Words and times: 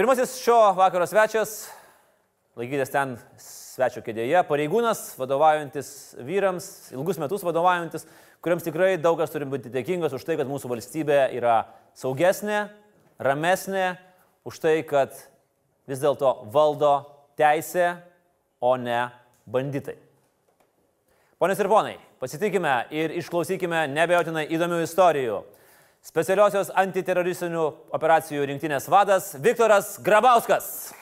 Pirmasis 0.00 0.38
šio 0.40 0.56
vakaro 0.78 1.04
svečias, 1.04 1.50
laikytis 2.56 2.88
ten 2.88 3.10
svečio 3.36 4.00
kėdėje, 4.00 4.40
pareigūnas, 4.48 5.02
vadovaujantis 5.20 5.90
vyrams, 6.24 6.68
ilgus 6.96 7.20
metus 7.20 7.44
vadovaujantis, 7.44 8.06
kuriems 8.40 8.64
tikrai 8.64 8.94
daug 8.96 9.18
kas 9.20 9.28
turi 9.34 9.44
būti 9.50 9.68
dėkingas 9.74 10.16
už 10.16 10.24
tai, 10.24 10.38
kad 10.40 10.48
mūsų 10.48 10.70
valstybė 10.72 11.18
yra 11.36 11.58
saugesnė, 12.00 12.62
ramesnė, 13.20 13.90
už 14.48 14.62
tai, 14.64 14.74
kad 14.88 15.12
vis 15.84 16.00
dėlto 16.00 16.32
valdo 16.56 16.94
teisė, 17.36 17.98
o 18.56 18.72
ne 18.80 19.02
banditai. 19.44 19.98
Ponios 21.36 21.60
ir 21.60 21.68
ponai, 21.68 21.98
pasitikime 22.20 22.74
ir 22.92 23.14
išklausykime 23.16 23.86
nebejotinai 23.88 24.44
įdomių 24.52 24.82
istorijų 24.84 25.40
specialiosios 26.04 26.70
antiteroristinių 26.80 27.62
operacijų 27.96 28.44
rinktinės 28.50 28.88
vadas 28.92 29.34
Viktoras 29.40 29.94
Grabauskas. 30.04 30.92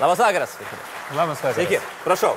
Labas 0.00 0.20
vakaras. 0.20 0.56
Labas 1.16 1.40
vakaras. 1.40 1.56
Sveiki, 1.56 1.80
prašau. 2.04 2.34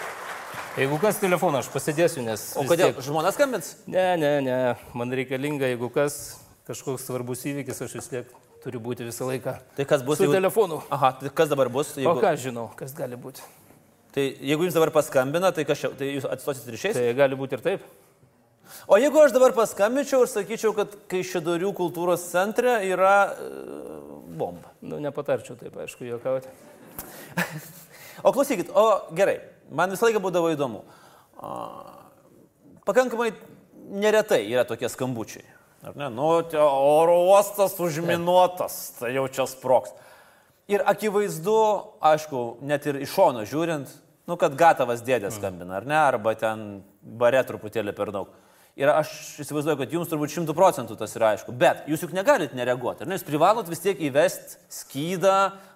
Jeigu 0.79 0.99
kas 1.01 1.17
telefoną, 1.19 1.59
aš 1.59 1.67
pasidėsiu, 1.73 2.21
nes... 2.23 2.43
O 2.59 2.63
kodėl 2.67 2.93
tiek- 2.93 3.01
žmona 3.03 3.33
skambins? 3.35 3.73
Ne, 3.87 4.13
ne, 4.19 4.29
ne, 4.45 4.59
man 4.95 5.11
reikalinga, 5.11 5.67
jeigu 5.73 5.89
kas, 5.91 6.37
kažkoks 6.69 7.07
svarbus 7.09 7.43
įvykis, 7.49 7.81
aš 7.83 7.97
vis 7.99 8.07
tiek 8.13 8.37
turiu 8.63 8.81
būti 8.83 9.07
visą 9.07 9.27
laiką. 9.29 9.55
Tai 9.77 9.85
kas 9.87 10.03
bus? 10.05 10.19
Su 10.19 10.27
jeigu- 10.27 10.37
telefonu. 10.37 10.81
Aha, 10.91 11.13
tai 11.21 11.31
kas 11.33 11.49
dabar 11.51 11.69
bus? 11.69 11.95
O 11.97 12.01
Jeigu... 12.01 12.19
ką 12.21 12.33
aš 12.33 12.45
žinau, 12.49 12.67
kas 12.79 12.93
gali 12.97 13.19
būti. 13.19 13.45
Tai 14.15 14.25
jeigu 14.25 14.65
jums 14.65 14.75
dabar 14.75 14.91
paskambina, 14.91 15.51
tai, 15.55 15.65
kas 15.69 15.83
tai 15.97 16.13
jūs 16.15 16.25
atstosit 16.29 16.71
išeis? 16.73 16.97
Tai 16.97 17.09
gali 17.17 17.37
būti 17.39 17.57
ir 17.59 17.65
taip. 17.65 17.83
O 18.89 18.97
jeigu 18.97 19.21
aš 19.21 19.33
dabar 19.35 19.53
paskambinčiau 19.57 20.23
ir 20.25 20.31
sakyčiau, 20.31 20.73
kad 20.77 20.93
Kaišėdorių 21.09 21.71
kultūros 21.77 22.23
centre 22.29 22.79
yra 22.85 23.33
e, 23.33 23.49
bomba. 24.39 24.73
Nu, 24.81 24.99
nepatarčiau 25.01 25.57
taip, 25.59 25.77
aišku, 25.85 26.07
juokauti. 26.09 26.49
O 28.19 28.33
klausykit, 28.35 28.67
o 28.75 29.13
gerai, 29.15 29.37
man 29.71 29.93
visą 29.93 30.09
laiką 30.09 30.19
būdavo 30.19 30.49
įdomu. 30.51 30.81
Pakankamai 32.83 33.29
neretai 33.95 34.41
yra 34.49 34.65
tokie 34.67 34.89
skambučiai. 34.91 35.45
Ar 35.83 35.95
ne? 35.95 36.09
Nu, 36.11 36.27
oro 36.59 37.15
uostas 37.29 37.77
užminuotas, 37.79 38.77
tai 38.99 39.13
jau 39.15 39.27
čia 39.31 39.47
sproks. 39.47 39.93
Ir 40.69 40.83
akivaizdu, 40.85 41.55
aišku, 42.05 42.59
net 42.67 42.85
ir 42.89 42.99
iš 43.01 43.15
šono 43.15 43.45
žiūrint, 43.47 43.89
nu, 44.29 44.35
kad 44.37 44.57
gatavas 44.59 45.01
dėdė 45.05 45.31
skambina, 45.33 45.79
ar 45.79 45.87
ne, 45.89 45.97
arba 45.97 46.35
ten 46.37 46.83
bare 47.01 47.41
truputėlį 47.47 47.95
per 47.97 48.11
daug. 48.13 48.35
Ir 48.79 48.87
aš 48.93 49.09
įsivaizduoju, 49.43 49.75
kad 49.81 49.91
jums 49.91 50.07
turbūt 50.07 50.31
šimtų 50.31 50.53
procentų 50.55 50.95
tas 51.01 51.11
yra 51.17 51.33
aišku. 51.33 51.51
Bet 51.59 51.81
jūs 51.91 52.05
juk 52.05 52.13
negalit 52.15 52.53
nereaguoti. 52.55 53.03
Ar 53.03 53.09
ne? 53.11 53.17
Jūs 53.17 53.25
privalot 53.27 53.67
vis 53.67 53.81
tiek 53.83 53.99
įvesti 54.07 54.55
skydą, 54.71 55.33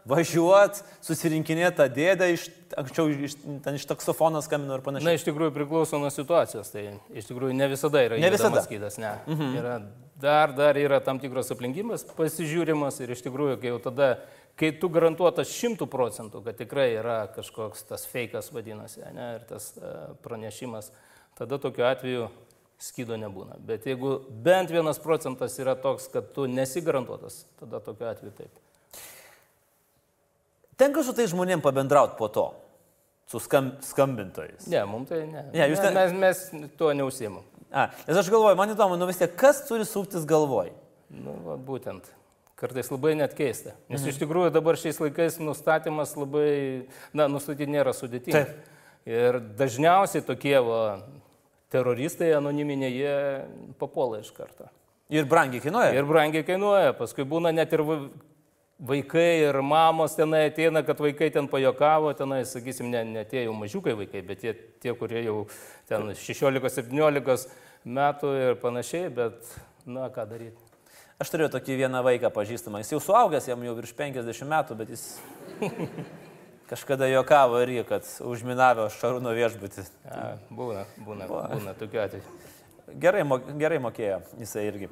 važiuoti, 0.07 0.85
susirinkinėti 1.03 1.77
tą 1.81 1.87
dėdę, 1.91 2.29
iš, 2.37 2.45
anksčiau 2.79 3.09
iš, 3.27 3.35
ten 3.65 3.75
iš 3.79 3.85
taksofono 3.89 4.39
skambino 4.43 4.77
ir 4.77 4.81
Na, 4.83 4.85
panašiai. 4.87 5.17
iš 5.19 5.25
tikrųjų 5.27 5.51
priklauso 5.55 5.99
nuo 5.99 6.11
situacijos. 6.15 6.71
Tai 6.71 6.85
iš 7.11 7.27
tikrųjų 7.27 7.55
ne 7.59 7.67
visada 7.71 8.05
yra 8.07 8.19
Ne 8.23 8.31
visada. 8.31 8.63
skydas, 8.63 8.95
ne. 9.03 9.11
Mhm. 9.27 9.51
Yra, 9.59 9.75
dar, 10.23 10.53
dar 10.55 10.79
yra 10.79 11.01
tam 11.03 11.19
tikros 11.19 11.51
aplinkybės 11.51 12.07
pasižiūrimas 12.15 13.01
ir 13.03 13.11
iš 13.17 13.25
tikrųjų, 13.27 13.57
kai 13.59 13.73
jau 13.73 13.81
tada, 13.83 14.09
kai 14.59 14.71
tu 14.79 14.87
garantuotas 14.93 15.51
šimtų 15.51 15.89
procentų, 15.91 16.43
kad 16.45 16.55
tikrai 16.59 16.93
yra 17.01 17.25
kažkoks 17.35 17.83
tas 17.91 18.07
fejkas 18.07 18.51
vadinasi, 18.55 19.03
ne, 19.11 19.33
ir 19.41 19.43
tas 19.49 19.73
uh, 19.75 20.13
pranešimas, 20.23 20.91
tada 21.35 21.57
tokiu 21.59 21.83
atveju 21.89 22.27
skydo 22.83 23.17
nebūna. 23.19 23.57
Bet 23.63 23.87
jeigu 23.87 24.17
bent 24.43 24.71
vienas 24.73 24.99
procentas 25.01 25.55
yra 25.61 25.75
toks, 25.79 26.09
kad 26.11 26.33
tu 26.35 26.47
nesi 26.51 26.83
garantuotas, 26.83 27.43
tada 27.61 27.79
tokiu 27.83 28.09
atveju 28.09 28.33
taip. 28.37 28.59
Tenka 30.79 31.03
su 31.05 31.13
tai 31.15 31.29
žmonėm 31.29 31.61
pabendrauti 31.63 32.17
po 32.19 32.27
to, 32.33 32.47
su 33.29 33.39
skam, 33.43 33.75
skambintojais. 33.85 34.67
Ne, 34.71 34.81
mums 34.89 35.11
tai 35.11 35.23
ne. 35.27 35.45
Ne, 35.53 35.67
Ne, 35.67 35.75
ten- 35.75 35.93
mes, 35.93 36.13
mes 36.13 36.71
tuo 36.77 36.91
neusimam. 36.93 37.45
A, 37.71 37.87
nes 38.07 38.17
aš 38.17 38.29
galvoju, 38.29 38.57
man 38.57 38.69
įdomu, 38.69 38.97
nu 38.99 39.07
vis 39.09 39.17
tiek, 39.17 39.31
kas 39.37 39.63
turi 39.67 39.85
suktis 39.85 40.27
galvoj? 40.29 40.69
Nu, 41.09 41.37
va, 41.45 41.55
būtent. 41.57 42.05
Kartais 42.59 42.91
labai 42.91 43.15
net 43.17 43.33
keista. 43.33 43.73
Nes 43.89 44.01
mhm. 44.01 44.09
iš 44.09 44.19
tikrųjų 44.21 44.51
dabar 44.53 44.77
šiais 44.79 44.99
laikais 45.01 45.39
nustatymas 45.41 46.13
labai, 46.19 46.87
na, 47.13 47.27
nustatyti 47.27 47.71
nėra 47.71 47.95
sudėtinga. 47.95 48.43
Taip. 48.45 48.69
Ir 49.09 49.39
dažniausiai 49.59 50.23
tokie 50.23 50.55
va, 50.63 51.01
teroristai 51.73 52.31
anoniminiai, 52.37 52.93
jie 52.93 53.15
papuola 53.81 54.21
iš 54.21 54.29
karto. 54.35 54.69
Ir 55.13 55.25
brangiai 55.29 55.61
kainuoja. 55.61 55.91
Ir 55.97 56.05
brangiai 56.09 56.45
kainuoja. 56.47 56.93
Paskui 56.97 57.25
būna 57.27 57.51
net 57.53 57.73
ir 57.75 57.83
va- 57.85 58.07
vaikai 58.83 59.27
ir 59.49 59.59
mamos 59.61 60.15
tenai 60.17 60.45
ateina, 60.49 60.81
kad 60.85 60.97
vaikai 60.99 61.29
ten 61.33 61.47
pajokavo, 61.47 62.13
tenai, 62.17 62.41
sakysim, 62.49 62.89
ne, 62.91 63.03
ne 63.03 63.23
tie 63.29 63.43
jau 63.45 63.53
mažiukai 63.57 63.93
vaikai, 63.99 64.23
bet 64.25 64.41
tie, 64.41 64.53
tie 64.83 64.93
kurie 64.97 65.21
jau 65.25 65.43
ten 65.89 66.09
16-17 66.17 67.47
metų 67.85 68.33
ir 68.39 68.59
panašiai, 68.63 69.09
bet, 69.13 69.53
na, 69.85 70.09
ką 70.13 70.25
daryti. 70.29 70.69
Aš 71.21 71.29
turiu 71.31 71.47
tokį 71.51 71.77
vieną 71.83 72.01
vaiką 72.03 72.31
pažįstamą. 72.33 72.81
Jis 72.81 72.95
jau 72.95 72.99
suaugęs, 73.03 73.47
jam 73.47 73.61
jau 73.63 73.75
virš 73.77 73.93
50 73.95 74.49
metų, 74.49 74.77
bet 74.79 74.89
jis 74.95 75.05
kažkada 76.69 77.09
juokavo 77.11 77.59
irgi, 77.63 77.83
kad 77.89 78.07
užminavę 78.23 78.87
Šarūno 78.95 79.33
viešbutį. 79.35 79.85
Ja, 80.07 80.23
būna, 80.49 80.87
būna, 81.05 81.27
būna 81.27 81.75
tokiu 81.79 82.03
atveju. 82.05 82.39
Gerai, 82.99 83.23
gerai 83.59 83.79
mokėjo 83.81 84.19
jisai 84.41 84.67
irgi. 84.69 84.89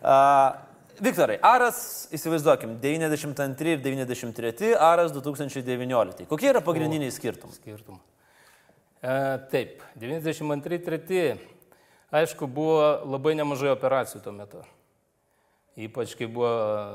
Uh, 0.00 0.54
Viktorai, 1.02 1.38
Aras, 1.42 2.06
įsivaizduokim, 2.14 2.76
92 2.82 3.76
ir 3.76 3.80
93, 3.82 4.74
Aras 4.76 5.12
2019. 5.14 6.26
Kokie 6.30 6.50
yra 6.52 6.60
pagrindiniai 6.64 7.10
skirtumai? 7.14 7.56
Skirtumų. 7.56 7.98
E, 9.02 9.14
taip, 9.50 9.82
92-3, 9.98 11.40
aišku, 12.14 12.46
buvo 12.46 12.84
labai 13.08 13.32
nemažai 13.34 13.72
operacijų 13.72 14.20
tuo 14.22 14.34
metu. 14.36 14.62
Ypač 15.80 16.12
kai 16.18 16.28
buvo 16.30 16.52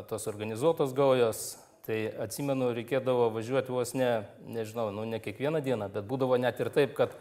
tos 0.08 0.30
organizuotos 0.30 0.94
gaujos, 0.96 1.58
tai 1.88 2.02
atsimenu, 2.20 2.74
reikėdavo 2.76 3.30
važiuoti 3.38 3.72
vos 3.72 3.94
ne, 3.96 4.12
nežinau, 4.44 4.90
nu 4.92 5.06
ne 5.08 5.22
kiekvieną 5.24 5.62
dieną, 5.64 5.88
bet 5.94 6.08
būdavo 6.10 6.36
net 6.40 6.60
ir 6.60 6.70
taip, 6.76 6.92
kad 6.98 7.14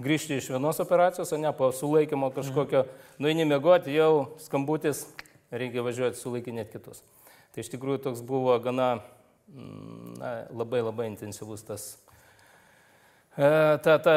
grįžti 0.00 0.38
iš 0.40 0.48
vienos 0.54 0.80
operacijos, 0.80 1.32
o 1.32 1.38
ne 1.38 1.52
po 1.54 1.68
sulaikymo 1.76 2.30
kažkokio, 2.34 2.86
nueini 3.20 3.44
mėgoti, 3.46 3.92
jau 3.94 4.32
skambutis, 4.42 5.04
reikia 5.52 5.84
važiuoti 5.84 6.18
sulaikinėti 6.18 6.78
kitus. 6.78 7.04
Tai 7.54 7.62
iš 7.62 7.70
tikrųjų 7.74 8.00
toks 8.08 8.22
buvo 8.26 8.56
gana 8.64 8.88
mm, 9.52 10.14
na, 10.18 10.32
labai 10.50 10.80
labai 10.82 11.10
intensyvus 11.12 11.62
tas, 11.68 11.84
e, 13.36 13.46
ta, 13.84 13.98
ta, 14.00 14.16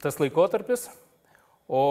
tas 0.00 0.20
laikotarpis. 0.22 0.86
O 1.68 1.82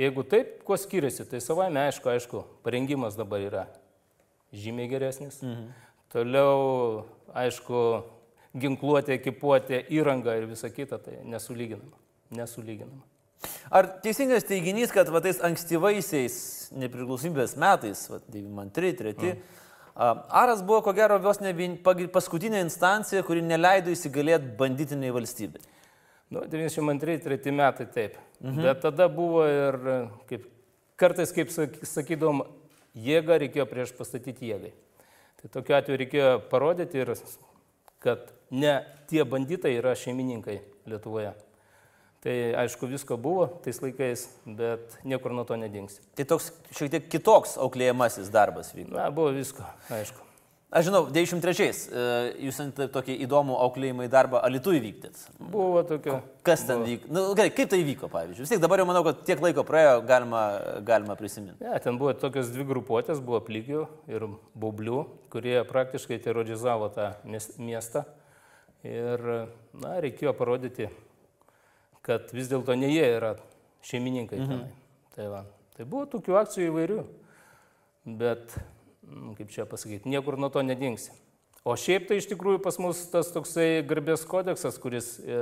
jeigu 0.00 0.22
taip, 0.28 0.60
kuo 0.68 0.78
skiriasi, 0.78 1.26
tai 1.28 1.40
savaime 1.42 1.82
aišku, 1.88 2.12
aišku, 2.12 2.44
parengimas 2.64 3.18
dabar 3.18 3.42
yra 3.42 3.64
žymiai 4.54 4.92
geresnis. 4.92 5.40
Mhm. 5.42 5.72
Toliau, 6.14 7.06
aišku, 7.34 7.80
ginkluotė, 8.54 9.16
ekipuotė, 9.18 9.80
įranga 9.96 10.36
ir 10.38 10.46
visa 10.46 10.70
kita, 10.70 11.00
tai 11.02 11.18
nesulyginama. 11.26 11.98
Nesulyginama. 12.38 13.02
Ar 13.74 13.88
teisingas 14.04 14.46
teiginys, 14.46 14.92
kad 14.94 15.10
va, 15.12 15.20
tais 15.24 15.40
ankstyvaisiais 15.44 16.36
nepriklausomybės 16.78 17.56
metais, 17.60 18.06
va, 18.12 18.20
93, 18.30 18.94
3, 19.02 19.14
mm. 19.18 19.60
Aras 19.94 20.62
buvo 20.66 20.80
ko 20.82 20.92
gero 20.94 21.20
vos 21.22 21.38
ne 21.38 21.52
paskutinė 22.10 22.64
instancija, 22.64 23.22
kuri 23.22 23.44
neleido 23.46 23.92
įsigalėti 23.94 24.50
banditiniai 24.58 25.14
valstybei. 25.14 25.62
Nu, 26.34 26.42
92-3 26.50 27.52
metai 27.54 27.86
taip. 27.86 28.16
Mhm. 28.40 28.62
Bet 28.62 28.80
tada 28.82 29.06
buvo 29.08 29.44
ir, 29.46 29.78
kaip, 30.26 30.48
kartais, 30.98 31.30
kaip 31.32 31.52
sak- 31.54 31.78
sakydom, 31.86 32.42
jėga 32.94 33.38
reikėjo 33.38 33.66
prieš 33.70 33.92
pastatyti 33.94 34.50
jėgai. 34.50 34.72
Tai 35.44 35.50
tokiu 35.58 35.76
atveju 35.76 36.00
reikėjo 36.00 36.28
parodyti 36.48 37.02
ir, 37.02 37.10
kad 38.00 38.30
ne 38.48 38.78
tie 39.10 39.26
banditai 39.28 39.74
yra 39.76 39.92
šeimininkai 39.98 40.62
Lietuvoje. 40.88 41.34
Tai 42.24 42.34
aišku, 42.62 42.88
visko 42.88 43.18
buvo 43.20 43.50
tais 43.64 43.76
laikais, 43.84 44.22
bet 44.48 44.96
niekur 45.04 45.34
nuo 45.36 45.44
to 45.44 45.58
nedingsi. 45.60 46.00
Tai 46.16 46.24
toks 46.32 46.48
šiek 46.72 46.94
tiek 46.94 47.10
kitoks 47.12 47.58
auklėjamasis 47.60 48.32
darbas 48.32 48.72
vyko. 48.72 48.94
Na, 48.96 49.10
buvo 49.12 49.28
visko, 49.36 49.66
aišku. 49.92 50.24
Aš 50.74 50.88
žinau, 50.88 51.04
93-ais 51.12 51.80
e, 51.86 52.04
jūs 52.48 52.56
ant 52.64 52.80
tokį 52.94 53.14
įdomų 53.22 53.54
auklėjimą 53.62 54.08
į 54.08 54.10
darbą 54.10 54.40
Alitų 54.42 54.72
įvykdėt. 54.80 55.20
Buvo 55.52 55.84
tokio. 55.86 56.16
Kas 56.46 56.64
ten 56.66 56.82
vyko? 56.82 57.10
Na, 57.12 57.20
nu, 57.28 57.36
gerai, 57.38 57.52
kaip 57.54 57.70
tai 57.70 57.78
vyko, 57.86 58.08
pavyzdžiui? 58.10 58.42
Vis 58.42 58.50
tiek 58.50 58.62
dabar 58.62 58.82
jau 58.82 58.88
manau, 58.88 59.04
kad 59.06 59.20
tiek 59.28 59.44
laiko 59.44 59.62
praėjo, 59.68 60.00
galima, 60.08 60.42
galima 60.82 61.14
prisiminti. 61.20 61.62
Ne, 61.62 61.78
ten 61.84 62.00
buvo 62.00 62.16
tokios 62.18 62.50
dvi 62.50 62.66
grupuotės, 62.72 63.22
buvo 63.22 63.38
plygių 63.46 63.84
ir 64.10 64.26
baublių, 64.58 65.04
kurie 65.30 65.60
praktiškai 65.68 66.18
terorizavo 66.26 66.90
tą 66.96 67.12
mies- 67.22 67.52
miestą. 67.62 68.02
Ir, 68.84 69.22
na, 69.78 69.94
reikėjo 70.02 70.34
parodyti, 70.36 70.90
kad 72.04 72.34
vis 72.34 72.50
dėlto 72.50 72.74
ne 72.76 72.90
jie 72.90 73.06
yra 73.14 73.36
šeimininkai 73.86 74.42
mhm. 74.42 74.50
tenai. 74.50 74.74
Tai, 75.14 75.30
va. 75.30 75.44
tai 75.76 75.86
buvo 75.86 76.08
tokių 76.10 76.34
akcijų 76.42 76.70
įvairių, 76.72 77.02
bet, 78.18 78.58
kaip 79.38 79.52
čia 79.52 79.68
pasakyti, 79.68 80.10
niekur 80.10 80.38
nuo 80.40 80.50
to 80.52 80.62
nedingsi. 80.64 81.12
O 81.64 81.76
šiaip 81.80 82.08
tai 82.10 82.18
iš 82.20 82.28
tikrųjų 82.28 82.60
pas 82.64 82.76
mus 82.82 82.98
tas 83.12 83.30
toksai 83.32 83.84
garbės 83.88 84.26
kodeksas, 84.28 84.76
kuris 84.80 85.14
e, 85.20 85.38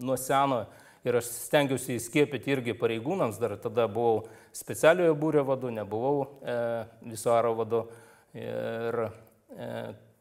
nuo 0.00 0.16
seno 0.16 0.62
ir 1.04 1.18
aš 1.18 1.28
stengiausi 1.48 1.98
įskiepyti 1.98 2.54
irgi 2.54 2.76
pareigūnams, 2.78 3.40
dar 3.42 3.58
tada 3.60 3.84
buvau 3.90 4.22
specialiojo 4.56 5.16
būrio 5.18 5.44
vadu, 5.44 5.72
nebuvau 5.74 6.24
e, 6.24 6.56
viso 7.10 7.34
aro 7.34 7.52
vadu. 7.58 7.82
Ir 8.32 9.02
e, 9.04 9.68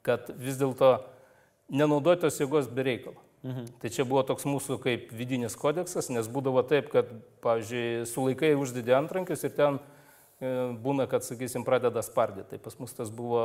kad 0.04 0.34
vis 0.36 0.58
dėlto 0.60 0.98
nenaudotos 1.72 2.40
jėgos 2.42 2.68
bereikalo. 2.68 3.22
Mhm. 3.42 3.70
Tai 3.82 3.90
čia 3.90 4.06
buvo 4.06 4.22
toks 4.28 4.46
mūsų 4.46 4.78
kaip 4.84 5.14
vidinis 5.18 5.56
kodeksas, 5.58 6.12
nes 6.14 6.28
būdavo 6.30 6.62
taip, 6.68 6.92
kad, 6.94 7.10
pavyzdžiui, 7.42 8.06
sulaikai 8.10 8.52
uždidė 8.60 9.00
antrankius 9.00 9.48
ir 9.48 9.56
ten 9.58 9.80
būna, 10.42 11.08
kad, 11.12 11.26
sakysim, 11.26 11.66
pradeda 11.68 12.04
spardyti. 12.06 12.54
Tai 12.54 12.62
pas 12.66 12.78
mus 12.82 12.96
tas 12.98 13.12
buvo 13.14 13.44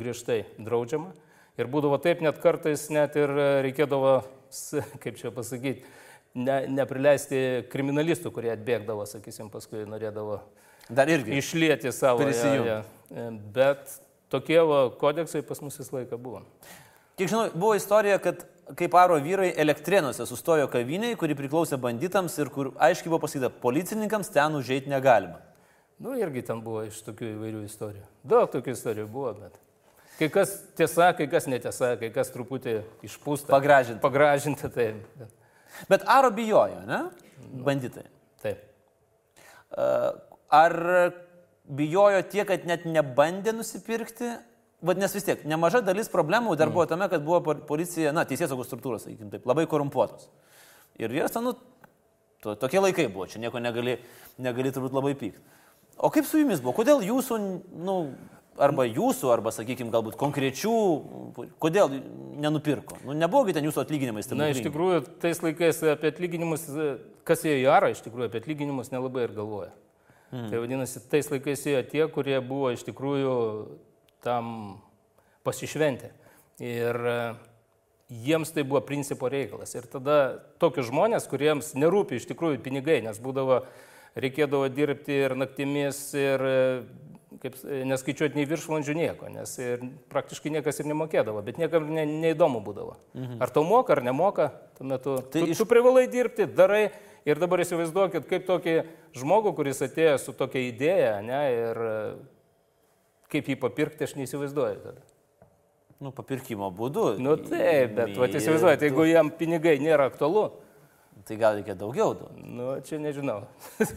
griežtai 0.00 0.42
draudžiama. 0.56 1.12
Ir 1.58 1.70
būdavo 1.70 1.98
taip, 2.02 2.22
net 2.24 2.38
kartais 2.42 2.86
net 2.94 3.16
ir 3.18 3.32
reikėdavo, 3.66 4.20
kaip 5.02 5.18
čia 5.18 5.32
pasakyti, 5.34 5.82
ne, 6.38 6.60
neprileisti 6.70 7.68
kriminalistų, 7.72 8.32
kurie 8.34 8.52
atbėgdavo, 8.54 9.08
sakysim, 9.10 9.50
paskui 9.52 9.82
norėdavo 9.88 10.42
Dar 10.88 11.08
irgi. 11.08 11.36
Išlieti 11.36 11.92
savo. 11.92 12.24
Ja, 12.24 12.62
ja. 12.64 13.30
Bet 13.54 13.98
tokie 14.32 14.60
va, 14.64 14.86
kodeksai 15.00 15.42
pas 15.44 15.60
mus 15.60 15.76
visą 15.76 15.98
laiką 15.98 16.16
buvo. 16.20 16.40
Kiek 17.18 17.28
žinau, 17.28 17.48
buvo 17.52 17.74
istorija, 17.76 18.16
kad 18.22 18.46
kaip 18.78 18.94
aro 18.96 19.18
vyrai 19.20 19.50
elektrėnuose 19.60 20.24
sustojo 20.28 20.68
kaviniai, 20.72 21.16
kuri 21.18 21.36
priklausė 21.36 21.76
banditams 21.80 22.36
ir 22.40 22.48
kur 22.54 22.72
aiškiai 22.84 23.12
buvo 23.12 23.20
pasakyta, 23.26 23.50
policininkams 23.64 24.32
ten 24.32 24.56
užeiti 24.56 24.92
negalima. 24.92 25.42
Nu, 25.98 26.14
irgi 26.18 26.44
ten 26.46 26.60
buvo 26.62 26.84
iš 26.86 27.00
tokių 27.06 27.32
įvairių 27.34 27.64
istorijų. 27.66 28.04
Daug 28.30 28.50
tokių 28.52 28.74
istorijų 28.76 29.08
buvo, 29.10 29.32
bet 29.40 29.56
kai 30.18 30.28
kas 30.34 30.54
tiesa, 30.78 31.10
kai 31.18 31.26
kas 31.30 31.48
netiesa, 31.50 31.94
kai 31.98 32.10
kas 32.14 32.30
truputį 32.34 32.80
išpūsta. 33.06 33.50
Pagražinta. 33.50 34.02
Pagražinta, 34.02 34.70
tai. 34.74 34.92
Bet 35.90 36.06
aro 36.10 36.30
bijojo, 36.34 36.84
ne? 36.86 37.00
Banditai. 37.66 38.06
Taip. 38.42 38.62
Ar 40.54 40.76
bijojo 41.68 42.22
tiek, 42.30 42.46
kad 42.48 42.66
net 42.68 42.86
nebandė 42.86 43.56
nusipirkti, 43.58 44.36
Vadinasi, 44.78 45.16
vis 45.18 45.24
tiek, 45.26 45.40
nemaža 45.50 45.80
dalis 45.82 46.06
problemų 46.06 46.52
dar 46.54 46.70
buvo 46.70 46.84
tame, 46.86 47.08
kad 47.10 47.24
buvo 47.26 47.54
policija, 47.66 48.12
na, 48.14 48.22
teisės 48.22 48.52
saugos 48.52 48.68
struktūros, 48.70 49.08
sakykime 49.08 49.32
taip, 49.32 49.46
labai 49.50 49.64
korumpuotos. 49.66 50.28
Ir 51.02 51.10
jas, 51.16 51.34
nu, 51.42 51.56
to, 52.44 52.54
tokie 52.54 52.78
laikai 52.78 53.08
buvo, 53.10 53.26
čia 53.26 53.42
nieko 53.42 53.58
negali, 53.58 53.96
negali 54.38 54.70
turbūt 54.70 54.94
labai 54.94 55.16
pykti. 55.18 55.42
O 55.98 56.10
kaip 56.14 56.26
su 56.28 56.38
jumis 56.38 56.62
buvo? 56.62 56.76
Kodėl 56.78 57.02
jūsų, 57.02 57.38
nu, 57.82 57.96
arba 58.62 58.86
jūsų, 58.86 59.32
arba, 59.34 59.50
sakykime, 59.54 59.90
galbūt 59.94 60.18
konkrečių, 60.20 60.74
kodėl 61.62 61.98
nenupirko? 62.38 63.00
Nu, 63.06 63.16
nebuvogi 63.18 63.56
ten 63.56 63.66
jūsų 63.66 63.82
atlyginimai 63.82 64.22
stebėti. 64.22 64.42
Na, 64.44 64.50
iš 64.54 64.62
tikrųjų, 64.66 65.02
tais 65.22 65.42
laikais 65.42 65.82
apie 65.90 66.12
atlyginimus, 66.12 66.68
kas 67.26 67.44
ėjo 67.46 67.64
į 67.64 67.68
arą, 67.74 67.90
iš 67.94 68.04
tikrųjų 68.06 68.30
apie 68.30 68.42
atlyginimus 68.42 68.92
nelabai 68.94 69.26
ir 69.26 69.34
galvoja. 69.36 69.72
Mm. 70.30 70.48
Tai 70.52 70.62
vadinasi, 70.62 71.02
tais 71.10 71.30
laikais 71.32 71.66
ėjo 71.70 71.82
tie, 71.88 72.04
kurie 72.12 72.38
buvo 72.44 72.70
iš 72.74 72.84
tikrųjų 72.86 73.34
tam 74.24 74.78
pasišventę. 75.46 76.12
Ir 76.62 76.98
e, 77.08 77.18
jiems 78.26 78.52
tai 78.52 78.64
buvo 78.66 78.82
principo 78.84 79.30
reikalas. 79.32 79.72
Ir 79.78 79.86
tada 79.90 80.18
tokius 80.60 80.90
žmonės, 80.90 81.28
kuriems 81.30 81.72
nerūpi 81.78 82.18
iš 82.18 82.28
tikrųjų 82.32 82.60
pinigai, 82.64 83.00
nes 83.06 83.20
būdavo, 83.22 83.62
reikėdavo 84.24 84.68
dirbti 84.72 85.20
ir 85.26 85.34
naktimis, 85.38 86.00
ir 86.18 86.44
e, 86.48 86.62
kaip, 87.42 87.58
neskaičiuoti 87.92 88.38
nei 88.38 88.48
viršvalandžių 88.50 88.96
nieko, 88.98 89.28
nes 89.32 89.52
ir 89.62 89.84
praktiškai 90.12 90.54
niekas 90.58 90.80
ir 90.82 90.88
nemokėdavo, 90.90 91.42
bet 91.46 91.60
niekam 91.60 91.90
ne, 91.92 92.06
neįdomu 92.08 92.62
būdavo. 92.64 92.96
Mhm. 93.18 93.42
Ar 93.44 93.52
tau 93.54 93.66
moka, 93.68 93.96
ar 93.96 94.02
nemoka, 94.06 94.50
tuo 94.78 94.88
metu 94.94 95.20
tai 95.26 95.44
tu, 95.44 95.52
iš... 95.52 95.62
tu 95.62 95.68
privalai 95.70 96.08
dirbti, 96.10 96.48
darai. 96.48 96.88
Ir 97.28 97.36
dabar 97.36 97.60
įsivaizduokit, 97.60 98.24
kaip 98.24 98.44
tokį 98.46 98.74
žmogų, 99.18 99.50
kuris 99.58 99.82
atėjo 99.84 100.14
su 100.22 100.32
tokia 100.38 100.62
idėja, 100.64 101.10
ne, 101.20 101.40
ir 101.52 101.80
Kaip 103.28 103.48
jį 103.50 103.58
papirkti, 103.60 104.06
aš 104.06 104.14
neįsivaizduoju 104.16 104.80
tada. 104.80 105.02
Nu, 106.00 106.12
papirkimo 106.14 106.70
būdu. 106.72 107.18
Nu 107.20 107.34
taip, 107.40 107.92
bet 107.96 108.14
tu 108.14 108.24
įsivaizduoji, 108.24 108.78
tai 108.80 108.88
jeigu 108.88 109.04
jam 109.08 109.32
pinigai 109.34 109.76
nėra 109.82 110.06
aktualu. 110.08 110.46
Tai 111.28 111.36
gal 111.36 111.58
reikia 111.58 111.76
daugiau 111.76 112.14
duoti. 112.16 112.42
Nu, 112.56 112.70
čia 112.86 112.98
nežinau. 113.02 113.42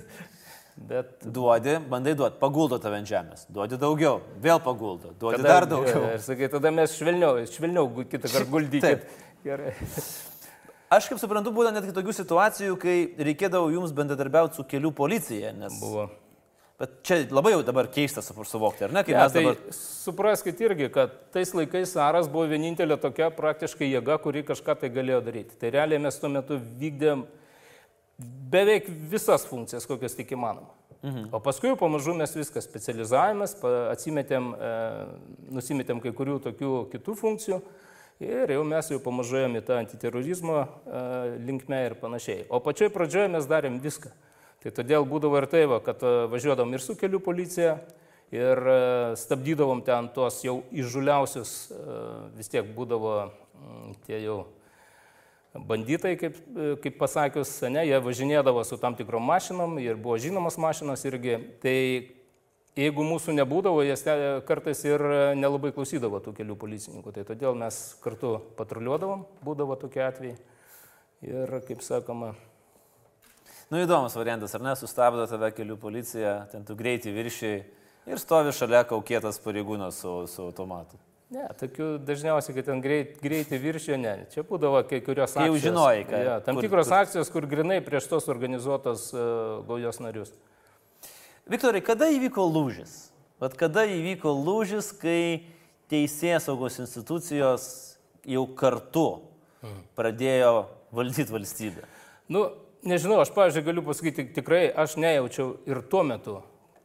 bet... 0.89 1.13
Duodi, 1.24 1.78
bandai 1.89 2.16
duoti, 2.18 2.36
paguldo 2.42 2.80
tave 2.81 3.00
ant 3.00 3.07
žemės. 3.07 3.45
Duodi 3.48 3.80
daugiau, 3.80 4.19
vėl 4.44 4.60
paguldo. 4.63 5.13
Duodi 5.19 5.39
tada, 5.39 5.54
dar 5.54 5.68
daugiau. 5.72 6.10
Ir 6.18 6.25
sakai, 6.25 6.50
tada 6.51 6.74
mes 6.75 6.98
švelniau, 6.98 7.39
švelniau 7.48 7.88
kitą 8.04 8.28
kartą 8.28 8.50
guldykit. 8.56 9.07
Gerai. 9.45 9.72
Aš 10.92 11.07
kaip 11.07 11.22
suprantu, 11.22 11.54
būna 11.56 11.72
netgi 11.72 11.95
tokių 11.95 12.18
situacijų, 12.18 12.75
kai 12.81 12.95
reikėdavo 13.30 13.72
jums 13.72 13.94
bendradarbiauti 13.95 14.60
su 14.60 14.68
kelių 14.68 14.92
policija, 14.98 15.54
nes... 15.56 15.80
Buvo. 15.80 16.10
Bet 16.81 16.94
čia 17.06 17.19
labai 17.30 17.51
jau 17.54 17.62
dabar 17.62 17.86
keista 17.94 18.24
suvokti, 18.25 18.88
ar 18.88 18.94
ne? 18.95 19.04
Ja, 19.06 19.28
tai 19.30 19.44
dabar... 19.44 19.60
Supraskite 19.75 20.66
irgi, 20.66 20.88
kad 20.89 21.13
tais 21.33 21.51
laikais 21.54 21.94
Aras 22.01 22.30
buvo 22.31 22.48
vienintelė 22.50 22.98
tokia 22.98 23.28
praktiškai 23.38 23.92
jėga, 23.92 24.18
kuri 24.24 24.42
kažką 24.48 24.80
tai 24.81 24.89
galėjo 24.94 25.19
daryti. 25.28 25.60
Tai 25.62 25.69
realiai 25.75 26.01
mes 26.01 26.18
tuo 26.18 26.31
metu 26.33 26.57
vykdėm 26.57 27.22
beveik 28.51 28.89
visas 29.12 29.45
funkcijas, 29.45 29.86
kokias 29.89 30.18
tik 30.18 30.33
įmanoma. 30.33 30.74
Mhm. 31.01 31.30
O 31.33 31.42
paskui 31.42 31.75
pamažu 31.78 32.13
mes 32.18 32.33
viską 32.38 32.62
specializavomės, 32.66 33.56
atsimetėm, 33.94 34.51
e, 34.54 34.74
nusimetėm 35.54 36.01
kai 36.01 36.16
kurių 36.18 36.39
tokių 36.48 36.74
kitų 36.95 37.18
funkcijų 37.22 37.62
ir 38.22 38.54
jau 38.54 38.66
mes 38.66 38.89
jau 38.89 39.00
pamažu 39.01 39.45
į 39.45 39.63
tą 39.66 39.80
antiterorizmo 39.81 40.60
e, 40.62 41.06
linkmę 41.45 41.86
ir 41.88 41.98
panašiai. 42.01 42.45
O 42.50 42.62
pačioj 42.62 42.89
pradžioje 42.94 43.31
mes 43.33 43.50
darėm 43.50 43.81
viską. 43.81 44.13
Tai 44.61 44.69
todėl 44.77 45.07
būdavo 45.09 45.39
ir 45.39 45.47
tai, 45.49 45.63
va, 45.65 45.79
kad 45.81 46.03
e, 46.05 46.09
važiuodavom 46.29 46.75
ir 46.77 46.83
su 46.83 46.93
kelių 46.93 47.17
policija, 47.25 47.79
ir 48.29 48.59
e, 48.69 48.81
stabdydavom 49.17 49.81
ten 49.87 50.11
tuos 50.13 50.37
jau 50.45 50.59
įžuliausius, 50.69 51.53
e, 51.73 52.01
vis 52.37 52.51
tiek 52.51 52.69
būdavo 52.75 53.15
mm, 53.25 53.95
tie 54.05 54.19
jau 54.21 54.43
banditai, 55.51 56.13
kaip, 56.21 56.37
kaip 56.83 56.99
pasakius, 57.01 57.56
ne, 57.73 57.87
jie 57.89 57.97
važinėdavo 58.06 58.61
su 58.63 58.77
tam 58.80 58.94
tikrom 58.95 59.25
mašinom 59.27 59.80
ir 59.81 59.97
buvo 59.99 60.19
žinomas 60.21 60.59
mašinos 60.61 61.03
irgi. 61.09 61.39
Tai 61.59 61.75
jeigu 62.77 63.03
mūsų 63.03 63.35
nebūdavo, 63.41 63.81
jie 63.83 63.97
kartais 64.47 64.85
ir 64.85 65.03
nelabai 65.41 65.73
klausydavo 65.75 66.21
tų 66.23 66.37
kelių 66.37 66.56
policininkų. 66.61 67.18
Tai 67.18 67.25
todėl 67.33 67.57
mes 67.65 67.81
kartu 68.06 68.37
patruliuodavom, 68.61 69.25
būdavo 69.44 69.75
tokie 69.81 70.06
atvejai. 70.06 70.37
Ir, 71.25 71.59
kaip 71.68 71.83
sakoma, 71.85 72.31
Nu 73.71 73.80
įdomus 73.80 74.18
variantas, 74.19 74.51
ar 74.57 74.66
ne, 74.66 74.73
sustabdo 74.75 75.23
tave 75.31 75.47
kelių 75.56 75.78
policija, 75.80 76.42
ten 76.51 76.66
tu 76.68 76.75
greitį 76.75 77.13
viršiai 77.16 77.61
ir 78.11 78.19
stovi 78.19 78.51
šalia 78.51 78.81
kaukėtas 78.90 79.40
pareigūnas 79.40 80.01
su, 80.04 80.16
su 80.28 80.44
automatu. 80.44 80.99
Ne, 81.31 81.45
tokių 81.56 81.94
dažniausiai, 82.04 82.57
kad 82.57 82.66
ten 82.68 82.81
greit, 82.83 83.13
greitį 83.23 83.56
viršio, 83.63 83.95
ne. 83.95 84.25
Čia 84.33 84.44
būdavo 84.44 84.81
kai 84.90 84.97
kurios 85.06 85.31
akcijos. 85.31 85.47
Jau 85.47 85.61
žinojai, 85.63 86.01
kad. 86.09 86.23
Ja, 86.28 86.33
tam 86.44 86.57
kur, 86.57 86.66
tikros 86.66 86.90
kur... 86.90 86.95
akcijos, 86.97 87.30
kur 87.31 87.47
grinai 87.47 87.78
prieš 87.85 88.09
tos 88.11 88.28
organizuotos 88.33 89.06
uh, 89.16 89.61
gaujos 89.69 90.01
narius. 90.04 90.33
Viktorai, 91.47 91.80
kada 91.87 92.09
įvyko 92.11 92.44
lūžis? 92.51 92.97
Vat 93.40 93.56
kada 93.57 93.85
įvyko 93.87 94.33
lūžis, 94.35 94.92
kai 94.99 95.47
teisės 95.92 96.49
saugos 96.49 96.81
institucijos 96.83 97.69
jau 98.28 98.44
kartu 98.59 99.07
mhm. 99.63 99.80
pradėjo 99.95 100.51
valdyti 100.92 101.31
valstybę? 101.31 101.87
Nu, 102.28 102.49
nežinau, 102.83 103.19
aš, 103.21 103.31
pavyzdžiui, 103.35 103.66
galiu 103.66 103.83
pasakyti, 103.85 104.28
tikrai 104.35 104.66
aš 104.69 104.97
nejaučiau 105.02 105.56
ir 105.69 105.81
tuo 105.92 106.04
metu, 106.07 106.40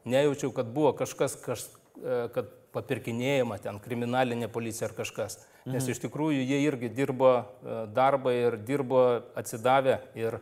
nejaučiau, 0.09 0.53
kad 0.55 0.71
buvo 0.73 0.93
kažkas, 0.97 1.37
kaž, 1.43 1.67
e, 2.01 2.27
kad 2.35 2.51
papirkinėjama 2.77 3.59
ten 3.65 3.79
kriminalinė 3.83 4.51
policija 4.53 4.91
ar 4.91 4.97
kažkas. 4.97 5.39
Nes 5.65 5.83
mhm. 5.83 5.93
iš 5.95 6.03
tikrųjų 6.05 6.45
jie 6.45 6.61
irgi 6.67 6.93
dirbo 6.93 7.33
e, 7.41 7.79
darbą 7.97 8.35
ir 8.35 8.59
dirbo 8.67 9.05
atsidavę. 9.39 10.01
Ir, 10.19 10.39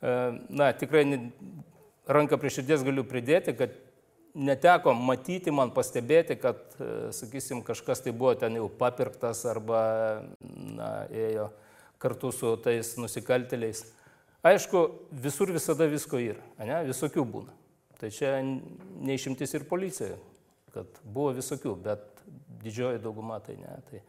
e, 0.00 0.14
na, 0.48 0.70
tikrai 0.72 1.04
ranką 2.06 2.40
prie 2.40 2.54
širdies 2.54 2.86
galiu 2.86 3.04
pridėti, 3.06 3.54
kad 3.58 3.76
neteko 4.36 4.92
matyti, 4.96 5.52
man 5.54 5.70
pastebėti, 5.72 6.36
kad, 6.36 6.58
sakysim, 7.16 7.62
kažkas 7.64 8.02
tai 8.04 8.12
buvo 8.12 8.34
ten 8.36 8.58
jau 8.58 8.66
papirktas 8.68 9.40
arba, 9.48 9.80
na, 10.44 10.90
ėjo 11.08 11.48
kartu 12.02 12.32
su 12.36 12.50
tais 12.60 12.90
nusikaltėliais. 13.00 13.80
Aišku, 14.46 14.82
visur 15.10 15.50
visada 15.50 15.88
visko 15.90 16.20
yra, 16.22 16.42
ne? 16.62 16.82
visokių 16.86 17.24
būna. 17.26 17.54
Tai 17.96 18.10
čia 18.12 18.36
neišimtis 18.44 19.56
ir 19.56 19.64
policija, 19.68 20.18
kad 20.74 21.00
buvo 21.02 21.32
visokių, 21.38 21.72
bet 21.86 22.04
didžioji 22.62 23.00
dauguma 23.02 23.38
tai 23.40 23.56
ne. 23.60 23.78
Tai... 23.88 24.02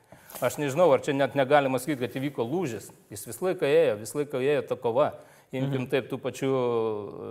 aš 0.44 0.60
nežinau, 0.60 0.90
ar 0.92 1.02
čia 1.06 1.16
net 1.16 1.38
negalima 1.40 1.80
sakyti, 1.80 2.04
kad 2.04 2.20
įvyko 2.20 2.46
lūžis. 2.46 2.92
Jis 3.14 3.26
visą 3.30 3.48
laiką 3.50 3.70
ėjo, 3.72 3.98
visą 4.04 4.22
laiką 4.22 4.44
ėjo 4.44 4.68
ta 4.68 4.78
kova. 4.84 5.10
Imkim 5.56 5.86
mhm. 5.86 5.90
taip 5.94 6.10
tų 6.12 6.20
pačių 6.20 6.52
e, 6.52 7.28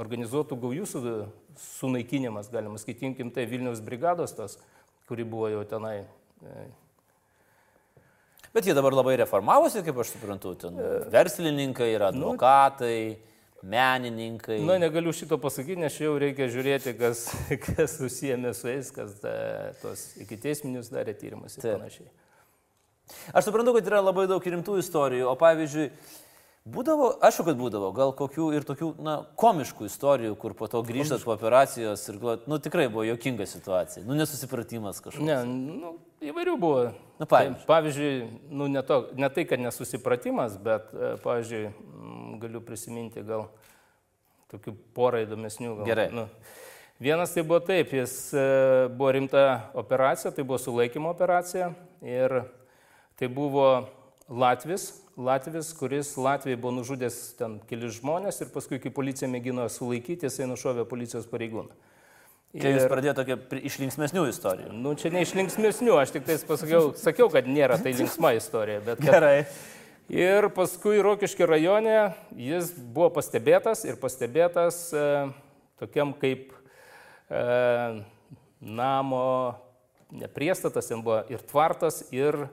organizuotų 0.00 0.56
gaujų 0.62 0.86
su, 0.88 1.00
sunaikinimas, 1.76 2.48
galima 2.48 2.80
sakyti, 2.80 3.10
imkim 3.10 3.28
tai 3.34 3.44
Vilniaus 3.50 3.82
brigados 3.84 4.32
tas, 4.32 4.56
kuri 5.10 5.26
buvo 5.28 5.50
jau 5.52 5.66
tenai. 5.68 5.98
E. 8.58 8.60
Bet 8.60 8.66
jie 8.66 8.74
dabar 8.74 8.96
labai 8.98 9.16
reformavosi, 9.22 9.84
kaip 9.86 10.02
aš 10.02 10.12
suprantu, 10.16 10.54
ten 10.58 10.78
verslininkai 11.14 11.92
ir 11.94 12.02
nu, 12.02 12.10
advokatai. 12.10 13.00
Nu, 13.14 13.24
menininkai. 13.62 14.60
Na, 14.62 14.78
negaliu 14.78 15.12
šito 15.12 15.38
pasakyti, 15.42 15.80
nes 15.82 15.96
jau 15.98 16.12
reikia 16.20 16.46
žiūrėti, 16.52 16.94
kas, 16.98 17.24
kas 17.66 17.96
susijęme 17.98 18.52
su 18.54 18.70
jais, 18.70 18.92
kas 18.94 19.16
da, 19.22 19.34
tos 19.82 20.04
iki 20.22 20.38
teisminius 20.38 20.92
darė 20.94 21.16
tyrimus 21.18 21.58
ir 21.58 21.64
Taip. 21.64 21.80
panašiai. 21.80 22.08
Aš 23.34 23.48
suprantu, 23.48 23.74
kad 23.74 23.90
yra 23.90 24.02
labai 24.04 24.28
daug 24.30 24.44
rimtų 24.44 24.78
istorijų, 24.84 25.26
o 25.30 25.36
pavyzdžiui, 25.40 25.90
Būdavo, 26.68 27.06
aišku, 27.24 27.46
kad 27.46 27.56
būdavo, 27.56 27.86
gal 27.96 28.10
kokių 28.12 28.50
ir 28.58 28.64
tokių, 28.68 28.90
na, 29.00 29.14
komiškų 29.40 29.86
istorijų, 29.88 30.34
kur 30.36 30.52
po 30.58 30.66
to 30.68 30.82
grįžtat 30.84 31.22
po 31.24 31.32
operacijos 31.32 32.02
ir, 32.12 32.18
nu, 32.20 32.58
tikrai 32.60 32.90
buvo 32.92 33.06
jokinga 33.08 33.46
situacija, 33.48 34.02
nu, 34.04 34.12
nesusipratimas 34.18 35.00
kažkoks. 35.00 35.24
Ne, 35.24 35.38
nu, 35.48 35.94
įvairių 36.28 36.56
buvo. 36.60 36.82
Na, 37.18 37.26
pavyzdžiui. 37.26 37.58
Tai, 37.58 37.66
pavyzdžiui, 37.66 38.12
nu, 38.54 38.68
ne, 38.70 38.82
to, 38.86 39.00
ne 39.18 39.28
tai, 39.34 39.44
kad 39.50 39.60
nesusipratimas, 39.60 40.54
bet, 40.62 40.92
e, 40.94 41.16
pavyzdžiui, 41.24 41.72
galiu 42.42 42.62
prisiminti 42.62 43.24
gal 43.26 43.48
tokių 44.52 44.74
porą 44.94 45.24
įdomesnių. 45.26 45.74
Gal, 45.80 45.88
Gerai. 45.88 46.06
Nu, 46.14 46.28
vienas 47.02 47.34
tai 47.34 47.42
buvo 47.42 47.58
taip, 47.66 47.92
jis 47.98 48.14
e, 48.38 48.46
buvo 48.94 49.10
rimta 49.18 49.44
operacija, 49.78 50.32
tai 50.34 50.46
buvo 50.46 50.60
sulaikymo 50.62 51.10
operacija 51.10 51.72
ir 52.06 52.40
tai 53.18 53.26
buvo 53.26 53.66
Latvis, 54.28 54.92
Latvis, 55.18 55.72
kuris 55.74 56.12
Latvijai 56.20 56.60
buvo 56.60 56.76
nužudęs 56.78 57.14
ten 57.40 57.58
kelius 57.66 57.98
žmonės 57.98 58.42
ir 58.44 58.52
paskui, 58.54 58.78
kai 58.78 58.94
policija 58.94 59.26
mėgino 59.30 59.64
sulaikyti, 59.72 60.28
jisai 60.28 60.46
nušovė 60.46 60.84
policijos 60.86 61.26
pareigūną. 61.26 61.74
Čia 62.56 62.70
jūs 62.72 62.86
pradėjote 62.88 63.20
tokia 63.20 63.58
iš 63.68 63.74
linksmėsnių 63.82 64.22
istorijų. 64.30 64.70
Nu, 64.72 64.94
čia 64.96 65.10
ne 65.12 65.20
iš 65.20 65.34
linksmėsnių, 65.36 65.92
aš 66.00 66.14
tik 66.14 66.24
tais 66.24 66.46
pasakiau, 66.48 66.94
sakiau, 66.96 67.28
kad 67.32 67.50
nėra 67.50 67.76
tai 67.82 67.92
linksma 67.98 68.32
istorija. 68.38 68.80
Bet 68.86 69.02
kad, 69.02 69.18
Gerai. 69.18 69.34
Ir 70.08 70.48
paskui 70.56 71.02
Rokiškio 71.04 71.44
rajone 71.50 71.98
jis 72.40 72.72
buvo 72.80 73.10
pastebėtas 73.18 73.84
ir 73.84 74.00
pastebėtas 74.00 74.80
e, 74.96 75.04
tokiam 75.76 76.14
kaip 76.16 76.54
e, 77.28 77.44
namo 78.64 79.28
nepriestatas, 80.08 80.88
ten 80.88 81.04
buvo 81.04 81.20
ir 81.28 81.44
tvartas, 81.52 82.00
ir, 82.16 82.46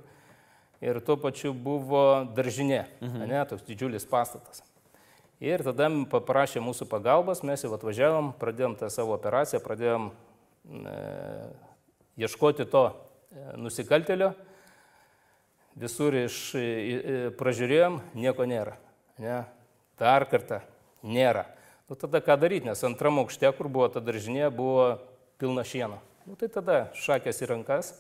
ir 0.84 1.00
tuo 1.08 1.16
pačiu 1.24 1.56
buvo 1.56 2.26
daržinė, 2.36 2.84
mhm. 3.00 3.28
ne, 3.32 3.44
toks 3.48 3.64
didžiulis 3.72 4.04
pastatas. 4.12 4.60
Ir 5.46 5.62
tada 5.62 5.92
paprašė 6.10 6.64
mūsų 6.66 6.88
pagalbos, 6.90 7.44
mes 7.46 7.62
jau 7.62 7.70
atvažiavom, 7.76 8.32
pradėjom 8.42 8.80
tą 8.80 8.90
savo 8.90 9.14
operaciją, 9.14 9.60
pradėjom 9.62 10.08
e, 10.10 10.96
ieškoti 12.26 12.66
to 12.72 12.88
e, 12.90 13.44
nusikaltelio 13.62 14.32
visur 15.78 16.16
iš 16.18 16.40
pražiūrėjom, 17.38 18.00
nieko 18.18 18.48
nėra. 18.50 18.78
Ne? 19.22 19.44
Dar 20.00 20.26
kartą 20.32 20.62
nėra. 21.06 21.46
Nu 21.86 21.98
tada 22.00 22.24
ką 22.26 22.40
daryti, 22.42 22.66
nes 22.66 22.82
antram 22.88 23.20
aukšte, 23.22 23.52
kur 23.54 23.70
buvo 23.70 23.92
ta 23.94 24.02
daržinė, 24.02 24.48
buvo 24.50 24.96
pilna 25.38 25.66
šieno. 25.68 26.00
Nu 26.26 26.40
tai 26.40 26.50
tada 26.50 26.88
šakės 26.98 27.44
į 27.44 27.52
rankas 27.52 27.92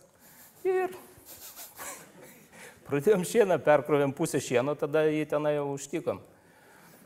ir 0.65 0.95
pradėjom 2.87 3.27
šieną, 3.27 3.59
perkrovėm 3.61 4.15
pusę 4.17 4.41
šieno, 4.41 4.73
tada 4.79 5.05
jį 5.05 5.27
tenai 5.35 5.59
jau 5.59 5.67
užtikom. 5.75 6.23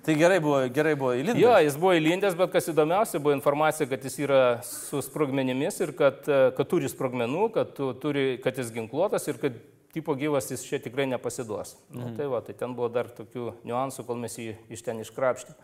Tai 0.06 0.16
gerai 0.16 0.40
buvo, 0.40 0.62
gerai 0.74 0.94
buvo 0.98 1.12
įlindęs. 1.18 1.42
Jo, 1.42 1.56
jis 1.60 1.76
buvo 1.80 1.92
įlindęs, 1.98 2.38
bet 2.40 2.54
kas 2.54 2.70
įdomiausia 2.72 3.20
buvo 3.20 3.34
informacija, 3.36 3.88
kad 3.90 4.06
jis 4.08 4.16
yra 4.24 4.44
su 4.66 5.02
sprogmenimis 5.04 5.82
ir 5.84 5.92
kad, 5.98 6.24
kad 6.56 6.70
turi 6.72 6.90
sprogmenų, 6.92 7.50
kad, 7.58 7.82
turi, 8.02 8.30
kad 8.44 8.58
jis 8.58 8.72
ginkluotas 8.76 9.28
ir 9.28 9.42
kad 9.42 9.58
tipo 9.94 10.16
gyvas 10.16 10.50
jis 10.54 10.64
čia 10.66 10.80
tikrai 10.84 11.08
nepasiduos. 11.10 11.76
Nu, 11.90 12.00
mhm. 12.00 12.12
Nu, 12.12 12.18
tai 12.18 12.30
va, 12.32 12.42
tai 12.46 12.56
ten 12.58 12.76
buvo 12.78 12.90
dar 12.94 13.10
tokių 13.12 13.52
niuansų, 13.68 14.06
kol 14.08 14.22
mes 14.22 14.38
jį 14.40 14.54
iš 14.72 14.86
ten 14.86 15.02
iškrapštėm. 15.04 15.58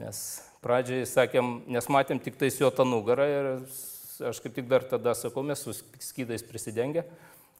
Nes 0.00 0.22
pradžiai 0.62 1.08
sakėm, 1.08 1.64
nes 1.72 1.88
matėm 1.90 2.20
tik 2.22 2.38
tais 2.38 2.58
jo 2.60 2.70
tą 2.70 2.86
nugarą 2.86 3.26
ir 3.26 3.48
aš 4.30 4.42
kaip 4.44 4.54
tik 4.54 4.68
dar 4.70 4.84
tada 4.86 5.16
sakau, 5.16 5.42
mes 5.46 5.62
su 5.64 5.74
skydais 6.04 6.44
prisidengę, 6.46 7.06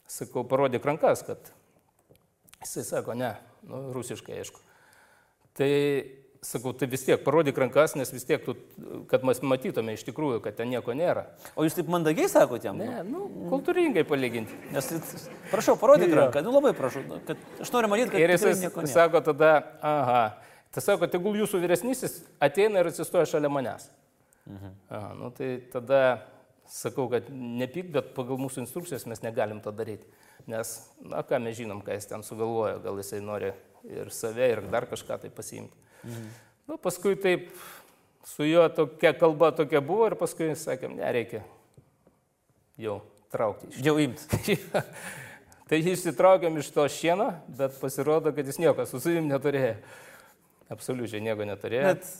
sakau, 0.07 0.45
parodyk 0.47 0.85
rankas, 0.85 1.25
kad 1.25 1.51
jisai 2.61 2.85
sako, 2.85 3.17
ne, 3.17 3.33
nu, 3.67 3.89
rusiškai 3.95 4.37
aišku. 4.37 4.61
Tai 5.57 5.71
sakau, 6.41 6.73
tai 6.73 6.87
vis 6.89 7.03
tiek 7.05 7.21
parodyk 7.21 7.57
rankas, 7.61 7.93
nes 7.97 8.09
vis 8.13 8.25
tiek, 8.25 8.41
tu, 8.41 8.55
kad 9.09 9.21
mes 9.27 9.41
matytume 9.45 9.93
iš 9.93 10.03
tikrųjų, 10.07 10.39
kad 10.41 10.57
ten 10.57 10.71
nieko 10.73 10.95
nėra. 10.97 11.27
O 11.53 11.65
jūs 11.65 11.77
taip 11.77 11.91
mandagiai 11.93 12.29
sakote 12.31 12.65
jam? 12.67 12.79
Ne, 12.81 13.03
nu, 13.05 13.27
kultūringai 13.51 14.03
palyginti. 14.09 14.57
Nes, 14.73 14.89
prašau, 15.51 15.77
parodyk 15.81 16.15
ranką, 16.17 16.41
nu 16.45 16.55
labai 16.55 16.73
prašau, 16.77 17.05
nu, 17.05 17.21
kad 17.27 17.61
aš 17.61 17.73
noriu 17.75 17.91
matyti, 17.93 18.15
kad 18.15 18.25
ir 18.25 18.33
jis 18.33 18.95
sako 18.95 19.21
tada, 19.29 19.53
aha, 19.85 20.23
tai 20.73 20.85
sako, 20.87 21.09
tegul 21.13 21.37
jūsų 21.43 21.61
vyresnysis 21.61 22.23
ateina 22.41 22.81
ir 22.81 22.89
atsistoja 22.89 23.29
šalia 23.29 23.53
manęs. 23.53 23.91
Mhm. 24.49 24.75
Aha, 24.89 25.13
nu, 25.19 25.29
tai 25.37 25.53
tada 25.69 26.01
sakau, 26.71 27.05
kad 27.11 27.29
nepyk, 27.29 27.91
bet 27.93 28.13
pagal 28.17 28.41
mūsų 28.41 28.65
instrukcijas 28.65 29.05
mes 29.05 29.21
negalim 29.21 29.61
to 29.61 29.73
daryti. 29.75 30.09
Nes, 30.49 30.73
na, 31.05 31.21
ką 31.21 31.37
mes 31.43 31.59
žinom, 31.59 31.83
ką 31.85 31.99
jis 31.99 32.09
ten 32.09 32.25
sugalvojo, 32.25 32.79
gal 32.81 32.97
jisai 32.97 33.21
nori 33.21 33.51
ir 33.89 34.11
save, 34.13 34.49
ir 34.53 34.63
dar 34.71 34.87
kažką 34.89 35.21
tai 35.23 35.31
pasiimti. 35.33 35.77
Mhm. 36.03 36.27
Nu, 36.69 36.77
paskui 36.81 37.15
taip 37.19 37.49
su 38.25 38.45
juo 38.45 38.67
tokia 38.69 39.13
kalba 39.17 39.51
tokia 39.51 39.81
buvo 39.81 40.07
ir 40.11 40.15
paskui 40.19 40.51
sakėm, 40.55 40.95
nereikia 40.99 41.43
jau 42.79 43.01
traukti. 43.33 43.71
Jau 43.83 43.97
imti. 44.01 44.57
tai 45.69 45.79
išsitraukėm 45.81 46.59
iš 46.61 46.71
to 46.75 46.85
šieno, 46.91 47.31
bet 47.47 47.77
pasirodo, 47.81 48.33
kad 48.35 48.47
jis 48.47 48.59
nieko 48.61 48.85
su 48.89 49.01
savim 49.03 49.29
neturėjo. 49.31 49.77
Absoliučiai 50.71 51.23
nieko 51.23 51.47
neturėjo. 51.47 51.93
Bet... 51.93 52.11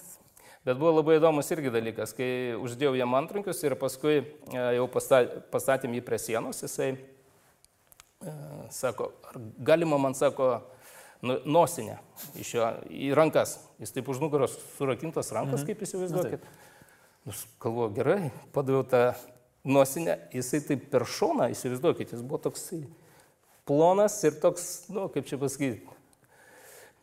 Bet 0.61 0.77
buvo 0.77 0.91
labai 0.99 1.15
įdomus 1.17 1.47
irgi 1.55 1.71
dalykas, 1.73 2.11
kai 2.13 2.53
uždėjau 2.53 2.91
jam 2.93 3.15
antrankius 3.17 3.63
ir 3.65 3.73
paskui 3.81 4.19
e, 4.19 4.65
jau 4.75 4.83
pastatėm 4.93 5.95
jį 5.97 6.01
prie 6.05 6.19
sienos, 6.21 6.59
jisai 6.61 6.91
e, 6.93 8.33
sako, 8.69 9.07
galima 9.57 9.97
man, 9.97 10.13
sako, 10.13 10.51
nosinę 11.21 11.99
iš 12.39 12.55
jo 12.55 12.67
į 12.89 13.11
rankas. 13.17 13.57
Jis 13.81 13.93
taip 13.93 14.09
už 14.09 14.21
nugaros 14.23 14.55
surakintas 14.77 15.31
rankas, 15.35 15.61
mhm. 15.61 15.69
kaip 15.69 15.85
įsivaizduokit. 15.85 16.49
Nu, 17.27 17.35
galvoju, 17.61 17.93
gerai, 17.93 18.19
padaviau 18.55 18.85
tą 18.87 19.03
nosinę, 19.67 20.17
jisai 20.33 20.63
taip 20.65 20.87
per 20.89 21.05
šoną, 21.05 21.51
įsivaizduokit, 21.53 22.15
jis 22.15 22.25
buvo 22.25 22.41
toks 22.41 22.71
plonas 23.69 24.15
ir 24.25 24.39
toks, 24.41 24.69
nu, 24.89 25.05
kaip 25.13 25.29
čia 25.29 25.37
pasakyti, 25.41 25.83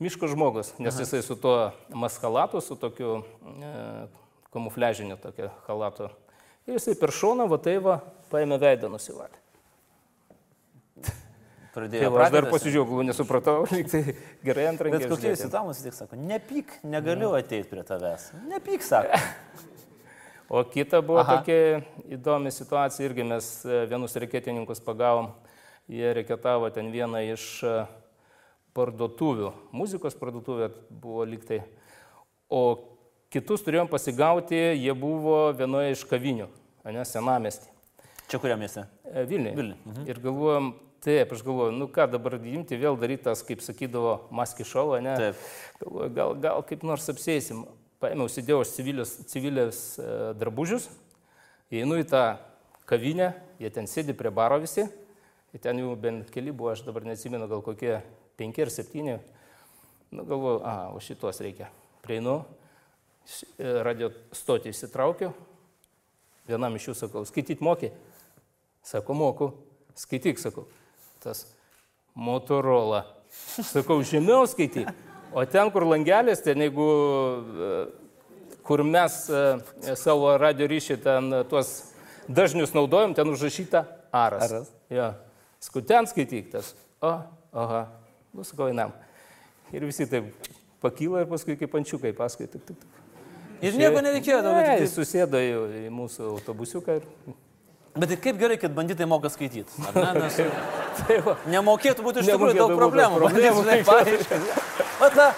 miško 0.02 0.30
žmogus, 0.34 0.72
nes 0.82 0.90
Aha. 0.90 1.04
jisai 1.04 1.22
su 1.22 1.38
tuo 1.38 1.70
maskalatu, 1.94 2.58
su 2.60 2.74
tokiu 2.78 3.20
e, 3.22 3.74
kamufliažiniu 4.54 5.20
tokiu 5.22 5.52
halatu. 5.68 6.10
Ir 6.66 6.80
jisai 6.80 6.98
per 6.98 7.14
šoną, 7.14 7.46
va 7.50 7.62
tai 7.62 7.78
va, 7.82 8.00
paėmė 8.32 8.58
veidą 8.58 8.90
nusivalė 8.90 9.38
pradėjo. 11.78 12.10
Tai, 12.10 12.26
aš 12.26 12.34
dar 12.34 12.50
pasižiūrėjau, 12.52 13.06
nesupratau, 13.08 13.56
tai 13.92 14.02
gerai 14.44 14.68
antrą 14.72 14.92
kartą. 14.92 15.06
Bet 15.06 15.14
kokie 15.14 15.32
visi 15.32 15.50
tamus 15.52 15.80
tik 15.86 15.96
sako, 15.96 16.18
nepyk, 16.18 16.78
negaliu 16.84 17.32
ja. 17.32 17.44
ateiti 17.44 17.70
prie 17.70 17.86
tavęs. 17.86 18.30
Nepyk, 18.50 18.84
sako. 18.86 19.22
O 20.48 20.62
kita 20.64 21.02
buvo 21.04 21.20
Aha. 21.20 21.34
tokia 21.36 21.82
įdomi 22.08 22.48
situacija, 22.48 23.04
irgi 23.04 23.24
mes 23.28 23.48
e, 23.68 23.82
vienus 23.90 24.14
reketininkus 24.16 24.80
pagavom, 24.80 25.34
jie 25.92 26.08
reketavo 26.16 26.70
ten 26.72 26.88
vieną 26.88 27.20
iš 27.34 27.44
e, 27.68 27.74
parduotuvių, 28.72 29.50
muzikos 29.76 30.16
parduotuvė 30.16 30.70
buvo 30.88 31.26
liktai, 31.28 31.60
o 32.48 32.62
kitus 33.28 33.60
turėjom 33.66 33.92
pasigauti, 33.92 34.56
jie 34.56 34.94
buvo 34.96 35.50
vienoje 35.58 35.98
iš 35.98 36.06
kavinių, 36.08 36.48
ne, 36.96 37.04
senamestį. 37.04 37.68
Čia 38.32 38.40
kuriam 38.40 38.64
mieste? 38.64 38.86
Vilniuje. 39.04 39.52
Vilniuje. 39.52 39.80
Mhm. 39.84 40.08
Ir 40.08 40.24
galvojom, 40.24 40.72
Taip, 40.98 41.32
aš 41.32 41.44
galvoju, 41.46 41.72
nu 41.78 41.86
ką 41.94 42.08
dabar 42.10 42.34
imti, 42.42 42.74
vėl 42.78 42.96
daryti 42.98 43.28
tas, 43.28 43.44
kaip 43.46 43.60
sakydavo, 43.62 44.16
maski 44.34 44.64
šovą, 44.66 44.98
ne? 45.04 45.14
Taip. 45.14 45.42
Galvoju, 45.78 46.14
gal, 46.16 46.32
gal 46.42 46.62
kaip 46.66 46.82
nors 46.86 47.06
apsėsim. 47.12 47.60
Paėmiau, 48.02 48.26
sėdėjau 48.30 48.64
aš 48.64 48.72
civilės, 48.74 49.12
civilės 49.30 49.78
e, 50.02 50.06
drabužius, 50.38 50.88
einu 51.70 52.00
į 52.02 52.06
tą 52.10 52.22
kavinę, 52.90 53.28
jie 53.62 53.70
ten 53.74 53.86
sėdi 53.90 54.14
prie 54.18 54.32
baro 54.34 54.58
visi, 54.62 54.88
ir 55.54 55.62
ten 55.62 55.78
jau 55.78 55.92
bent 55.98 56.32
keli 56.34 56.54
buvo, 56.54 56.72
aš 56.72 56.82
dabar 56.86 57.06
neatsimenu, 57.06 57.46
gal 57.50 57.62
kokie 57.66 58.00
penki 58.38 58.66
ar 58.66 58.74
septyni. 58.74 59.18
Nu, 60.10 60.24
galvoju, 60.26 60.64
a, 60.66 60.74
o 60.94 61.02
šitos 61.02 61.38
reikia. 61.44 61.70
Prieinu, 62.02 62.40
e, 63.54 63.70
radio 63.86 64.10
stotį 64.34 64.74
įsitraukiu, 64.74 65.30
vienam 66.50 66.74
iš 66.74 66.90
jų 66.90 66.98
sakau, 67.04 67.22
skaityt 67.28 67.62
mokė. 67.62 67.92
Sako, 68.86 69.14
moku, 69.14 69.52
skaityk, 69.98 70.42
sakau 70.42 70.66
tas 71.22 71.46
Motorola. 72.18 73.04
Sakau, 73.62 74.00
žemiau 74.02 74.46
skaityk. 74.48 74.88
O 75.32 75.44
ten, 75.46 75.70
kur 75.70 75.84
langelis, 75.84 76.40
ten 76.42 76.64
jeigu, 76.64 76.88
e, 77.68 77.70
kur 78.64 78.82
mes 78.84 79.18
e, 79.28 79.42
savo 80.00 80.32
radio 80.40 80.68
ryšį 80.70 80.96
ten 81.04 81.32
e, 81.36 81.42
tuos 81.50 81.72
dažnius 82.28 82.72
naudojam, 82.76 83.12
ten 83.16 83.28
užrašyta 83.28 83.84
aras. 84.12 84.46
Aras. 84.48 84.70
Ja. 84.92 85.12
Sakau, 85.62 85.84
ten 85.84 86.08
skaityk 86.08 86.48
tas. 86.54 86.72
O, 87.04 87.12
aha, 87.52 87.82
nu 88.32 88.46
sakau, 88.48 88.70
einam. 88.72 88.94
Ir 89.74 89.84
visi 89.84 90.08
taip 90.08 90.32
pakyla 90.80 91.24
ir 91.24 91.28
paskui 91.30 91.58
kaip 91.60 91.76
ančiukai 91.76 92.14
paskui. 92.16 92.48
Tik, 92.48 92.64
tik, 92.64 92.80
tik. 92.80 93.04
Ir 93.68 93.76
nieko 93.76 94.00
nereikėjo 94.04 94.40
daugiau. 94.46 94.64
Ne, 94.64 94.80
jis 94.84 94.94
susėdo 94.94 95.40
į 95.42 95.88
mūsų 95.92 96.32
autobusiuką 96.36 97.00
ir... 97.00 97.06
tai- 97.98 98.00
Bet 98.00 98.08
tai 98.14 98.18
kaip 98.24 98.38
gerai, 98.40 98.56
kad 98.62 98.74
banditai 98.76 99.06
moka 99.10 99.28
skaityti. 99.28 99.72
Nes 99.78 100.40
Tai 100.98 101.18
nemokėtų 101.54 102.02
būti 102.02 102.22
iš 102.24 102.30
tikrųjų 102.32 102.56
daug 102.58 102.72
problemų. 102.78 103.20
problemų, 103.22 103.62
paaiškinti. 103.90 104.64
Vat 105.00 105.14
ta 105.14 105.28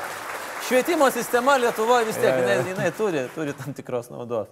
švietimo 0.68 1.10
sistema 1.12 1.56
Lietuvoje 1.60 2.06
vis 2.08 2.16
tiek, 2.16 2.30
Ja, 2.30 2.38
ja. 2.38 2.54
jinai, 2.60 2.70
jinai 2.72 2.90
turi, 2.96 3.26
turi 3.34 3.52
tam 3.58 3.74
tikros 3.76 4.08
naudos. 4.12 4.48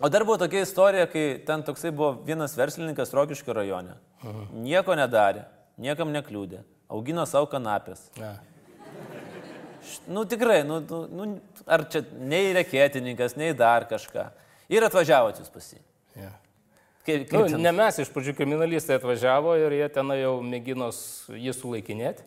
O 0.00 0.08
dar 0.10 0.24
buvo 0.26 0.36
tokia 0.40 0.62
istorija, 0.64 1.06
kai 1.06 1.26
ten 1.46 1.62
toksai 1.64 1.92
buvo 1.94 2.14
vienas 2.26 2.56
verslininkas 2.58 3.12
Rokiškio 3.14 3.54
rajone. 3.54 3.94
Nieko 4.52 4.96
nedarė, 4.98 5.44
niekam 5.78 6.10
nekliūdė, 6.12 6.62
augino 6.90 7.24
savo 7.30 7.46
kanapės. 7.52 8.08
Na. 8.18 8.34
Nu 10.08 10.24
tikrai, 10.24 10.62
nu, 10.64 10.80
nu, 10.80 11.00
nu, 11.12 11.26
ar 11.68 11.84
čia 11.92 12.00
nei 12.16 12.52
reketininkas, 12.56 13.36
nei 13.36 13.52
dar 13.56 13.84
kažką. 13.88 14.30
Ir 14.72 14.86
atvažiavot 14.88 15.36
jūs 15.42 15.50
pasi. 15.52 15.78
Ja. 16.16 16.30
Kaip, 17.04 17.32
Nu, 17.32 17.40
kaip 17.44 17.50
ten? 17.52 17.60
ne 17.62 17.72
mes 17.76 17.98
iš 18.00 18.08
pradžių 18.14 18.32
kriminalistai 18.38 18.96
atvažiavo 18.96 19.56
ir 19.60 19.72
jie 19.76 19.88
ten 19.92 20.08
jau 20.16 20.38
mėgino 20.42 20.88
jį 21.36 21.52
sulaikinėti. 21.52 22.22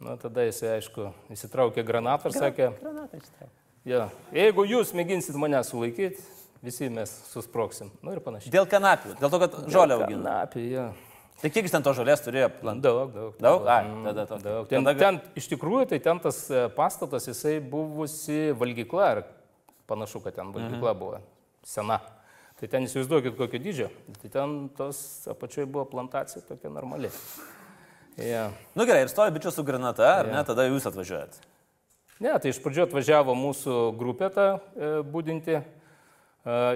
Na, 0.00 0.16
tada 0.20 0.44
jis, 0.44 0.60
aišku, 0.62 1.10
įsitraukė 1.32 1.84
granatą 1.84 2.28
ir 2.28 2.34
sakė, 2.36 2.66
Granatai 2.82 3.20
šitai. 3.20 3.46
ja, 3.88 4.08
jeigu 4.32 4.64
jūs 4.68 4.92
mėginsit 4.92 5.36
mane 5.40 5.56
sulaikyti, 5.64 6.20
visi 6.62 6.88
mes 6.92 7.12
susproksim. 7.32 7.90
Nu 8.04 8.12
ir 8.12 8.20
panašiai. 8.20 8.52
Dėl 8.52 8.66
kanapių, 8.68 9.14
dėl 9.20 9.30
to, 9.32 9.38
kad 9.40 9.56
žolę 9.72 9.96
augino. 9.96 10.28
Apie, 10.42 10.66
ja. 10.74 10.90
Tai 11.40 11.48
kiek 11.52 11.64
jis 11.68 11.72
ten 11.72 11.82
to 11.84 11.92
žolės 11.96 12.20
turėjo 12.24 12.50
plant? 12.60 12.80
Daug, 12.84 13.12
daug. 13.12 13.34
Daug? 13.40 13.66
Ai, 13.68 13.84
Mm, 13.84 14.04
tada 14.08 14.26
to- 14.26 14.38
daug. 14.40 14.68
Ten, 14.68 14.84
tada- 14.84 14.98
ten, 14.98 15.20
iš 15.36 15.48
tikrųjų, 15.48 15.88
tai 15.88 15.98
ten 16.00 16.18
tas 16.20 16.50
e, 16.50 16.68
pastatas, 16.76 17.26
jisai 17.28 17.60
buvusi 17.60 18.52
valgykla, 18.56 19.16
ir 19.16 19.24
panašu, 19.88 20.22
kad 20.24 20.34
ten 20.34 20.52
valgykla 20.52 20.92
Mhm. 20.92 20.98
buvo 20.98 21.20
sena. 21.64 22.00
Tai 22.56 22.68
ten 22.72 22.86
įsivaizduokit 22.88 23.34
kokio 23.36 23.58
dydžio. 23.60 23.90
Tai 24.22 24.30
ten 24.32 24.54
tos 24.78 24.98
apačioje 25.28 25.66
buvo 25.68 25.84
plantacija 25.90 26.40
tokia 26.48 26.70
normali. 26.72 27.10
Ja. 28.16 28.46
Nu 28.74 28.86
gerai, 28.88 29.02
ir 29.04 29.10
stovi 29.12 29.34
bičias 29.34 29.58
su 29.58 29.64
granata, 29.66 30.06
ar 30.22 30.30
Jo. 30.30 30.32
ne, 30.32 30.44
tada 30.48 30.64
jūs 30.64 30.86
atvažiuojat. 30.88 31.36
Ne, 32.24 32.32
tai 32.40 32.48
iš 32.54 32.62
pradžio 32.64 32.86
atvažiavo 32.86 33.34
mūsų 33.36 33.74
grupė 34.00 34.30
tą 34.32 34.46
e, 34.56 34.92
būdinti 35.04 35.52
e, 35.52 35.64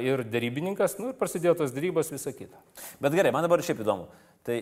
ir 0.04 0.20
darybininkas, 0.28 0.98
nu 1.00 1.14
ir 1.14 1.16
prasidėjo 1.16 1.54
tos 1.62 1.72
darybos 1.72 2.12
visą 2.12 2.34
kitą. 2.36 2.60
Bet 3.00 3.16
gerai, 3.16 3.32
man 3.32 3.46
dabar 3.48 3.64
šiaip 3.64 3.80
įdomu. 3.80 4.10
Tai 4.44 4.58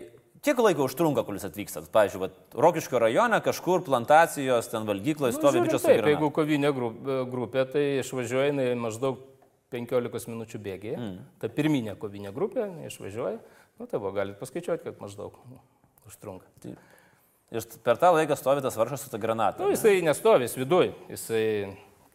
kiek 0.47 0.63
laiko 0.63 0.87
užtrunka, 0.87 1.25
kol 1.27 1.35
jūs 1.35 1.49
atvykstat? 1.51 1.91
Pavyzdžiui, 1.91 2.23
vat, 2.29 2.39
Rokiškio 2.55 3.03
rajone 3.03 3.41
kažkur 3.43 3.83
plantacijos, 3.91 4.71
ten 4.71 4.87
valgykloje 4.87 5.35
stovi 5.35 5.59
Nu, 5.59 5.65
žiūrint 5.65 5.67
bičias 5.73 5.83
su 5.83 5.91
taip, 5.91 5.99
granata. 5.99 6.15
jeigu 6.15 6.31
kovinė 6.39 6.71
gru- 6.79 7.27
grupė, 7.35 7.67
tai 7.75 7.85
išvažiuoja 8.05 8.77
maždaug 8.79 9.19
15 9.75 10.31
minučių 10.33 10.61
bėgiai. 10.65 10.97
Mm. 10.97 11.17
Ta 11.43 11.51
pirminė 11.53 11.97
kovinė 12.01 12.33
grupė 12.35 12.69
išvažiuoja. 12.89 13.41
Nu, 13.79 13.87
tai 13.87 14.01
buvo, 14.01 14.13
galite 14.17 14.41
paskaičiuoti, 14.41 14.85
kad 14.89 15.03
maždaug 15.03 15.37
nu, 15.51 15.61
užtrunka. 16.09 16.49
Ir 17.49 17.67
per 17.85 18.01
tą 18.01 18.11
laiką 18.13 18.37
stovi 18.37 18.65
tas 18.65 18.77
varšas 18.77 19.07
su 19.07 19.13
ta 19.13 19.21
granata. 19.21 19.63
Nu, 19.63 19.71
jisai 19.73 20.01
nestovi, 20.05 20.49
jis 20.49 20.57
viduj. 20.59 20.91
Jisai, 21.13 21.45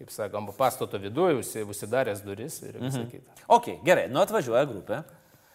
kaip 0.01 0.12
sakoma, 0.13 0.53
pastato 0.57 0.99
viduj, 1.01 1.39
užsi- 1.41 1.63
užsidaręs 1.69 2.21
duris 2.25 2.60
ir 2.65 2.78
visą 2.82 3.06
mhm. 3.06 3.10
kitą. 3.13 3.38
Ok, 3.47 3.71
gerai, 3.86 4.10
nu 4.12 4.21
atvažiuoja 4.21 4.65
grupė. 4.69 5.04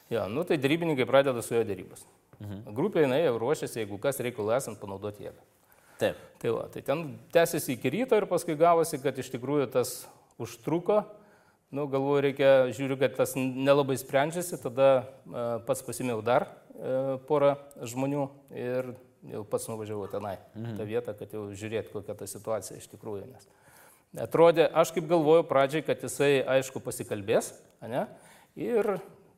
Jo, 0.08 0.24
nu 0.32 0.46
tai 0.48 0.56
darybininkai 0.56 1.06
pradeda 1.06 1.42
su 1.44 1.54
jo 1.54 1.62
darybos. 1.68 2.06
Mhm. 2.38 2.64
Grupė 2.74 3.04
jinai 3.04 3.20
jau 3.24 3.36
ruošiasi, 3.42 3.82
jeigu 3.82 3.98
kas 4.00 4.22
reikalų 4.24 4.54
esant, 4.56 4.80
panaudoti 4.80 5.26
jėgą. 5.26 5.44
Taip. 5.98 6.18
Tai, 6.38 6.50
va, 6.54 6.66
tai 6.70 6.82
ten 6.86 7.04
tęsiasi 7.34 7.74
iki 7.74 7.90
ryto 7.90 8.18
ir 8.18 8.26
paskui 8.30 8.54
gavosi, 8.58 9.00
kad 9.02 9.16
iš 9.18 9.32
tikrųjų 9.34 9.66
tas 9.74 10.06
užtruko. 10.38 11.02
Nu, 11.68 11.84
galvoju, 11.90 12.22
reikia, 12.24 12.50
žiūriu, 12.72 12.96
kad 12.96 13.12
tas 13.18 13.34
nelabai 13.36 13.98
sprendžiasi, 14.00 14.56
tada 14.62 14.88
e, 14.96 15.42
pats 15.66 15.84
pasimėjau 15.84 16.22
dar 16.24 16.46
e, 16.48 17.18
porą 17.28 17.58
žmonių 17.84 18.22
ir 18.56 18.88
jau 19.28 19.42
pats 19.50 19.68
nuvažiavau 19.68 20.06
tenai, 20.08 20.38
mhm. 20.54 20.78
tą 20.78 20.86
vietą, 20.88 21.12
kad 21.18 21.34
jau 21.36 21.42
žiūrėt, 21.52 21.90
kokia 21.92 22.16
ta 22.16 22.28
situacija 22.30 22.78
iš 22.80 22.88
tikrųjų. 22.94 23.26
Nes 23.34 23.50
atrodė, 24.24 24.64
aš 24.72 24.94
kaip 24.96 25.10
galvoju 25.10 25.44
pradžiai, 25.50 25.84
kad 25.84 26.00
jisai, 26.00 26.38
aišku, 26.56 26.80
pasikalbės, 26.80 27.52
ne? 27.84 28.06
ir 28.56 28.94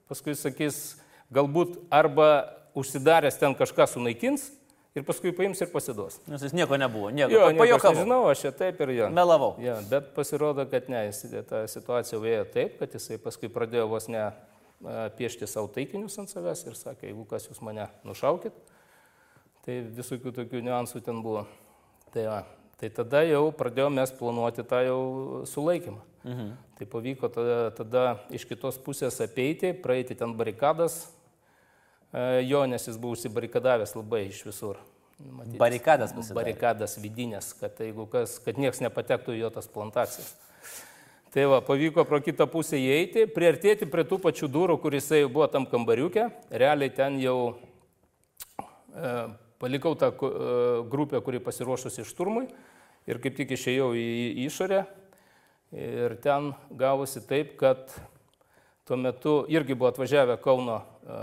paskui 0.06 0.36
sakys, 0.38 1.00
galbūt 1.34 1.80
arba 1.90 2.30
užsidaręs 2.78 3.38
ten 3.40 3.58
kažką 3.58 3.88
sunaikins 3.90 4.52
ir 4.96 5.06
paskui 5.06 5.32
paims 5.36 5.60
ir 5.62 5.70
pasiduos. 5.72 6.18
Nes 6.30 6.42
jis 6.44 6.54
nieko 6.56 6.78
nebuvo, 6.80 7.10
nieko. 7.14 7.32
Jo, 7.32 7.48
nieko 7.54 7.78
aš 7.78 7.86
nežinau, 7.94 8.20
aš 8.30 8.44
čia 8.44 8.52
taip 8.62 8.80
ir 8.84 8.94
jo. 8.96 9.10
Melavau. 9.14 9.52
Ja, 9.62 9.78
bet 9.90 10.12
pasirodo, 10.16 10.66
kad 10.70 10.90
ne, 10.92 11.06
jis, 11.08 11.24
ta 11.48 11.64
situacija 11.70 12.20
vėjo 12.22 12.46
taip, 12.54 12.78
kad 12.80 12.96
jisai 12.96 13.20
paskui 13.22 13.52
pradėjo 13.52 13.86
vos 13.90 14.08
ne 14.10 14.28
piešti 15.16 15.48
savo 15.50 15.68
taikinius 15.72 16.16
ant 16.22 16.32
savęs 16.32 16.64
ir 16.66 16.76
sakė, 16.78 17.10
jeigu 17.10 17.26
kas 17.28 17.50
jūs 17.50 17.60
mane 17.64 17.86
nušaukit, 18.06 18.56
tai 19.66 19.82
visokių 19.96 20.32
tokių 20.38 20.62
niuansų 20.64 21.02
ten 21.04 21.20
buvo. 21.24 21.44
Tai, 22.14 22.24
va, 22.26 22.38
tai 22.80 22.88
tada 22.94 23.20
jau 23.28 23.50
pradėjome 23.54 24.00
mes 24.00 24.14
planuoti 24.16 24.64
tą 24.66 24.80
jau 24.86 25.02
sulaikymą. 25.46 26.00
Mhm. 26.24 26.50
Tai 26.80 26.86
pavyko 26.88 27.28
tada, 27.32 27.58
tada 27.76 28.04
iš 28.32 28.46
kitos 28.48 28.80
pusės 28.80 29.20
apeiti, 29.24 29.72
praeiti 29.76 30.16
ten 30.16 30.32
barikadas, 30.36 31.10
jo, 32.46 32.64
nes 32.66 32.86
jis 32.88 32.98
buvo 32.98 33.16
užsibarikadavęs 33.16 33.94
labai 33.98 34.26
iš 34.28 34.44
visur. 34.48 34.80
Matyt, 35.20 35.58
Barikadas 35.60 36.14
pasidarė. 36.16 36.36
barikadas 36.38 36.96
vidinės, 36.98 37.52
kad 37.60 37.76
kas, 38.12 38.38
kad 38.40 38.56
niekas 38.58 38.80
nepatektų 38.80 39.34
į 39.36 39.42
jo 39.42 39.50
tas 39.52 39.68
plantacijas. 39.68 40.32
Tai 41.30 41.44
va, 41.46 41.60
pavyko 41.62 42.02
pro 42.08 42.18
kitą 42.24 42.48
pusę 42.50 42.74
įeiti, 42.80 43.28
priartėti 43.30 43.86
prie 43.86 44.02
tų 44.08 44.16
pačių 44.24 44.48
durų, 44.50 44.80
kur 44.82 44.96
jisai 44.96 45.20
buvo 45.30 45.46
tam 45.46 45.68
kambariukė. 45.68 46.24
Realiai 46.50 46.90
ten 46.90 47.20
jau 47.22 47.36
e, 48.90 49.12
palikau 49.62 49.92
tą 49.94 50.08
e, 50.10 50.40
grupę, 50.90 51.20
kuri 51.22 51.38
pasiruošusi 51.44 52.02
šturmui 52.08 52.48
ir 53.06 53.20
kaip 53.22 53.38
tik 53.38 53.54
išėjau 53.54 53.92
į, 53.94 54.08
į 54.40 54.48
išorę. 54.48 54.82
Ir 55.70 56.16
ten 56.24 56.50
gavosi 56.74 57.22
taip, 57.22 57.54
kad 57.60 57.92
tuo 58.88 58.98
metu 58.98 59.44
irgi 59.46 59.76
buvo 59.78 59.92
atvažiavę 59.92 60.34
Kauno, 60.42 60.80
e, 61.06 61.20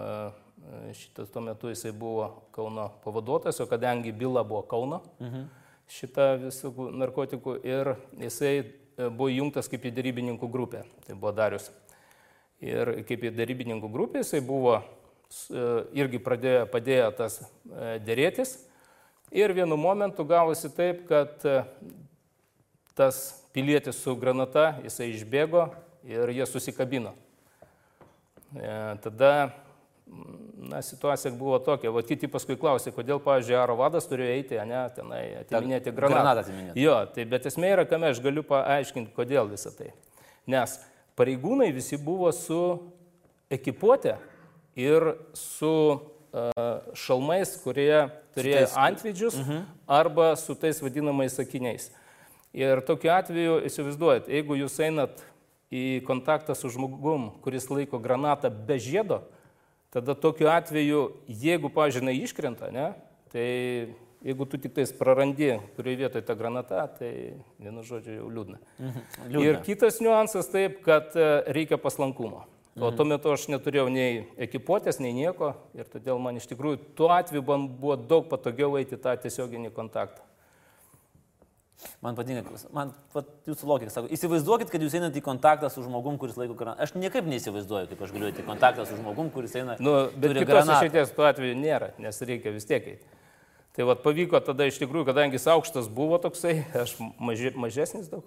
šitas 0.94 1.30
tuo 1.32 1.42
metu 1.42 1.70
jisai 1.72 1.92
buvo 1.92 2.48
Kauno 2.52 2.90
pavaduotojas, 3.04 3.60
o 3.60 3.68
kadangi 3.70 4.12
byla 4.12 4.44
buvo 4.44 4.62
Kauno, 4.68 5.02
mhm. 5.20 5.48
šitą 5.88 6.28
visų 6.42 6.72
narkotikų 6.98 7.58
ir 7.64 7.94
jisai 8.20 8.54
e, 8.60 8.66
buvo 9.08 9.30
įjungtas 9.32 9.70
kaip 9.72 9.88
į 9.88 9.94
darybininkų 9.98 10.50
grupę, 10.52 10.84
tai 11.08 11.16
buvo 11.16 11.32
Darius. 11.36 11.70
Ir 12.64 13.04
kaip 13.08 13.24
į 13.24 13.34
darybininkų 13.38 13.92
grupę 13.94 14.24
jisai 14.24 14.42
buvo, 14.42 14.80
e, 14.82 15.68
irgi 16.00 16.20
pradėjo, 16.24 16.66
padėjo 16.74 17.12
tas 17.20 17.42
e, 17.44 17.98
dėrėtis. 18.04 18.58
Ir 19.32 19.52
vienu 19.52 19.76
momentu 19.76 20.24
gavosi 20.24 20.72
taip, 20.72 21.06
kad 21.10 21.44
e, 21.46 21.62
tas 22.96 23.44
pilietis 23.54 24.00
su 24.00 24.16
granata, 24.16 24.78
jisai 24.86 25.12
išbėgo 25.14 25.68
ir 26.08 26.32
jie 26.32 26.46
susikabino. 26.48 27.14
E, 28.56 28.98
tada 29.04 29.52
na, 30.70 30.82
situacija 30.82 31.32
buvo 31.32 31.60
tokia, 31.60 31.92
o 31.92 32.02
kiti 32.06 32.28
paskui 32.32 32.58
klausė, 32.60 32.92
kodėl, 32.96 33.20
pavyzdžiui, 33.24 33.56
aro 33.60 33.78
vadas 33.80 34.08
turėjo 34.10 34.36
eiti, 34.36 34.60
ne, 34.68 34.82
tenai 34.96 35.22
atiminėti 35.44 35.94
granatą. 35.94 36.16
granatą 36.16 36.44
atiminėti. 36.46 36.82
Jo, 36.82 36.98
tai 37.16 37.26
bet 37.30 37.48
esmė 37.50 37.74
yra, 37.76 37.86
kame 37.90 38.12
aš 38.12 38.22
galiu 38.24 38.44
paaiškinti, 38.48 39.14
kodėl 39.16 39.52
visą 39.52 39.72
tai. 39.78 39.94
Nes 40.48 40.78
pareigūnai 41.20 41.70
visi 41.76 42.00
buvo 42.02 42.32
su 42.36 42.60
ekipuotė 43.54 44.18
ir 44.78 45.14
su 45.38 45.72
uh, 45.98 46.02
šalmais, 46.98 47.56
kurie 47.64 48.10
turėjo 48.36 48.66
tais- 48.66 48.76
antvidžius 48.88 49.40
-huh. 49.40 49.64
arba 49.88 50.36
su 50.36 50.56
tais 50.56 50.82
vadinamais 50.82 51.34
sakiniais. 51.36 51.92
Ir 52.54 52.82
tokiu 52.82 53.12
atveju, 53.12 53.62
įsivaizduojat, 53.68 54.30
jeigu 54.32 54.56
jūs 54.56 54.80
einat 54.82 55.24
į 55.72 56.02
kontaktą 56.08 56.56
su 56.56 56.70
žmogum, 56.70 57.32
kuris 57.44 57.70
laiko 57.70 58.00
granatą 58.00 58.50
be 58.50 58.80
žiedo, 58.80 59.22
tada 59.98 60.14
tokiu 60.14 60.52
atveju, 60.54 61.06
jeigu, 61.26 61.72
pažiūrėjau, 61.74 62.28
iškrenta, 62.28 62.70
ne, 62.74 62.92
tai 63.34 63.48
jeigu 64.26 64.46
tu 64.50 64.60
tik 64.62 64.76
tais 64.76 64.92
prarandi, 64.94 65.56
kurioje 65.78 66.02
vietoje 66.04 66.26
ta 66.28 66.36
granata, 66.38 66.84
tai 67.00 67.12
vienu 67.62 67.86
žodžiu 67.86 68.20
jau 68.20 68.30
liūdna. 68.34 68.60
Liūdna. 69.26 69.42
Ir 69.46 69.60
kitas 69.66 69.98
niuansas 70.04 70.50
taip, 70.54 70.82
kad 70.86 71.18
e, 71.18 71.28
reikia 71.58 71.80
paslankumo. 71.82 72.46
O 72.78 72.92
tuo 72.94 73.08
metu 73.10 73.32
aš 73.34 73.48
neturėjau 73.50 73.88
nei 73.90 74.28
ekipuotės, 74.46 75.00
nei 75.02 75.10
nieko 75.18 75.56
ir 75.74 75.88
todėl 75.90 76.20
man 76.22 76.38
iš 76.38 76.46
tikrųjų 76.52 76.78
tuo 76.98 77.10
atveju 77.10 77.42
man 77.48 77.66
buvo 77.80 77.96
daug 77.98 78.28
patogiau 78.30 78.78
eiti 78.78 79.00
tą 79.02 79.16
tiesioginį 79.18 79.72
kontaktą. 79.74 80.22
Man 82.02 82.16
patinka, 82.18 82.56
man 82.74 82.92
vat, 83.14 83.28
jūsų 83.46 83.68
logika 83.70 83.94
sako, 83.94 84.10
įsivaizduokit, 84.14 84.72
kad 84.74 84.82
jūs 84.82 84.96
einate 84.98 85.20
į 85.20 85.24
kontaktą 85.26 85.70
su 85.70 85.84
žmogum, 85.86 86.16
kuris 86.22 86.38
laiko 86.40 86.56
granatą. 86.58 86.88
Aš 86.88 86.96
niekaip 86.98 87.28
neįsivaizduoju, 87.30 87.90
kaip 87.92 88.02
aš 88.02 88.14
galiu 88.16 88.32
eiti 88.32 88.42
į 88.42 88.48
kontaktą 88.48 88.86
su 88.90 88.98
žmogum, 88.98 89.30
kuris 89.34 89.54
eina. 89.60 89.76
Nu, 89.84 89.94
bet 90.18 90.34
kitos 90.40 90.72
išeities 90.74 91.14
tuo 91.14 91.28
atveju 91.30 91.58
nėra, 91.60 91.92
nes 92.02 92.18
reikia 92.26 92.54
vis 92.56 92.66
tiek 92.70 92.90
eiti. 92.96 93.18
Tai 93.78 93.86
vad 93.92 94.02
pavyko 94.02 94.42
tada 94.42 94.66
iš 94.66 94.80
tikrųjų, 94.82 95.06
kadangi 95.12 95.38
jis 95.38 95.46
aukštas 95.54 95.90
buvo 95.94 96.18
toksai, 96.22 96.64
aš 96.84 96.96
maži, 97.22 97.54
mažesnis 97.54 98.10
daug, 98.10 98.26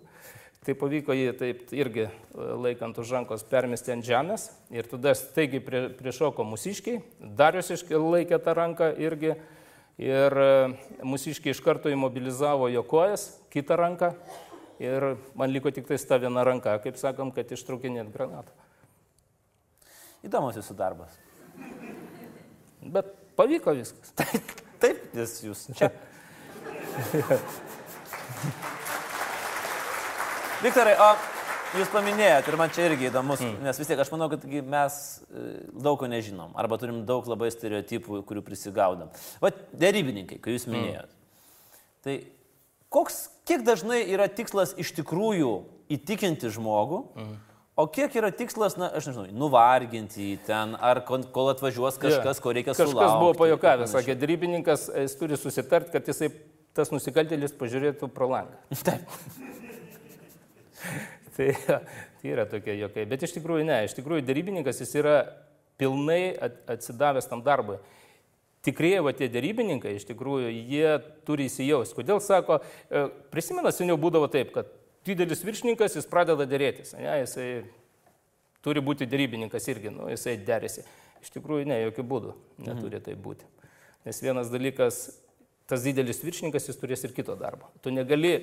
tai 0.62 0.76
pavyko 0.78 1.16
jį 1.18 1.32
taip 1.40 1.72
irgi 1.74 2.06
e, 2.06 2.10
laikant 2.38 3.02
už 3.02 3.16
rankos 3.16 3.42
permesti 3.50 3.90
ant 3.96 4.06
žemės 4.06 4.52
ir 4.70 4.86
tada 4.86 5.16
staigiai 5.18 5.64
prie, 5.66 5.80
priešoko 5.98 6.46
musiškiai, 6.46 7.02
Darius 7.18 7.74
laikė 7.90 8.38
tą 8.44 8.54
ranką 8.62 8.92
irgi 9.02 9.34
ir 10.00 10.32
e, 10.40 10.72
musiškiai 11.04 11.52
iš 11.52 11.60
karto 11.64 11.92
įmobilizavo 11.92 12.70
jo 12.72 12.82
kojas, 12.88 13.36
kitą 13.52 13.76
ranką 13.76 14.14
ir 14.80 15.16
man 15.36 15.52
liko 15.52 15.70
tik 15.70 15.86
tai 15.88 15.98
ta 16.08 16.16
viena 16.18 16.44
ranka, 16.46 16.78
kaip 16.80 16.96
sakom, 16.96 17.32
kad 17.36 17.52
ištraukinėt 17.52 18.08
granatą. 18.14 18.52
Įdomus 20.24 20.56
jūsų 20.56 20.74
darbas. 20.76 21.12
Bet 22.80 23.06
pavyko 23.36 23.74
viskas. 23.76 24.12
Taip, 24.20 24.44
taip, 24.80 24.98
nes 25.16 25.44
jūs 25.44 25.68
čia. 25.76 25.88
Viktorai, 30.64 30.96
o 31.00 31.39
jūs 31.78 31.90
paminėjot 31.92 32.48
ir 32.50 32.56
man 32.58 32.72
čia 32.74 32.86
irgi 32.88 33.08
įdomus, 33.10 33.42
mm. 33.44 33.60
nes 33.66 33.80
vis 33.80 33.90
tiek 33.90 34.00
aš 34.02 34.10
manau, 34.12 34.30
kad 34.32 34.44
mes 34.46 34.96
e, 35.30 35.44
daug 35.86 35.98
ko 36.00 36.08
nežinom, 36.10 36.54
arba 36.58 36.78
turim 36.80 37.02
daug 37.08 37.26
labai 37.30 37.50
stereotipų, 37.54 38.22
kurių 38.28 38.42
prisigaudam. 38.46 39.12
Va, 39.42 39.52
dėrybininkai, 39.82 40.40
kai 40.42 40.56
jūs 40.56 40.66
minėjot. 40.70 41.12
Mm. 41.12 41.20
Tai 42.06 42.16
koks, 42.96 43.20
kiek 43.48 43.62
dažnai 43.66 44.02
yra 44.10 44.26
tikslas 44.32 44.74
iš 44.80 44.92
tikrųjų 44.98 45.52
įtikinti 45.94 46.50
žmogų, 46.54 47.02
mm. 47.14 47.34
o 47.78 47.86
kiek 47.92 48.14
yra 48.18 48.32
tikslas, 48.34 48.78
na, 48.80 48.90
aš 48.96 49.10
nežinau, 49.10 49.26
nuvarginti 49.44 50.32
jį 50.32 50.38
ten, 50.48 50.74
ar 50.74 51.02
kol 51.06 51.52
atvažiuos 51.52 52.00
kažkas, 52.02 52.38
yeah. 52.38 52.42
ko 52.42 52.54
reikia 52.56 52.74
Kažkas 52.74 52.94
sulaukti. 52.94 53.20
buvo 53.22 53.36
pajokavęs, 53.44 53.94
sakė, 53.94 54.18
darybininkas, 54.18 54.88
jis 55.06 55.18
turi 55.20 55.38
susitart, 55.38 55.92
kad 55.94 56.08
jisai 56.08 56.32
tas 56.76 56.92
nusikaltėlis 56.94 57.54
pažiūrėtų 57.58 58.10
pro 58.14 58.30
langą. 58.30 58.58
Taip. 58.86 59.06
Tai, 61.36 61.52
tai 62.20 62.32
yra 62.34 62.46
tokie 62.48 62.76
jokai. 62.80 63.06
Bet 63.10 63.24
iš 63.26 63.34
tikrųjų 63.38 63.66
ne, 63.68 63.78
iš 63.86 63.96
tikrųjų 63.98 64.24
darybininkas 64.26 64.82
jis 64.82 64.94
yra 65.00 65.16
pilnai 65.80 66.36
at- 66.36 66.60
atsidavęs 66.76 67.28
tam 67.30 67.42
darbui. 67.46 67.78
Tikrieji 68.66 69.00
va 69.00 69.14
tie 69.16 69.30
darybininkai, 69.32 69.94
iš 69.96 70.04
tikrųjų, 70.10 70.50
jie 70.68 70.88
turi 71.24 71.46
įsijausti. 71.48 71.96
Kodėl 71.96 72.20
sako, 72.20 72.58
e, 72.92 73.06
prisimena, 73.32 73.72
seniau 73.72 73.96
būdavo 73.96 74.28
taip, 74.28 74.50
kad 74.52 74.68
didelis 75.08 75.40
viršininkas, 75.46 75.96
jis 75.96 76.08
pradeda 76.10 76.44
dėrėtis, 76.44 76.92
ne, 76.98 77.22
jisai 77.22 77.46
turi 78.60 78.82
būti 78.84 79.08
darybininkas 79.08 79.68
irgi, 79.72 79.94
nu, 79.94 80.10
jisai 80.12 80.36
derėsi. 80.44 80.84
Iš 81.24 81.32
tikrųjų, 81.32 81.70
ne, 81.72 81.78
jokių 81.86 82.04
būdų 82.12 82.34
neturi 82.66 83.00
tai 83.00 83.16
būti. 83.16 83.48
Nes 84.04 84.20
vienas 84.24 84.52
dalykas, 84.52 85.00
tas 85.68 85.84
didelis 85.84 86.20
viršininkas, 86.24 86.68
jis 86.68 86.80
turės 86.80 87.04
ir 87.04 87.16
kito 87.16 87.36
darbo. 87.40 87.68
Tu 87.80 87.92
negali 87.92 88.34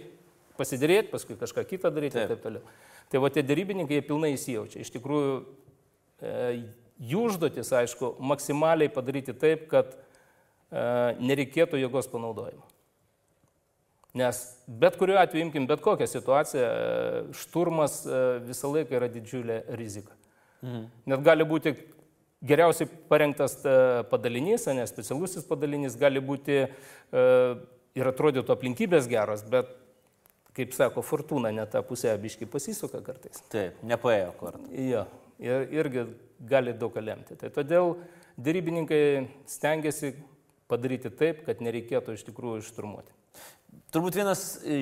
pasidėrėti, 0.57 1.11
paskui 1.13 1.37
kažką 1.39 1.63
kitą 1.69 1.91
daryti 1.93 2.17
ir 2.17 2.25
Taip. 2.25 2.35
taip 2.35 2.43
toliau. 2.43 2.75
Tai 3.11 3.21
va 3.23 3.31
tie 3.33 3.43
darybininkai, 3.45 3.99
jie 3.99 4.05
pilnai 4.07 4.33
įsijaučia. 4.35 4.81
Iš 4.83 4.91
tikrųjų, 4.97 5.35
e, 6.21 6.47
jų 7.11 7.25
užduotis, 7.29 7.71
aišku, 7.81 8.15
maksimaliai 8.19 8.91
padaryti 8.93 9.35
taip, 9.37 9.67
kad 9.71 9.93
e, 9.95 9.99
nereikėtų 11.21 11.79
jėgos 11.79 12.09
panaudojimo. 12.11 12.65
Nes 14.17 14.39
bet 14.67 14.97
kuriuo 14.97 15.19
atveju, 15.21 15.45
imkim 15.45 15.67
bet 15.69 15.83
kokią 15.85 16.07
situaciją, 16.09 16.65
e, 16.67 17.21
šturmas 17.37 18.01
e, 18.05 18.23
visą 18.47 18.71
laiką 18.73 18.97
yra 18.97 19.11
didžiulė 19.13 19.61
rizika. 19.77 20.15
Mhm. 20.65 20.87
Net 21.13 21.23
gali 21.25 21.45
būti 21.47 21.75
geriausiai 22.45 22.89
parengtas 23.09 23.57
e, 23.65 24.03
padalinys, 24.11 24.67
ne 24.73 24.85
specialusis 24.89 25.45
padalinys, 25.47 25.97
gali 25.99 26.21
būti 26.21 26.63
e, 26.63 26.69
ir 27.97 28.09
atrodytų 28.11 28.53
aplinkybės 28.53 29.09
geros, 29.09 29.43
bet, 29.49 29.71
kaip 30.57 30.73
sako, 30.75 31.03
fortūna 31.05 31.51
net 31.53 31.71
tą 31.73 31.83
pusę 31.85 32.11
abiškai 32.15 32.47
pasisuka 32.49 33.01
kartais. 33.05 33.43
Taip, 33.53 33.77
nepaėjo 33.87 34.31
kortą. 34.39 34.63
Jo, 34.73 35.05
ir, 35.41 35.67
irgi 35.77 36.07
gali 36.49 36.73
daug 36.77 36.95
ką 36.95 37.03
lemti. 37.05 37.37
Tai 37.39 37.51
todėl 37.53 37.95
dėrybininkai 38.41 39.03
stengiasi 39.49 40.15
padaryti 40.67 41.11
taip, 41.13 41.45
kad 41.47 41.61
nereikėtų 41.63 42.17
iš 42.17 42.25
tikrųjų 42.27 42.65
išturmuoti. 42.65 43.13
Turbūt 43.93 44.17
vienas 44.19 44.41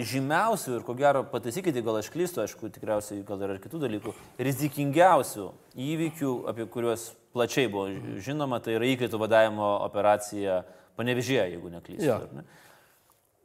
žymiausių 0.10 0.80
ir 0.80 0.86
ko 0.86 0.96
gero 0.98 1.22
pataisykite, 1.30 1.84
gal 1.86 2.00
aš 2.00 2.10
klystu, 2.14 2.42
aišku, 2.42 2.72
tikriausiai 2.74 3.22
gal 3.28 3.42
yra 3.46 3.58
ir 3.58 3.62
kitų 3.62 3.82
dalykų, 3.84 4.14
rizikingiausių 4.48 5.46
įvykių, 5.86 6.32
apie 6.50 6.66
kuriuos 6.74 7.12
plačiai 7.36 7.70
buvo 7.70 8.18
žinoma, 8.26 8.62
tai 8.64 8.80
yra 8.80 8.90
įkaitų 8.96 9.20
vadavimo 9.22 9.76
operacija 9.86 10.64
Panevežėje, 10.96 11.50
jeigu 11.52 11.70
neklystu. 11.74 12.08
Jo. 12.08 12.22
ar 12.24 12.30
ne? 12.38 12.46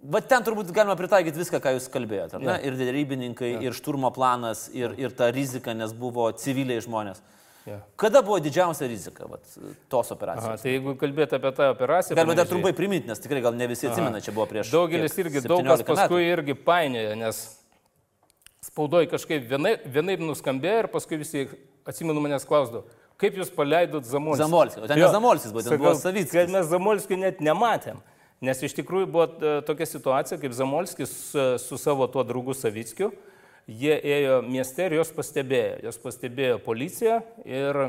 Va 0.00 0.22
ten 0.24 0.44
turbūt 0.44 0.70
galima 0.72 0.94
pritaikyti 0.96 1.36
viską, 1.42 1.58
ką 1.60 1.74
jūs 1.74 1.90
kalbėjote. 1.92 2.38
Jo. 2.40 2.54
Ir 2.64 2.76
darybininkai, 2.78 3.50
ir 3.66 3.76
šturmo 3.76 4.08
planas, 4.16 4.70
ir, 4.72 4.94
ir 4.96 5.12
ta 5.12 5.28
rizika, 5.34 5.74
nes 5.76 5.92
buvo 5.92 6.30
civiliai 6.40 6.80
žmonės. 6.80 7.20
Jo. 7.68 7.76
Kada 8.00 8.22
buvo 8.24 8.38
didžiausia 8.40 8.88
rizika 8.88 9.26
vat, 9.28 9.44
tos 9.92 10.08
Aha, 10.08 10.16
operacijos? 10.16 10.62
tai 10.62 10.72
jeigu 10.72 10.94
kalbėti 11.00 11.36
apie 11.36 11.50
tą 11.58 11.66
operaciją... 11.74 12.16
Galima 12.16 12.36
dar 12.38 12.48
trumpai 12.48 12.72
priminti, 12.76 13.10
nes 13.10 13.20
tikrai 13.20 13.42
gal 13.44 13.52
ne 13.58 13.68
visi 13.68 13.90
atsimena, 13.90 14.22
čia 14.24 14.32
buvo 14.32 14.46
prieš. 14.48 14.70
Daugelis 14.72 15.12
kiek, 15.12 15.26
irgi 15.26 15.42
daug 15.44 15.60
kas 15.60 15.82
17 15.82 15.84
metų. 15.84 15.98
paskui 15.98 16.30
irgi 16.30 16.56
painioja, 16.56 17.18
nes 17.20 17.42
spaudoje 18.64 19.10
kažkaip 19.12 19.44
vienaip, 19.52 19.84
vienaip 19.92 20.24
nuskambėjo 20.24 20.86
ir 20.86 20.88
paskui 20.94 21.20
visi, 21.20 21.44
atsimenu, 21.88 22.24
manęs 22.24 22.48
klausdavo, 22.48 22.86
kaip 23.20 23.36
jūs 23.36 23.52
paleidot 23.52 24.08
Zamolskį? 24.08 24.46
Zamolskį, 24.46 24.80
o 24.80 24.88
ten 24.88 25.02
ne 25.04 25.12
Zamolskis 25.12 25.52
buvo, 25.52 25.66
ten 25.68 25.84
buvo 25.84 25.94
Savickis. 26.00 26.32
Kad 26.32 26.56
mes 26.56 26.72
Zamolskį 26.72 27.20
net 27.20 27.44
nematėm. 27.44 28.00
Nes 28.40 28.62
iš 28.64 28.72
tikrųjų 28.78 29.08
buvo 29.12 29.26
e, 29.28 29.58
tokia 29.68 29.84
situacija, 29.84 30.38
kaip 30.40 30.54
Zamolskis 30.56 31.12
su, 31.60 31.76
savo 31.76 32.06
tuo 32.08 32.24
draugu 32.24 32.54
Savickiu, 32.56 33.10
jie 33.68 33.92
ėjo 34.00 34.40
mieste 34.46 34.86
ir 34.88 34.96
jos 34.96 35.12
pastebėjo. 35.12 35.82
Jos 35.84 36.00
pastebėjo 36.00 36.56
policija 36.64 37.20
ir 37.44 37.82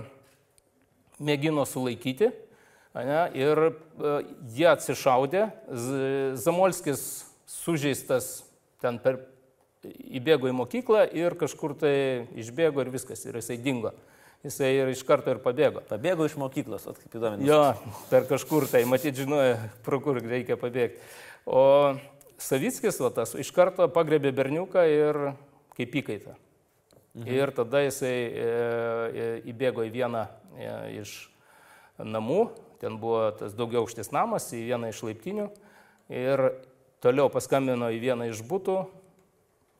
mėgino 1.24 1.64
sulaikyti. 1.70 2.34
Ane, 2.92 3.22
ir 3.40 3.64
e, 3.70 4.16
jie 4.52 4.68
atsišaudė, 4.74 5.46
Zamolskis 6.36 7.06
sužeistas 7.48 8.42
ten 8.84 9.00
per 9.00 9.22
įbėgo 9.88 10.52
į 10.52 10.56
mokyklą 10.60 11.06
ir 11.16 11.40
kažkur 11.40 11.78
tai 11.80 11.96
išbėgo 12.38 12.84
ir 12.84 12.92
viskas, 12.94 13.24
ir 13.24 13.40
jisai 13.40 13.56
dingo. 13.62 13.96
Jisai 14.42 14.72
ir 14.74 14.90
iš 14.90 15.04
karto 15.06 15.30
ir 15.36 15.42
pabėgo. 15.44 15.84
Pabėgo 15.86 16.26
iš 16.26 16.34
mokyklos, 16.42 16.88
kaip 16.98 17.18
įdomu. 17.20 17.46
Jo, 17.46 17.76
per 18.10 18.26
kažkur 18.30 18.66
tai, 18.72 18.82
matyt, 18.90 19.20
žinojo, 19.20 19.60
pro 19.86 20.00
kur 20.02 20.18
reikia 20.18 20.58
pabėgti. 20.58 20.98
O 21.46 21.94
Savickis, 22.42 22.98
va, 22.98 23.12
tas, 23.14 23.36
iš 23.38 23.52
karto 23.54 23.86
pagrebė 23.94 24.32
berniuką 24.34 24.86
ir 24.90 25.20
kaip 25.78 26.00
įkaitą. 26.02 26.34
Mhm. 27.14 27.28
Ir 27.36 27.52
tada 27.54 27.84
jisai 27.84 28.16
e, 28.16 28.32
e, 28.42 29.26
įbėgo 29.52 29.86
į 29.86 29.92
vieną 29.94 30.24
e, 30.56 30.74
iš 31.04 31.16
namų, 32.02 32.46
ten 32.82 32.98
buvo 32.98 33.28
tas 33.38 33.54
daugiau 33.54 33.84
aukštis 33.84 34.10
namas, 34.16 34.50
į 34.58 34.64
vieną 34.72 34.90
iš 34.90 35.04
laiptinių. 35.06 35.50
Ir 36.12 36.48
toliau 37.04 37.30
paskambino 37.30 37.92
į 37.94 38.00
vieną 38.02 38.32
iš 38.32 38.42
būtų, 38.48 38.80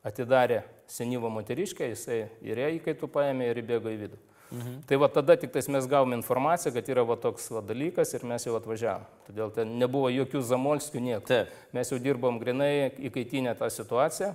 atidarė 0.06 0.62
senyvą 0.92 1.32
moteriškę, 1.34 1.88
jisai 1.96 2.28
ir 2.46 2.62
ją 2.62 2.70
įkaitų 2.78 3.10
paėmė 3.10 3.50
ir 3.50 3.62
įbėgo 3.64 3.90
į 3.90 4.00
vidų. 4.06 4.22
Mhm. 4.52 4.82
Tai 4.88 4.98
va 5.00 5.08
tada 5.08 5.38
tik 5.40 5.54
tais 5.54 5.68
mes 5.72 5.86
gavome 5.88 6.18
informaciją, 6.20 6.74
kad 6.76 6.90
yra 6.92 7.06
va 7.08 7.16
toks 7.16 7.48
va 7.56 7.62
dalykas 7.64 8.12
ir 8.18 8.26
mes 8.28 8.44
jau 8.44 8.58
atvažiavom. 8.58 9.06
Todėl 9.30 9.52
ten 9.56 9.78
nebuvo 9.80 10.12
jokių 10.12 10.42
zamolskių 10.44 11.04
nieko. 11.04 11.24
Taip. 11.30 11.54
Mes 11.72 11.92
jau 11.92 12.00
dirbom 12.04 12.40
grinai 12.42 12.92
įkaitinę 13.00 13.56
tą 13.56 13.70
situaciją. 13.72 14.34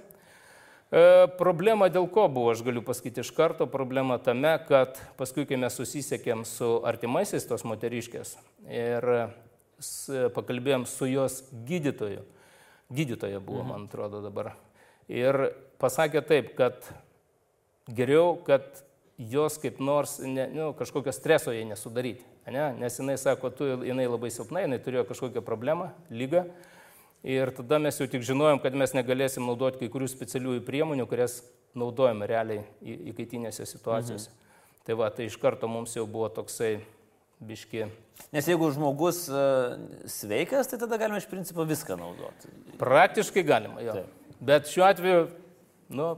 E, 0.86 1.26
problema 1.36 1.90
dėl 1.92 2.08
ko 2.08 2.28
buvo, 2.32 2.54
aš 2.54 2.62
galiu 2.64 2.80
pasakyti 2.86 3.20
iš 3.20 3.32
karto, 3.36 3.66
problema 3.68 4.16
tame, 4.22 4.54
kad 4.68 4.96
paskui, 5.18 5.44
kai 5.44 5.58
mes 5.60 5.76
susisiekėm 5.76 6.46
su 6.48 6.76
artimaisiais 6.86 7.44
tos 7.48 7.66
moteriškės 7.66 8.36
ir 8.70 9.08
pakalbėjom 10.32 10.86
su 10.88 11.10
jos 11.10 11.42
gydytoju, 11.68 12.22
gydytoja 12.88 13.42
buvo, 13.42 13.64
mhm. 13.66 13.72
man 13.74 13.88
atrodo 13.90 14.22
dabar, 14.24 14.54
ir 15.10 15.50
pasakė 15.82 16.22
taip, 16.24 16.54
kad 16.56 16.86
geriau, 17.90 18.36
kad 18.46 18.64
jos 19.18 19.56
kaip 19.60 19.78
nors 19.80 20.18
ne, 20.20 20.46
nu, 20.52 20.70
kažkokio 20.76 21.12
streso 21.14 21.54
jai 21.54 21.64
nesudaryti. 21.68 22.24
Ne? 22.52 22.68
Nes 22.78 22.98
jinai 23.00 23.16
sako, 23.18 23.50
tu, 23.50 23.68
jinai 23.86 24.06
labai 24.08 24.30
silpna, 24.34 24.62
jinai 24.66 24.78
turėjo 24.82 25.06
kažkokią 25.08 25.42
problemą, 25.44 25.90
lygą. 26.12 26.44
Ir 27.26 27.50
tada 27.56 27.80
mes 27.82 27.96
jau 27.98 28.06
tik 28.10 28.22
žinojom, 28.26 28.60
kad 28.62 28.76
mes 28.78 28.92
negalėsim 28.94 29.46
naudoti 29.48 29.80
kai 29.80 29.88
kurių 29.90 30.06
specialiųjų 30.12 30.62
priemonių, 30.66 31.08
kurias 31.10 31.40
naudojame 31.76 32.28
realiai 32.28 32.62
įkaitinėse 33.12 33.66
situacijose. 33.66 34.30
Mhm. 34.30 34.42
Tai 34.86 34.98
va, 35.00 35.08
tai 35.10 35.26
iš 35.26 35.34
karto 35.42 35.66
mums 35.66 35.96
jau 35.96 36.04
buvo 36.06 36.28
toksai 36.30 36.76
biški. 37.42 37.88
Nes 38.32 38.46
jeigu 38.48 38.68
žmogus 38.72 39.24
uh, 39.28 39.74
sveikas, 40.08 40.70
tai 40.70 40.78
tada 40.80 41.00
galima 41.00 41.18
iš 41.20 41.26
principo 41.28 41.66
viską 41.66 41.98
naudoti. 41.98 42.52
Praktiškai 42.78 43.42
galima, 43.46 43.82
jo. 43.82 43.96
Taip. 43.98 44.38
Bet 44.46 44.70
šiuo 44.70 44.86
atveju, 44.86 45.26
nu, 45.96 46.12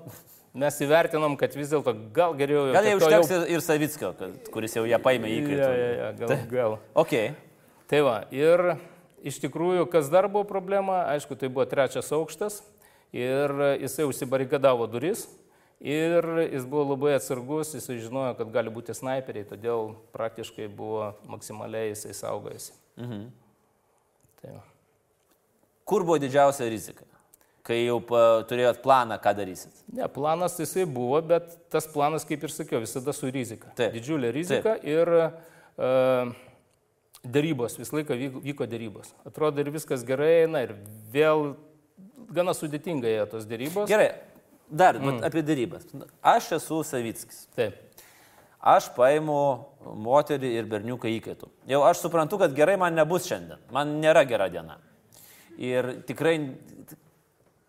mes 0.55 0.79
įvertinom, 0.85 1.37
kad 1.41 1.57
vis 1.57 1.73
dėlto 1.73 1.95
gal 2.15 2.37
geriau 2.39 2.69
jau... 2.69 2.77
Gal 2.77 2.89
jau 2.91 3.01
užteks 3.01 3.33
ir, 3.35 3.45
ir 3.57 3.65
Savickio, 3.65 4.13
kad, 4.19 4.51
kuris 4.55 4.77
jau 4.77 4.85
ją 4.89 5.01
paėmė 5.03 5.33
įkaitų. 5.41 5.59
Ja, 5.61 5.73
ja, 5.75 5.91
ja, 5.99 6.13
gal, 6.21 6.35
gal. 6.53 6.79
Ok. 6.99 7.15
Tai 7.89 8.01
va, 8.05 8.17
ir 8.35 8.75
iš 9.27 9.41
tikrųjų, 9.43 9.89
kas 9.93 10.11
dar 10.13 10.29
buvo 10.31 10.45
problema, 10.49 11.03
aišku, 11.15 11.39
tai 11.41 11.51
buvo 11.53 11.67
trečias 11.69 12.11
aukštas 12.15 12.61
ir 13.17 13.55
jisai 13.81 14.07
užsibarikadavo 14.09 14.87
duris 14.91 15.25
ir 15.81 16.27
jis 16.45 16.67
buvo 16.69 16.93
labai 16.93 17.15
atsargus, 17.17 17.73
jisai 17.79 18.01
žinojo, 18.03 18.35
kad 18.39 18.51
gali 18.53 18.73
būti 18.75 18.97
snaiperiai, 18.97 19.47
todėl 19.49 19.95
praktiškai 20.17 20.69
buvo 20.69 21.15
maksimaliai 21.31 21.95
jisai 21.95 22.17
saugojasi. 22.19 22.75
Mhm. 23.01 23.29
Tai 24.43 24.57
va. 24.59 24.65
Kur 25.89 26.05
buvo 26.05 26.19
didžiausia 26.21 26.69
rizika? 26.69 27.08
Kai 27.69 27.83
jau 27.83 27.99
turėjot 28.49 28.81
planą, 28.81 29.19
ką 29.21 29.35
darysit. 29.37 29.83
Ne, 29.93 30.07
planas 30.09 30.55
jisai 30.57 30.87
buvo, 30.89 31.19
bet 31.21 31.51
tas 31.73 31.85
planas, 31.93 32.25
kaip 32.25 32.47
ir 32.47 32.53
sakiau, 32.55 32.81
visada 32.81 33.13
su 33.13 33.29
rizika. 33.29 33.75
Taip. 33.77 33.93
Didžiulė 33.93 34.31
rizika 34.33 34.79
Taip. 34.79 34.87
ir 34.89 35.11
uh, 35.13 36.31
darybos, 37.29 37.77
visą 37.77 37.99
laiką 37.99 38.17
vyko, 38.17 38.41
vyko 38.47 38.69
darybos. 38.71 39.13
Atrodo 39.29 39.61
ir 39.61 39.69
viskas 39.75 40.05
gerai 40.09 40.47
eina 40.47 40.65
ir 40.65 40.73
vėl 41.13 41.51
gana 42.33 42.55
sudėtingai 42.57 43.19
ėjo 43.19 43.27
tos 43.35 43.45
darybos. 43.49 43.89
Gerai, 43.91 44.15
dar 44.71 44.97
mm. 45.01 45.21
apie 45.29 45.45
darybas. 45.45 45.85
Aš 46.25 46.55
esu 46.59 46.81
Savickis. 46.87 47.45
Taip. 47.59 47.85
Aš 48.59 48.89
paimu 48.97 49.39
moterį 50.09 50.51
ir 50.59 50.67
berniuką 50.71 51.11
įkaitų. 51.21 51.51
Jau 51.71 51.85
aš 51.87 52.03
suprantu, 52.03 52.41
kad 52.41 52.55
gerai 52.57 52.75
man 52.81 52.97
nebus 52.99 53.29
šiandien. 53.29 53.61
Man 53.75 53.99
nėra 54.03 54.25
gera 54.27 54.49
diena. 54.51 54.81
Ir 55.59 56.01
tikrai, 56.09 56.35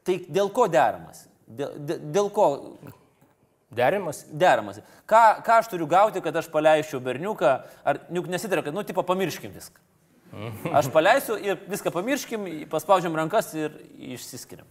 tai 0.10 0.18
dėl 0.26 0.50
ko 0.54 0.66
deramas? 0.72 1.28
Dėl, 1.46 1.78
dėl, 1.78 2.02
dėl 2.18 2.34
ko 2.34 2.50
Derimas? 3.70 4.24
deramasi? 4.34 4.82
Ką, 5.06 5.44
ką 5.46 5.60
aš 5.62 5.70
turiu 5.70 5.86
gauti, 5.90 6.22
kad 6.26 6.36
aš 6.42 6.48
paleisčiau 6.50 6.98
berniuką? 7.06 7.52
Ar 7.86 8.00
juk 8.10 8.30
nesidarė, 8.32 8.64
kad, 8.66 8.74
nu, 8.74 8.82
tipo, 8.86 9.04
pamirškim 9.06 9.54
viską. 9.54 9.78
Aš 10.78 10.92
paleisiu 10.94 11.38
ir 11.42 11.58
viską 11.70 11.90
pamirškim, 11.94 12.44
paspaudžiam 12.70 13.16
rankas 13.18 13.48
ir 13.58 13.74
išsiskiriam. 14.14 14.68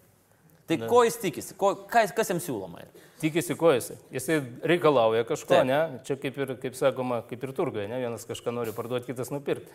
Tai 0.70 0.77
Ne. 0.79 0.87
ko 0.87 1.01
jis 1.03 1.16
tikisi? 1.18 1.57
Ko, 1.59 1.72
kas, 1.90 2.12
kas 2.14 2.31
jam 2.31 2.38
siūloma? 2.42 2.85
Tikisi 3.18 3.57
ko 3.59 3.72
jisai. 3.74 3.96
Jisai 4.14 4.37
reikalauja 4.62 5.24
kažko, 5.27 5.51
Taip. 5.57 5.66
ne? 5.66 5.81
Čia 6.07 6.14
kaip 6.20 6.38
ir, 6.38 6.53
kaip 6.62 6.79
sakoma, 6.79 7.22
kaip 7.27 7.42
ir 7.42 7.55
turgoje, 7.57 7.88
ne? 7.90 7.98
Vienas 8.05 8.27
kažką 8.29 8.55
nori 8.55 8.74
parduoti, 8.77 9.09
kitas 9.11 9.33
nupirkti. 9.35 9.72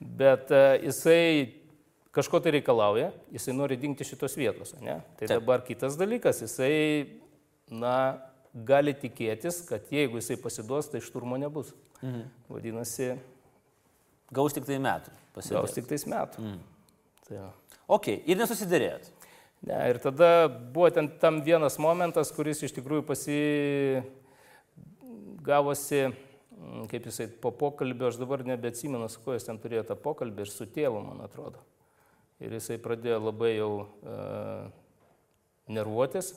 Bet 0.00 0.48
uh, 0.54 0.78
jisai 0.80 1.50
kažko 2.14 2.40
tai 2.42 2.56
reikalauja, 2.58 3.10
jisai 3.32 3.54
nori 3.54 3.76
dingti 3.80 4.04
šitos 4.04 4.34
vietos, 4.38 4.74
ne? 4.80 5.00
Tai 5.18 5.26
Taip. 5.26 5.36
dabar 5.36 5.62
kitas 5.66 5.96
dalykas, 6.00 6.42
jisai, 6.42 7.20
na, 7.70 8.18
gali 8.66 8.94
tikėtis, 8.98 9.62
kad 9.68 9.86
jeigu 9.94 10.18
jisai 10.18 10.36
pasiduos, 10.42 10.90
tai 10.90 11.02
šturmo 11.04 11.38
nebus. 11.38 11.74
Mhm. 12.02 12.24
Vadinasi, 12.50 13.12
Gaus 14.30 14.54
tik 14.54 14.62
tai 14.66 14.78
metų. 14.78 15.10
gaus 15.34 15.48
Pasidės. 15.48 15.74
tik 15.74 15.86
tais 15.90 16.04
metų. 16.06 16.38
Mm. 16.38 16.58
Tai. 17.26 17.38
Ok, 17.90 18.06
ir 18.26 18.36
nesusidėrėt. 18.38 19.08
Ne, 19.66 19.78
ir 19.90 19.98
tada 19.98 20.48
buvo 20.48 20.88
ten 20.94 21.08
tam 21.18 21.40
vienas 21.42 21.78
momentas, 21.82 22.30
kuris 22.32 22.62
iš 22.62 22.72
tikrųjų 22.76 23.02
pasi 23.08 23.38
gavosi, 25.42 26.06
mm, 26.54 26.86
kaip 26.92 27.08
jisai 27.10 27.26
po 27.42 27.50
pokalbio, 27.50 28.08
aš 28.08 28.20
dabar 28.20 28.44
nebeatsimenu, 28.46 29.08
su 29.10 29.20
kuo 29.24 29.34
jis 29.34 29.44
ten 29.48 29.58
turėjo 29.58 29.84
tą 29.90 29.96
pokalbį 29.98 30.46
ir 30.46 30.52
su 30.52 30.66
tėvu, 30.66 31.02
man 31.04 31.20
atrodo. 31.26 31.58
Ir 32.40 32.54
jisai 32.56 32.78
pradėjo 32.80 33.18
labai 33.20 33.54
jau 33.58 33.72
uh, 33.80 34.70
nervuotis. 35.70 36.34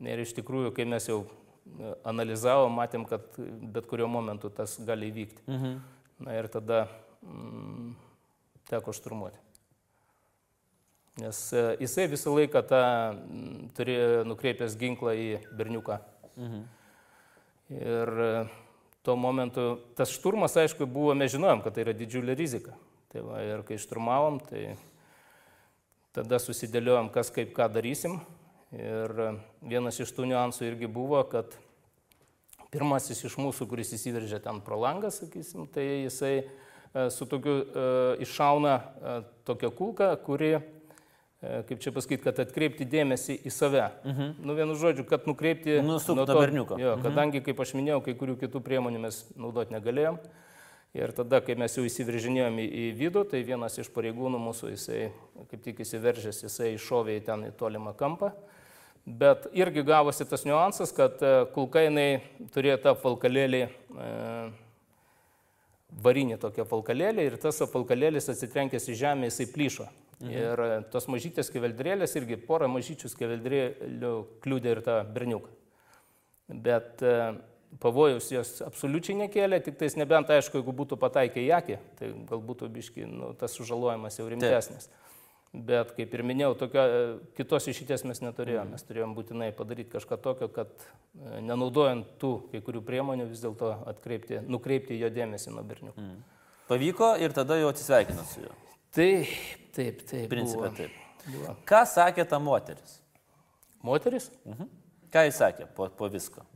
Ir 0.00 0.22
iš 0.22 0.32
tikrųjų, 0.38 0.72
kai 0.72 0.86
mes 0.88 1.04
jau 1.10 1.18
e, 1.26 1.90
analizavom, 2.08 2.72
matėm, 2.72 3.04
kad 3.08 3.26
bet 3.74 3.88
kuriuo 3.90 4.08
momentu 4.08 4.48
tas 4.54 4.78
gali 4.86 5.10
įvykti. 5.10 5.44
Mhm. 5.50 5.74
Na 6.24 6.36
ir 6.36 6.48
tada 6.52 6.86
mm, 7.20 7.92
teko 8.70 8.94
šturmuoti. 8.96 9.36
Nes 11.20 11.42
e, 11.52 11.64
jisai 11.84 12.08
visą 12.08 12.32
laiką 12.32 12.64
tą 12.70 12.80
mm, 13.12 13.68
turėjo 13.76 14.24
nukreipęs 14.30 14.78
ginklą 14.80 15.14
į 15.18 15.28
berniuką. 15.58 16.00
Mhm. 16.38 16.64
Ir 17.76 18.14
e, 18.24 18.32
tuo 19.04 19.18
momentu 19.20 19.74
tas 19.98 20.12
šturmas, 20.16 20.56
aišku, 20.56 20.88
buvo, 20.88 21.12
mes 21.18 21.34
žinojom, 21.34 21.60
kad 21.64 21.76
tai 21.76 21.84
yra 21.84 21.96
didžiulė 21.96 22.38
rizika. 22.38 22.72
Tai 23.12 23.26
va, 23.26 23.42
ir 23.44 23.66
kai 23.68 23.76
šturmavom, 23.80 24.40
tai 24.48 24.78
tada 26.16 26.40
susidėliojom, 26.42 27.10
kas 27.14 27.30
kaip 27.34 27.52
ką 27.56 27.70
darysim. 27.72 28.20
Ir 28.74 29.12
vienas 29.66 29.98
iš 29.98 30.12
tų 30.14 30.28
niuansų 30.30 30.68
irgi 30.68 30.90
buvo, 30.90 31.22
kad 31.26 31.56
pirmasis 32.70 33.24
iš 33.26 33.36
mūsų, 33.40 33.66
kuris 33.70 33.94
įsiveržė 33.96 34.40
ten 34.44 34.60
pro 34.64 34.78
langą, 34.80 35.10
sakysim, 35.14 35.66
tai 35.74 35.86
jisai 36.04 36.34
e, 36.38 37.08
su 37.10 37.26
tokiu 37.30 37.56
e, 37.60 37.86
iššauna 38.26 38.74
e, 38.76 39.16
tokią 39.48 39.72
kulką, 39.74 40.12
kuri, 40.26 40.52
kaip 41.40 41.80
čia 41.80 41.88
pasakyti, 41.96 42.20
kad 42.20 42.38
atkreipti 42.42 42.84
dėmesį 42.84 43.38
į 43.48 43.50
save. 43.54 43.86
Mhm. 44.04 44.34
Nu, 44.44 44.54
vienu 44.58 44.74
žodžiu, 44.76 45.06
kad 45.08 45.24
nukreipti... 45.24 45.78
Nusukt 45.80 46.18
nuo 46.18 46.26
nuo 46.28 46.36
berniuko. 46.36 46.76
Jo, 46.78 46.98
kadangi, 47.00 47.40
kaip 47.46 47.62
aš 47.64 47.72
minėjau, 47.78 48.02
kai 48.04 48.14
kurių 48.20 48.36
kitų 48.42 48.60
priemonių 48.66 49.00
mes 49.06 49.22
naudoti 49.40 49.72
negalėjom. 49.72 50.20
Ir 51.00 51.14
tada, 51.14 51.38
kai 51.40 51.54
mes 51.56 51.72
jau 51.72 51.84
įsiveržinėjom 51.86 52.60
į, 52.60 52.66
į 52.66 52.84
vidų, 52.98 53.22
tai 53.30 53.40
vienas 53.46 53.78
iš 53.78 53.88
pareigūnų 53.94 54.40
mūsų, 54.42 54.72
jisai 54.74 55.00
kaip 55.50 55.62
tik 55.64 55.82
įsiveržęs, 55.84 56.44
jisai 56.46 56.74
iššovė 56.76 57.18
į 57.18 57.26
ten 57.26 57.44
į 57.48 57.52
tolimą 57.58 57.94
kampą. 57.98 58.32
Bet 59.04 59.48
irgi 59.56 59.82
gavosi 59.86 60.26
tas 60.28 60.44
niuansas, 60.44 60.92
kad 60.94 61.22
e, 61.24 61.30
kulka 61.54 61.82
jinai 61.86 62.20
turėjo 62.54 62.76
tą 62.84 62.92
falkalėlį, 63.00 63.62
e, 63.64 64.10
varinį 66.04 66.36
tokią 66.42 66.66
falkalėlį 66.68 67.24
ir 67.26 67.38
tas 67.40 67.62
falkalėlis 67.72 68.28
atsitrenkęs 68.30 68.90
į 68.92 68.98
žemę, 69.00 69.30
jisai 69.30 69.48
plyšo. 69.54 69.88
Mhm. 70.20 70.34
Ir 70.36 70.64
e, 70.66 70.68
tos 70.92 71.08
mažytės 71.10 71.50
keveldrėlės 71.50 72.14
irgi 72.20 72.38
porą 72.44 72.68
mažyčių 72.70 73.10
keveldrėlių 73.22 74.14
kliūdė 74.44 74.76
ir 74.76 74.82
tą 74.86 75.00
berniuką. 75.16 75.56
Bet 76.50 77.00
pavojus 77.78 78.30
jos 78.34 78.56
absoliučiai 78.66 79.16
nekėlė, 79.22 79.60
tik 79.64 79.76
tais 79.80 79.94
nebent, 79.98 80.30
aišku, 80.34 80.58
jeigu 80.58 80.74
būtų 80.76 80.98
pataikę 81.00 81.42
į 81.44 81.52
akį, 81.60 81.76
tai 82.00 82.10
galbūt 82.28 82.66
biški 82.74 83.06
nu, 83.06 83.30
tas 83.38 83.54
sužalojimas 83.56 84.18
jau 84.18 84.26
rimtesnis. 84.28 84.90
Taip. 84.90 84.99
Bet, 85.50 85.96
kaip 85.96 86.12
ir 86.14 86.22
minėjau, 86.22 86.52
tokio, 86.60 86.82
kitos 87.34 87.64
išeities 87.72 88.04
mes 88.06 88.20
neturėjome. 88.22 88.70
Mes 88.76 88.84
turėjom 88.86 89.16
būtinai 89.16 89.48
padaryti 89.56 89.90
kažką 89.96 90.20
tokio, 90.22 90.46
kad 90.54 90.70
e, 90.78 91.40
nenaudojant 91.42 92.12
tų 92.22 92.30
kai 92.52 92.60
kurių 92.62 92.84
priemonių 92.86 93.26
vis 93.32 93.42
dėlto 93.42 93.72
atkreipti, 93.90 94.44
nukreipti 94.46 94.98
jo 95.00 95.10
dėmesį 95.10 95.56
nuo 95.56 95.64
berniukų. 95.66 96.04
Mm. 96.04 96.20
Pavyko 96.70 97.08
ir 97.18 97.34
tada 97.34 97.58
jau 97.58 97.72
atsisveikinot 97.72 98.30
su 98.30 98.44
juo. 98.44 98.54
Taip, 98.94 99.34
taip, 99.74 100.04
taip. 100.06 100.28
Principė 100.30 100.70
taip. 100.76 100.94
Buvo. 101.26 101.56
Ką 101.66 101.82
sakė 101.96 102.28
ta 102.30 102.38
moteris? 102.42 103.00
Moteris? 103.82 104.30
Mhm. 104.46 104.70
Ką 105.10 105.26
jis 105.26 105.42
sakė 105.42 105.66
po, 105.74 105.90
po 105.98 106.06
visko? 106.12 106.46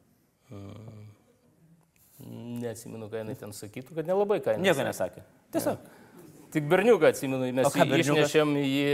Neatsimenu, 2.22 3.10
ką 3.10 3.24
jinai 3.24 3.34
ten 3.42 3.50
sakytų, 3.54 3.98
kad 3.98 4.06
nelabai 4.06 4.38
ką 4.38 4.54
jinai. 4.54 4.68
Nieko 4.68 4.78
sakė. 4.78 4.88
nesakė. 4.92 5.26
Tiesiog. 5.54 5.92
Tik 6.54 6.68
berniuką 6.70 7.10
atsimenu, 7.10 7.48
mes 7.56 7.74
ką 7.74 7.84
jį 7.88 8.00
išnešėm 8.04 8.54
jį 8.60 8.88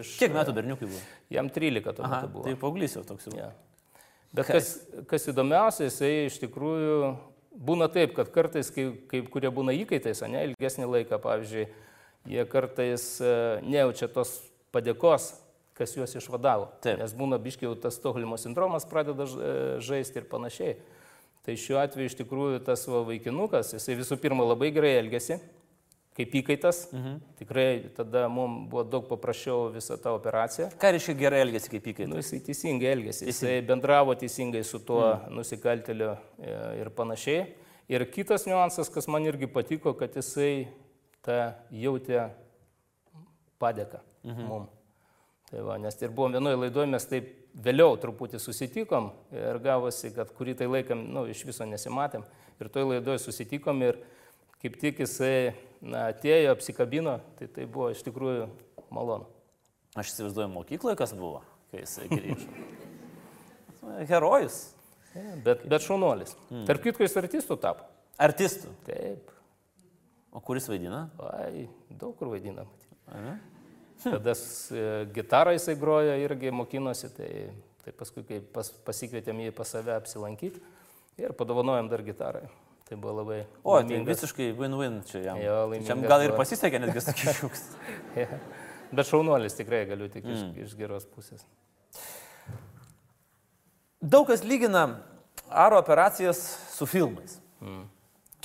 iš... 0.00 0.14
Kiek 0.22 0.32
metų 0.32 0.54
berniukai 0.56 0.88
buvo? 0.88 1.02
Jam 1.34 1.50
13 1.52 1.92
tuo 1.98 2.08
metu 2.08 2.30
buvo. 2.32 2.44
tai 2.46 2.54
paauglys 2.60 2.96
jau 2.96 3.04
toks 3.04 3.28
jau. 3.28 3.34
Ja. 3.36 3.50
Bet 4.34 4.48
kas, 4.48 4.70
kas 5.10 5.28
įdomiausia, 5.30 5.90
jisai 5.90 6.12
iš 6.30 6.40
tikrųjų 6.42 6.96
būna 7.54 7.90
taip, 7.92 8.14
kad 8.16 8.32
kartais, 8.34 8.70
kai, 8.74 8.88
kai 9.10 9.20
kurie 9.30 9.50
būna 9.54 9.74
įkaitais, 9.76 10.24
ne, 10.32 10.42
ilgesnį 10.48 10.88
laiką, 10.90 11.20
pavyzdžiui, 11.22 11.66
jie 12.32 12.44
kartais 12.50 13.06
e, 13.20 13.34
nejaučia 13.68 14.08
tos 14.10 14.32
padėkos, 14.74 15.34
kas 15.78 15.94
juos 15.98 16.16
išvadavo. 16.18 16.70
Taip. 16.82 16.98
Nes 17.02 17.14
būna 17.14 17.38
biškiai 17.42 17.74
tas 17.82 17.98
Stokholmo 18.00 18.38
sindromas 18.40 18.88
pradeda 18.88 19.26
e, 19.28 19.54
žaisti 19.84 20.22
ir 20.22 20.28
panašiai. 20.30 20.78
Tai 21.44 21.58
šiuo 21.60 21.78
atveju 21.82 22.08
iš 22.08 22.16
tikrųjų 22.22 22.62
tas 22.64 22.86
va, 22.88 23.04
vaikinukas, 23.04 23.74
jisai 23.76 23.98
visų 23.98 24.16
pirma 24.22 24.46
labai 24.48 24.70
gerai 24.74 24.94
elgesi, 25.02 25.36
kaip 26.14 26.36
įkaitas. 26.40 26.84
Mhm. 26.92 27.16
Tikrai 27.40 27.68
tada 27.96 28.28
mums 28.32 28.68
buvo 28.70 28.84
daug 28.86 29.08
paprasčiau 29.08 29.72
visą 29.74 29.98
tą 30.00 30.14
operaciją. 30.18 30.70
Ką 30.80 30.92
reiškia 30.94 31.16
gerai 31.18 31.42
elgesi 31.46 31.72
kaip 31.72 31.90
įkaitai? 31.92 32.10
Nu, 32.10 32.20
jisai 32.22 32.40
teisingai 32.46 32.92
elgėsi, 32.94 33.26
jisai 33.30 33.58
bendravo 33.66 34.14
teisingai 34.18 34.62
su 34.66 34.80
tuo 34.86 35.02
mm. 35.02 35.34
nusikalteliu 35.34 36.12
e, 36.14 36.54
ir 36.80 36.92
panašiai. 36.94 37.44
Ir 37.90 38.06
kitas 38.08 38.46
niuansas, 38.48 38.88
kas 38.88 39.10
man 39.12 39.26
irgi 39.28 39.50
patiko, 39.50 39.92
kad 39.98 40.14
jisai 40.16 40.68
tą 41.24 41.52
jautė 41.74 42.30
padėką 43.60 44.00
mm 44.22 44.30
-hmm. 44.30 44.48
mum. 44.48 44.68
Tai 45.50 45.60
va, 45.62 45.76
nes 45.78 46.02
ir 46.02 46.10
buvom 46.10 46.32
vienoje 46.32 46.56
laidoje, 46.56 46.86
mes 46.90 47.04
taip 47.06 47.28
vėliau 47.54 47.98
truputį 48.00 48.38
susitikom 48.42 49.10
ir 49.32 49.58
gavosi, 49.62 50.10
kad 50.14 50.30
kurį 50.34 50.56
tai 50.58 50.66
laikam, 50.66 51.04
nu, 51.14 51.26
iš 51.30 51.44
viso 51.46 51.64
nesimatėm. 51.64 52.24
Ir 52.60 52.68
toje 52.68 52.84
laidoje 52.84 53.18
susitikom 53.18 53.82
ir 53.82 53.98
kaip 54.62 54.78
tik 54.80 54.98
jisai 55.04 55.54
na, 55.84 56.08
atėjo, 56.12 56.54
apsikabino, 56.54 57.18
tai 57.38 57.48
tai 57.52 57.66
buvo 57.70 57.90
iš 57.92 58.02
tikrųjų 58.06 58.48
malonu. 58.94 59.28
Aš 59.94 60.10
įsivaizduoju 60.10 60.50
mokykloje, 60.50 60.98
kas 60.98 61.14
buvo, 61.16 61.42
kai 61.70 61.84
jis 61.84 61.98
grįžo. 62.14 62.62
Herojus. 64.08 64.58
Ja, 65.14 65.36
bet, 65.44 65.62
bet 65.70 65.84
šaunuolis. 65.84 66.34
Mm. 66.48 66.64
Tarp 66.66 66.82
kitko 66.82 67.04
jis 67.04 67.14
artistų 67.20 67.58
tapo. 67.62 67.86
Artistų. 68.24 68.72
Taip. 68.88 69.30
O 70.34 70.40
kuris 70.42 70.66
vaidina? 70.66 71.04
Ai, 71.36 71.68
daug 71.94 72.16
kur 72.18 72.32
vaidina. 72.32 72.64
Tada 74.02 74.34
e, 74.34 74.88
gitarą 75.14 75.54
jisai 75.54 75.76
grojo 75.78 76.16
irgi 76.24 76.50
mokinosi, 76.50 77.12
tai, 77.14 77.30
tai 77.84 77.94
paskui, 77.94 78.24
kai 78.26 78.40
pas, 78.42 78.72
pasikvietėm 78.86 79.44
jį 79.46 79.54
pas 79.54 79.70
save 79.70 79.94
apsilankyti 79.94 80.62
ir 81.22 81.36
padovanojom 81.38 81.88
dar 81.92 82.02
gitarą. 82.04 82.42
Tai 82.84 82.98
buvo 83.00 83.14
labai... 83.22 83.40
O, 83.62 83.78
tai 83.80 84.02
visiškai 84.04 84.50
win-win 84.58 85.00
čia 85.08 85.22
jam. 85.24 85.40
Jo, 85.40 85.60
Čia 85.86 85.96
gal 86.04 86.26
ir 86.26 86.34
pasisekė 86.36 86.82
netgi 86.82 87.00
sakyčiau. 87.06 87.48
ja. 88.20 88.40
Bet 88.94 89.08
šaunuolis 89.08 89.56
tikrai 89.56 89.86
galiu 89.88 90.10
tik 90.12 90.26
iš, 90.26 90.42
mm. 90.42 90.66
iš 90.66 90.74
geros 90.76 91.06
pusės. 91.08 91.46
Daug 94.04 94.28
kas 94.28 94.44
lygina 94.44 94.84
aro 95.48 95.78
operacijas 95.80 96.42
su 96.74 96.86
filmais. 96.86 97.38
Mm. 97.64 97.86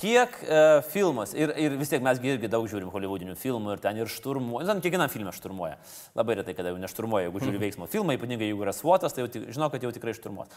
Kiek 0.00 0.36
e, 0.48 0.60
filmas, 0.88 1.34
ir, 1.36 1.50
ir 1.60 1.74
vis 1.76 1.90
tiek 1.92 2.00
mes 2.00 2.16
irgi 2.24 2.48
daug 2.48 2.64
žiūrim 2.70 2.88
holivudinių 2.92 3.34
filmų 3.36 3.74
ir 3.74 3.82
ten 3.84 3.98
ir 4.00 4.08
šturmuoja, 4.08 4.64
žinot, 4.64 4.80
kiekvienam 4.86 5.10
filmą 5.12 5.34
šturmuoja. 5.36 5.76
Labai 6.16 6.38
retai, 6.38 6.54
kada 6.56 6.72
jau 6.72 6.78
nešturmuoja, 6.80 7.26
jeigu 7.26 7.42
žiūri 7.42 7.60
veiksmo 7.60 7.88
filmą, 7.90 8.16
ypatingai 8.16 8.48
jeigu 8.48 8.64
yra 8.64 8.72
svotas, 8.72 9.12
tai 9.12 9.26
jau 9.26 9.42
žinau, 9.52 9.68
kad 9.72 9.84
jau 9.84 9.92
tikrai 9.92 10.14
šturmuos. 10.16 10.48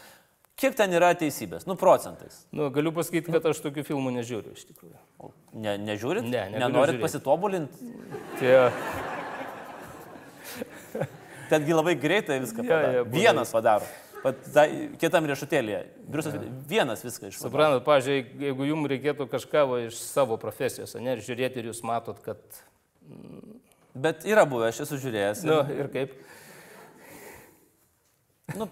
Kiek 0.56 0.76
ten 0.78 0.94
yra 0.96 1.10
teisybės? 1.18 1.66
Nu, 1.68 1.74
procentais. 1.76 2.44
Nu, 2.54 2.70
galiu 2.72 2.94
pasakyti, 2.94 3.32
kad 3.34 3.44
aš 3.50 3.60
tokių 3.66 3.84
filmų 3.88 4.14
nežiūriu 4.20 4.54
iš 4.54 4.64
tikrųjų. 4.70 5.32
Ne, 5.58 5.74
nežiūrit? 5.82 6.24
Ne, 6.30 6.46
Nenorit 6.54 7.02
pasitobulinti? 7.02 7.90
Tie... 8.38 8.54
Tedgi 11.50 11.74
labai 11.74 11.98
greitai 12.00 12.38
viską. 12.40 12.64
Ja, 12.64 12.80
ja, 13.00 13.02
Vienas 13.04 13.52
padaro. 13.52 13.84
Da, 14.24 14.64
kitam 15.00 15.26
riešutėlėje. 15.28 15.80
Briusas 16.08 16.36
ja. 16.38 16.44
vienas 16.68 17.02
viską 17.04 17.28
iš. 17.28 17.40
Suprantat, 17.42 17.82
pažiūrėjau, 17.84 18.38
jeigu 18.46 18.68
jums 18.70 18.88
reikėtų 18.94 19.26
kažką 19.28 19.64
iš 19.82 19.98
savo 20.00 20.38
profesijos, 20.40 20.94
ne, 20.96 21.18
ir 21.18 21.24
žiūrėti 21.26 21.60
ir 21.60 21.68
jūs 21.68 21.82
matot, 21.84 22.22
kad... 22.24 22.40
Bet 23.94 24.24
yra 24.26 24.46
buvę, 24.48 24.70
aš 24.72 24.86
esu 24.86 24.96
žiūrėjęs. 25.02 25.44
Ir... 25.44 25.52
Nu, 25.52 25.58
ir 25.76 25.90
kaip? 25.92 26.16
Nu, 28.56 28.70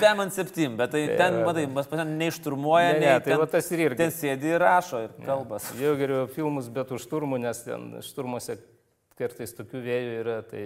PM 0.00 0.22
ant 0.24 0.32
7, 0.32 0.76
bet 0.78 0.94
tai 0.94 1.02
ten, 1.18 1.40
matai, 1.44 1.66
pas 1.74 1.88
ten 1.90 2.14
neišturmuoja, 2.20 2.92
ne, 2.94 3.00
ne, 3.02 3.14
tai 3.20 3.34
ten, 3.34 3.46
tas 3.52 3.70
ir 3.74 3.82
irgi. 3.84 3.98
Ten 4.00 4.12
sėdi 4.14 4.54
ir 4.54 4.62
rašo 4.62 5.02
ir 5.04 5.16
kalbas. 5.26 5.66
Jau 5.80 5.92
geriau 5.98 6.28
filmus, 6.30 6.70
bet 6.72 6.94
už 6.94 7.04
šturmų, 7.04 7.40
nes 7.42 7.64
ten 7.66 7.90
šturmuose 8.06 8.56
kartais 9.20 9.52
tokių 9.58 9.82
vėjų 9.84 10.14
yra, 10.22 10.38
tai 10.46 10.62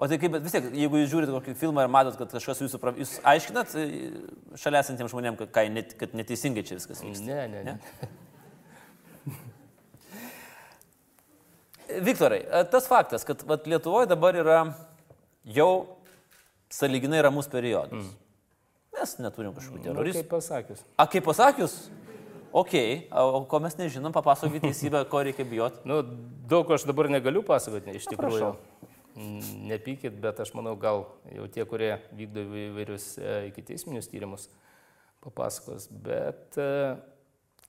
O 0.00 0.08
tai 0.08 0.16
kaip, 0.16 0.32
vis 0.40 0.54
tiek, 0.54 0.64
jeigu 0.80 0.96
jūs 1.02 1.10
žiūrite 1.12 1.32
kokį 1.34 1.52
filmą 1.60 1.82
ir 1.84 1.90
matot, 1.92 2.14
kad 2.16 2.30
kažkas 2.32 2.62
jūsų, 2.62 2.78
jūs 3.02 3.10
aiškinat 3.28 3.74
e, 3.76 3.82
šalia 4.56 4.80
esantiems 4.80 5.12
žmonėms, 5.12 5.42
kad, 5.52 5.68
net, 5.74 5.92
kad 6.00 6.14
neteisingai 6.16 6.64
čia 6.64 6.78
viskas 6.78 7.02
vyksta? 7.04 7.26
Ne, 7.28 7.44
ne, 7.52 7.60
ne. 7.66 7.74
ne? 7.76 9.34
Viktorai, 12.08 12.40
tas 12.72 12.88
faktas, 12.88 13.28
kad 13.28 13.44
vat, 13.44 13.68
Lietuvoje 13.68 14.08
dabar 14.08 14.40
yra 14.40 14.58
jau 15.44 16.00
saliginai 16.72 17.20
ramus 17.26 17.50
periodas. 17.52 17.92
Mm. 17.92 18.10
Mes 18.96 19.16
neturim 19.20 19.52
kažkokių 19.52 19.84
teroristų. 19.84 20.16
Nu, 20.16 20.24
kaip 20.24 20.32
pasakius. 20.32 20.80
A, 20.96 21.04
kaip 21.12 21.28
pasakius? 21.28 21.76
Ok, 22.56 22.72
o 23.12 23.44
ko 23.50 23.60
mes 23.62 23.76
nežinom, 23.76 24.16
papasakokit 24.16 24.64
teisybę, 24.64 25.04
ko 25.12 25.20
reikia 25.28 25.44
bijoti. 25.46 25.84
Nu, 25.86 26.00
daug 26.48 26.72
aš 26.72 26.88
dabar 26.88 27.12
negaliu 27.12 27.44
pasakoti, 27.46 28.00
iš 28.00 28.08
tikrųjų. 28.14 28.54
Prašau 28.54 28.79
nepykit, 29.16 30.14
bet 30.22 30.40
aš 30.42 30.52
manau, 30.56 30.76
gal 30.78 31.04
jau 31.34 31.46
tie, 31.52 31.64
kurie 31.68 31.92
vykdo 32.16 32.44
įvairius 32.68 33.12
e, 33.18 33.34
iki 33.50 33.64
teisminius 33.66 34.10
tyrimus, 34.10 34.48
papasakos. 35.24 35.88
Bet 35.90 36.58
e, 36.60 36.70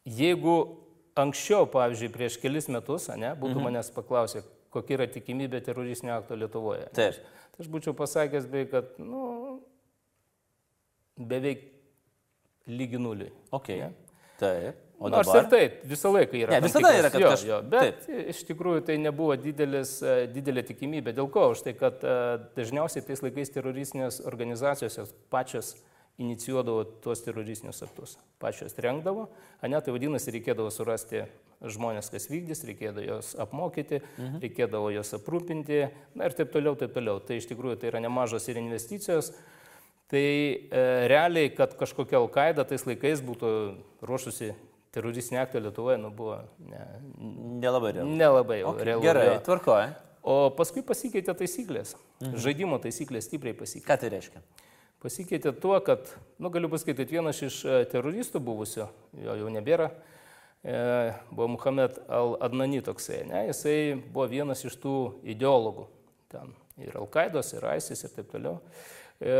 jeigu 0.05 0.55
anksčiau, 1.19 1.67
pavyzdžiui, 1.71 2.11
prieš 2.13 2.37
kelis 2.41 2.69
metus, 2.71 3.09
ne, 3.15 3.33
būtų 3.37 3.57
mhm. 3.57 3.67
manęs 3.67 3.91
paklausę, 3.95 4.43
kokia 4.71 4.99
yra 4.99 5.09
tikimybė 5.11 5.63
teroristinio 5.65 6.15
akto 6.19 6.37
Lietuvoje. 6.37 6.87
Taip. 6.95 7.19
Tai 7.51 7.65
aš 7.65 7.71
būčiau 7.71 7.95
pasakęs 7.97 8.47
beveik, 8.51 8.71
kad, 8.71 8.93
nu, 9.03 9.57
beveik 11.19 11.67
lygi 12.71 13.01
nuliui. 13.01 13.33
Okay. 13.51 13.83
Ne? 13.83 13.91
Taip. 14.39 14.90
O 15.01 15.09
Nors 15.09 15.25
dabar... 15.25 15.47
ir 15.47 15.49
taip, 15.49 15.77
visą 15.89 16.11
laiką 16.13 16.37
yra. 16.37 16.53
Ne, 16.53 16.67
visada 16.67 16.91
yra, 16.93 17.09
kad 17.09 17.23
kažkas. 17.25 17.63
Bet 17.71 18.03
taip. 18.05 18.27
iš 18.35 18.43
tikrųjų 18.45 18.83
tai 18.85 18.99
nebuvo 19.01 19.33
didelis, 19.33 19.95
e, 20.05 20.27
didelė 20.29 20.61
tikimybė. 20.67 21.15
Dėl 21.17 21.29
ko? 21.33 21.47
Už 21.55 21.63
tai, 21.65 21.73
kad 21.79 22.03
e, 22.05 22.17
dažniausiai 22.53 23.01
tais 23.07 23.23
laikais 23.25 23.49
teroristinės 23.55 24.19
organizacijos 24.29 25.09
pačios 25.33 25.73
inicijuodavo 26.21 26.83
tuos 27.01 27.25
teroristinius 27.25 27.81
aktus. 27.81 28.19
Pačios 28.37 28.77
rengdavo, 28.77 29.25
o 29.33 29.73
ne 29.73 29.81
tai 29.81 29.97
vadinasi, 29.97 30.35
reikėdavo 30.37 30.69
surasti 30.69 31.25
žmonės, 31.65 32.13
kas 32.13 32.29
vykdys, 32.29 32.61
reikėdavo 32.69 33.05
juos 33.07 33.33
apmokyti, 33.41 34.03
mhm. 34.05 34.39
reikėdavo 34.45 34.93
juos 34.93 35.17
aprūpinti 35.17 35.83
na, 36.13 36.29
ir 36.29 36.37
taip 36.37 36.53
toliau, 36.53 36.77
taip 36.77 36.93
toliau. 36.93 37.17
Tai 37.25 37.41
iš 37.41 37.49
tikrųjų 37.49 37.81
tai 37.81 37.89
yra 37.89 38.05
nemažos 38.05 38.45
ir 38.53 38.61
investicijos. 38.61 39.33
Tai 40.11 40.21
e, 40.21 40.81
realiai, 41.09 41.49
kad 41.57 41.73
kažkokia 41.79 42.19
Al-Qaeda 42.19 42.69
tais 42.69 42.85
laikais 42.85 43.23
būtų 43.25 43.49
ruošusi 44.05 44.51
teroristinė 44.95 45.41
aktą 45.43 45.61
Lietuvoje 45.63 45.97
nu, 46.01 46.11
buvo 46.15 46.37
ne, 46.67 46.85
nelabai 47.63 47.93
realu. 47.95 48.15
Nelabai 48.19 48.61
okay. 48.67 48.87
realu. 48.89 49.05
Gerai, 49.05 49.27
tvarkoja. 49.45 49.91
O 50.21 50.35
paskui 50.53 50.83
pasikeitė 50.85 51.33
taisyklės. 51.37 51.95
Mhm. 52.21 52.37
Žaidimo 52.43 52.77
taisyklės 52.83 53.29
stipriai 53.29 53.57
pasikeitė. 53.57 53.87
Ką 53.87 53.97
tai 54.01 54.11
reiškia? 54.13 54.43
Pasikeitė 55.01 55.55
tuo, 55.57 55.73
kad, 55.81 56.11
nu 56.37 56.51
galiu 56.53 56.69
pasakyti, 56.69 57.07
vienas 57.09 57.39
iš 57.41 57.63
e, 57.65 57.79
teroristų 57.89 58.37
buvusio, 58.45 58.85
jo 59.17 59.33
jau 59.39 59.47
nebėra, 59.49 59.87
e, 60.61 60.75
buvo 61.31 61.47
Muhammad 61.55 61.97
Al-Adnani 62.05 62.83
toksai, 62.85 63.23
ne, 63.25 63.47
jisai 63.47 63.77
buvo 63.97 64.27
vienas 64.29 64.61
iš 64.69 64.77
tų 64.83 64.93
ideologų. 65.33 65.87
Ten 66.29 66.53
ir 66.85 66.99
Al-Qaidos, 67.01 67.49
ir 67.57 67.65
ISIS 67.73 68.05
ir 68.05 68.13
taip 68.13 68.29
toliau. 68.29 68.59
E, 69.17 69.33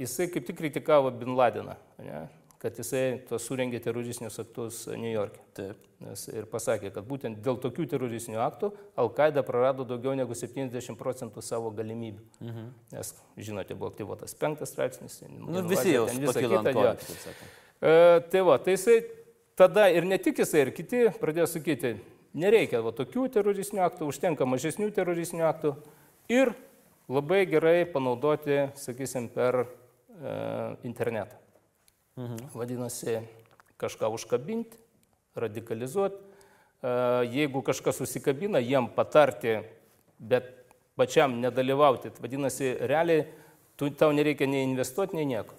jisai 0.00 0.30
kaip 0.32 0.48
tik 0.48 0.56
kritikavo 0.62 1.12
Bin 1.12 1.36
Ladeną. 1.36 1.76
Ne, 2.00 2.24
kad 2.66 2.78
jisai 2.80 3.20
surengė 3.38 3.78
teroristinius 3.84 4.40
aktus 4.42 4.86
New 4.90 5.12
York'e. 5.12 5.42
Taip. 5.56 5.82
Nes 6.02 6.26
ir 6.28 6.44
pasakė, 6.50 6.90
kad 6.92 7.06
būtent 7.08 7.38
dėl 7.44 7.56
tokių 7.62 7.86
teroristinių 7.94 8.40
aktų 8.44 8.68
Al-Qaeda 9.00 9.40
prarado 9.46 9.86
daugiau 9.88 10.12
negu 10.18 10.36
70 10.36 10.98
procentų 11.00 11.44
savo 11.44 11.70
galimybių. 11.76 12.24
Mhm. 12.42 12.66
Nes, 12.92 13.12
žinote, 13.38 13.76
buvo 13.78 13.92
aktyvuotas 13.94 14.36
penktas 14.36 14.74
straipsnis. 14.74 15.22
Nu, 15.30 15.62
visi 15.70 15.94
jau 15.94 16.04
pakilo 16.26 16.58
ant 16.60 16.68
kojų. 16.76 16.92
E, 17.80 17.94
tai 18.32 18.42
va, 18.44 18.58
tai 18.60 18.76
jisai 18.76 18.98
tada 19.56 19.86
ir 19.92 20.04
ne 20.08 20.18
tik 20.20 20.42
jisai, 20.42 20.66
ir 20.66 20.74
kiti 20.76 21.06
pradėjo 21.22 21.48
sakyti, 21.54 21.94
nereikia 22.36 22.82
va, 22.84 22.92
tokių 22.96 23.30
teroristinių 23.38 23.86
aktų, 23.86 24.10
užtenka 24.12 24.48
mažesnių 24.48 24.90
teroristinių 24.96 25.48
aktų 25.48 25.72
ir 26.34 26.52
labai 27.08 27.44
gerai 27.48 27.78
panaudoti, 27.88 28.66
sakysim, 28.80 29.30
per 29.32 29.62
e, 29.64 29.66
internetą. 30.88 31.45
Mhm. 32.16 32.36
Vadinasi, 32.54 33.20
kažką 33.76 34.08
užkabinti, 34.08 34.78
radikalizuoti. 35.34 36.16
E, 36.16 36.88
jeigu 37.28 37.60
kažkas 37.62 38.00
susikabina, 38.00 38.58
jiem 38.58 38.88
patarti, 38.88 39.58
bet 40.18 40.48
pačiam 40.96 41.36
nedalyvauti. 41.40 42.14
Vadinasi, 42.20 42.72
realiai 42.88 43.26
tu, 43.76 43.90
tau 43.92 44.14
nereikia 44.16 44.48
nei 44.48 44.64
investuoti, 44.64 45.16
nei 45.16 45.28
nieko. 45.28 45.54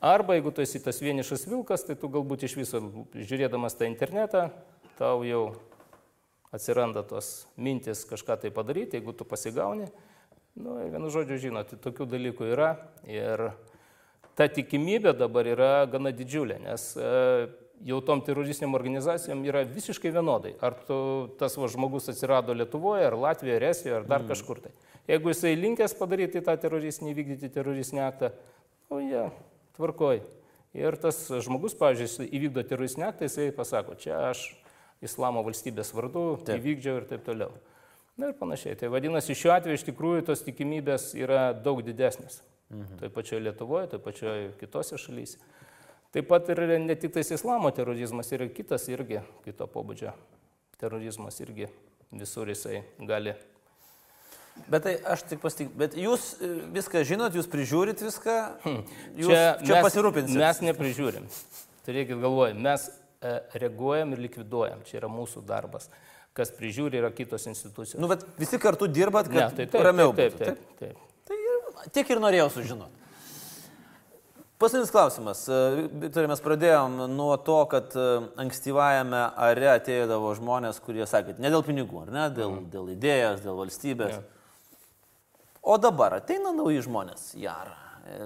Arba 0.00 0.36
jeigu 0.38 0.52
tu 0.54 0.62
esi 0.62 0.78
tas 0.80 1.02
vienišas 1.02 1.48
vilkas, 1.50 1.82
tai 1.84 1.98
tu 1.98 2.08
galbūt 2.08 2.46
iš 2.46 2.54
viso 2.56 2.78
žiūrėdamas 3.12 3.74
tą 3.76 3.90
internetą, 3.90 4.46
tau 4.96 5.26
jau 5.26 5.42
atsiranda 6.54 7.02
tos 7.02 7.48
mintis 7.58 8.06
kažką 8.08 8.38
tai 8.40 8.54
padaryti, 8.54 8.96
jeigu 8.96 9.12
tu 9.12 9.26
pasigauni. 9.28 9.90
Nu, 10.54 10.78
vienu 10.86 11.10
žodžiu, 11.12 11.36
žinot, 11.50 11.74
tokių 11.82 12.06
dalykų 12.10 12.48
yra 12.54 12.70
ir 13.06 13.50
ta 14.38 14.48
tikimybė 14.50 15.14
dabar 15.18 15.48
yra 15.48 15.72
gana 15.90 16.12
didžiulė, 16.14 16.58
nes 16.62 16.86
e, 16.96 17.10
jau 17.86 18.00
tom 18.04 18.22
teroristiniam 18.24 18.76
organizacijom 18.78 19.42
yra 19.48 19.64
visiškai 19.68 20.12
vienodai. 20.14 20.54
Ar 20.64 20.76
tu, 20.86 20.98
tas 21.40 21.56
va, 21.58 21.68
žmogus 21.72 22.10
atsirado 22.12 22.56
Lietuvoje, 22.56 23.06
ar 23.08 23.16
Latvijoje, 23.18 23.58
ar 23.60 23.68
Estijoje, 23.70 23.98
ar 24.00 24.08
dar 24.08 24.24
mm. 24.24 24.32
kažkur 24.32 24.62
tai. 24.66 24.74
Jeigu 25.10 25.32
jisai 25.32 25.54
linkęs 25.58 25.96
padaryti 25.98 26.42
tą 26.46 26.54
teroristinį, 26.60 27.14
vykdyti 27.16 27.50
teroristinį 27.54 28.04
aktą, 28.04 28.34
o 28.92 29.00
jie, 29.02 29.16
ja, 29.16 29.30
tvarkoj. 29.78 30.22
Ir 30.76 30.94
tas 31.02 31.24
žmogus, 31.42 31.74
pavyzdžiui, 31.78 32.28
įvykdo 32.38 32.62
teroristinį 32.68 33.08
aktą, 33.08 33.26
jisai 33.26 33.48
pasako, 33.56 33.96
čia 33.98 34.20
aš 34.28 34.44
islamo 35.02 35.42
valstybės 35.42 35.90
vardu 35.96 36.24
Taip. 36.44 36.60
įvykdžiau 36.60 37.00
ir 37.00 37.08
taip 37.10 37.24
toliau. 37.26 37.50
Na 38.20 38.30
ir 38.30 38.36
panašiai. 38.36 38.76
Tai 38.76 38.90
vadinasi, 38.92 39.34
šiuo 39.38 39.54
atveju 39.54 39.78
iš 39.78 39.86
tikrųjų 39.88 40.26
tos 40.28 40.44
tikimybės 40.44 41.14
yra 41.18 41.50
daug 41.56 41.80
didesnės. 41.82 42.42
Mhm. 42.70 42.98
Toje 42.98 43.10
pačioje 43.10 43.42
Lietuvoje, 43.42 43.88
toje 43.90 44.02
pačioje 44.02 44.50
kitose 44.60 44.98
šalyse. 44.98 45.38
Taip 46.10 46.26
pat 46.26 46.48
ir 46.50 46.58
ne 46.80 46.94
tik 46.98 47.12
tais 47.14 47.30
islamo 47.30 47.70
terorizmas, 47.70 48.30
yra 48.34 48.48
kitas 48.50 48.88
irgi 48.90 49.22
kito 49.44 49.66
pobūdžio 49.70 50.12
terorizmas 50.80 51.40
irgi 51.40 51.68
visur 52.10 52.48
jisai 52.48 52.82
gali. 53.06 53.34
Bet 54.70 54.84
tai 54.84 54.96
aš 55.06 55.22
tik 55.30 55.40
pasitik, 55.42 55.70
bet 55.78 55.94
jūs 55.96 56.32
viską 56.74 57.04
žinot, 57.06 57.36
jūs 57.36 57.48
prižiūrit 57.50 58.02
viską, 58.02 58.36
jūs 59.16 59.30
čia, 59.30 59.44
čia 59.62 59.76
mes, 59.76 59.84
pasirūpinsit. 59.86 60.40
Mes 60.40 60.62
neprižiūrim. 60.66 61.28
Turėkit 61.86 62.18
galvoje, 62.20 62.56
mes 62.58 62.88
reaguojam 63.54 64.16
ir 64.16 64.24
likviduojam. 64.26 64.82
Čia 64.88 64.98
yra 65.02 65.12
mūsų 65.12 65.44
darbas. 65.48 65.88
Kas 66.36 66.52
prižiūri, 66.54 67.00
yra 67.00 67.10
kitos 67.14 67.46
institucijos. 67.50 67.98
Nu, 68.02 68.10
bet 68.10 68.26
visi 68.38 68.58
kartu 68.62 68.86
dirbat, 68.90 69.30
ne, 69.30 69.40
kad 69.40 69.56
tai 69.58 69.66
taip, 69.70 69.86
ramiau 69.86 70.12
taip, 70.14 70.36
būtų, 70.36 70.44
taip, 70.44 70.60
taip, 70.60 70.82
taip. 70.82 71.09
Tai 71.88 72.04
ir- 72.04 72.22
norėjau 72.22 72.48
sužinoti. 72.52 72.96
Paskutinis 74.60 74.90
klausimas. 74.92 75.46
E, 75.48 75.88
Viktorai, 76.02 76.28
mes 76.28 76.42
pradėjom 76.44 76.98
nuo 77.08 77.32
to, 77.40 77.62
kad 77.72 77.94
e, 77.96 78.08
ankstyvajame 78.42 79.22
are 79.40 79.70
ateidavo 79.72 80.34
žmonės, 80.36 80.82
kurie 80.84 81.06
sakė, 81.08 81.38
ne 81.40 81.48
dėl 81.48 81.64
pinigų, 81.64 82.02
ar 82.02 82.10
ne, 82.12 82.26
dėl, 82.36 82.52
mm. 82.58 82.66
dėl 82.74 82.90
idėjos, 82.92 83.40
dėl 83.46 83.56
valstybės. 83.56 84.18
Jo. 84.18 84.26
O 85.62 85.78
dabar 85.80 86.18
ateina 86.18 86.52
nauji 86.52 86.84
žmonės, 86.84 87.30
jar, 87.40 87.72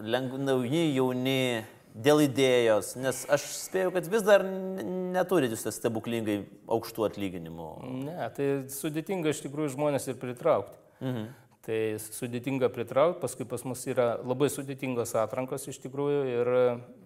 leng, 0.03 0.35
nauji, 0.43 0.83
jauni, 0.97 1.63
dėl 1.95 2.25
idėjos, 2.27 2.97
nes 2.99 3.23
aš 3.31 3.47
spėjau, 3.55 3.93
kad 3.95 4.11
vis 4.11 4.27
dar 4.27 4.43
n- 4.43 5.15
neturit 5.15 5.55
jūs 5.55 5.69
stebuklingai 5.79 6.41
aukštų 6.67 7.07
atlyginimų. 7.13 7.69
Ne, 8.09 8.19
tai 8.35 8.49
sudėtinga 8.75 9.31
iš 9.31 9.45
tikrųjų 9.47 9.77
žmonės 9.77 10.11
ir 10.11 10.19
pritraukti. 10.19 10.75
Mhm. 10.99 11.31
Tai 11.65 11.79
sudėtinga 11.97 12.69
pritraukti, 12.69 13.23
paskui 13.23 13.47
pas 13.49 13.63
mus 13.65 13.87
yra 13.89 14.19
labai 14.21 14.51
sudėtingos 14.53 15.15
atrankos 15.17 15.65
iš 15.73 15.79
tikrųjų 15.87 16.19
ir 16.29 16.51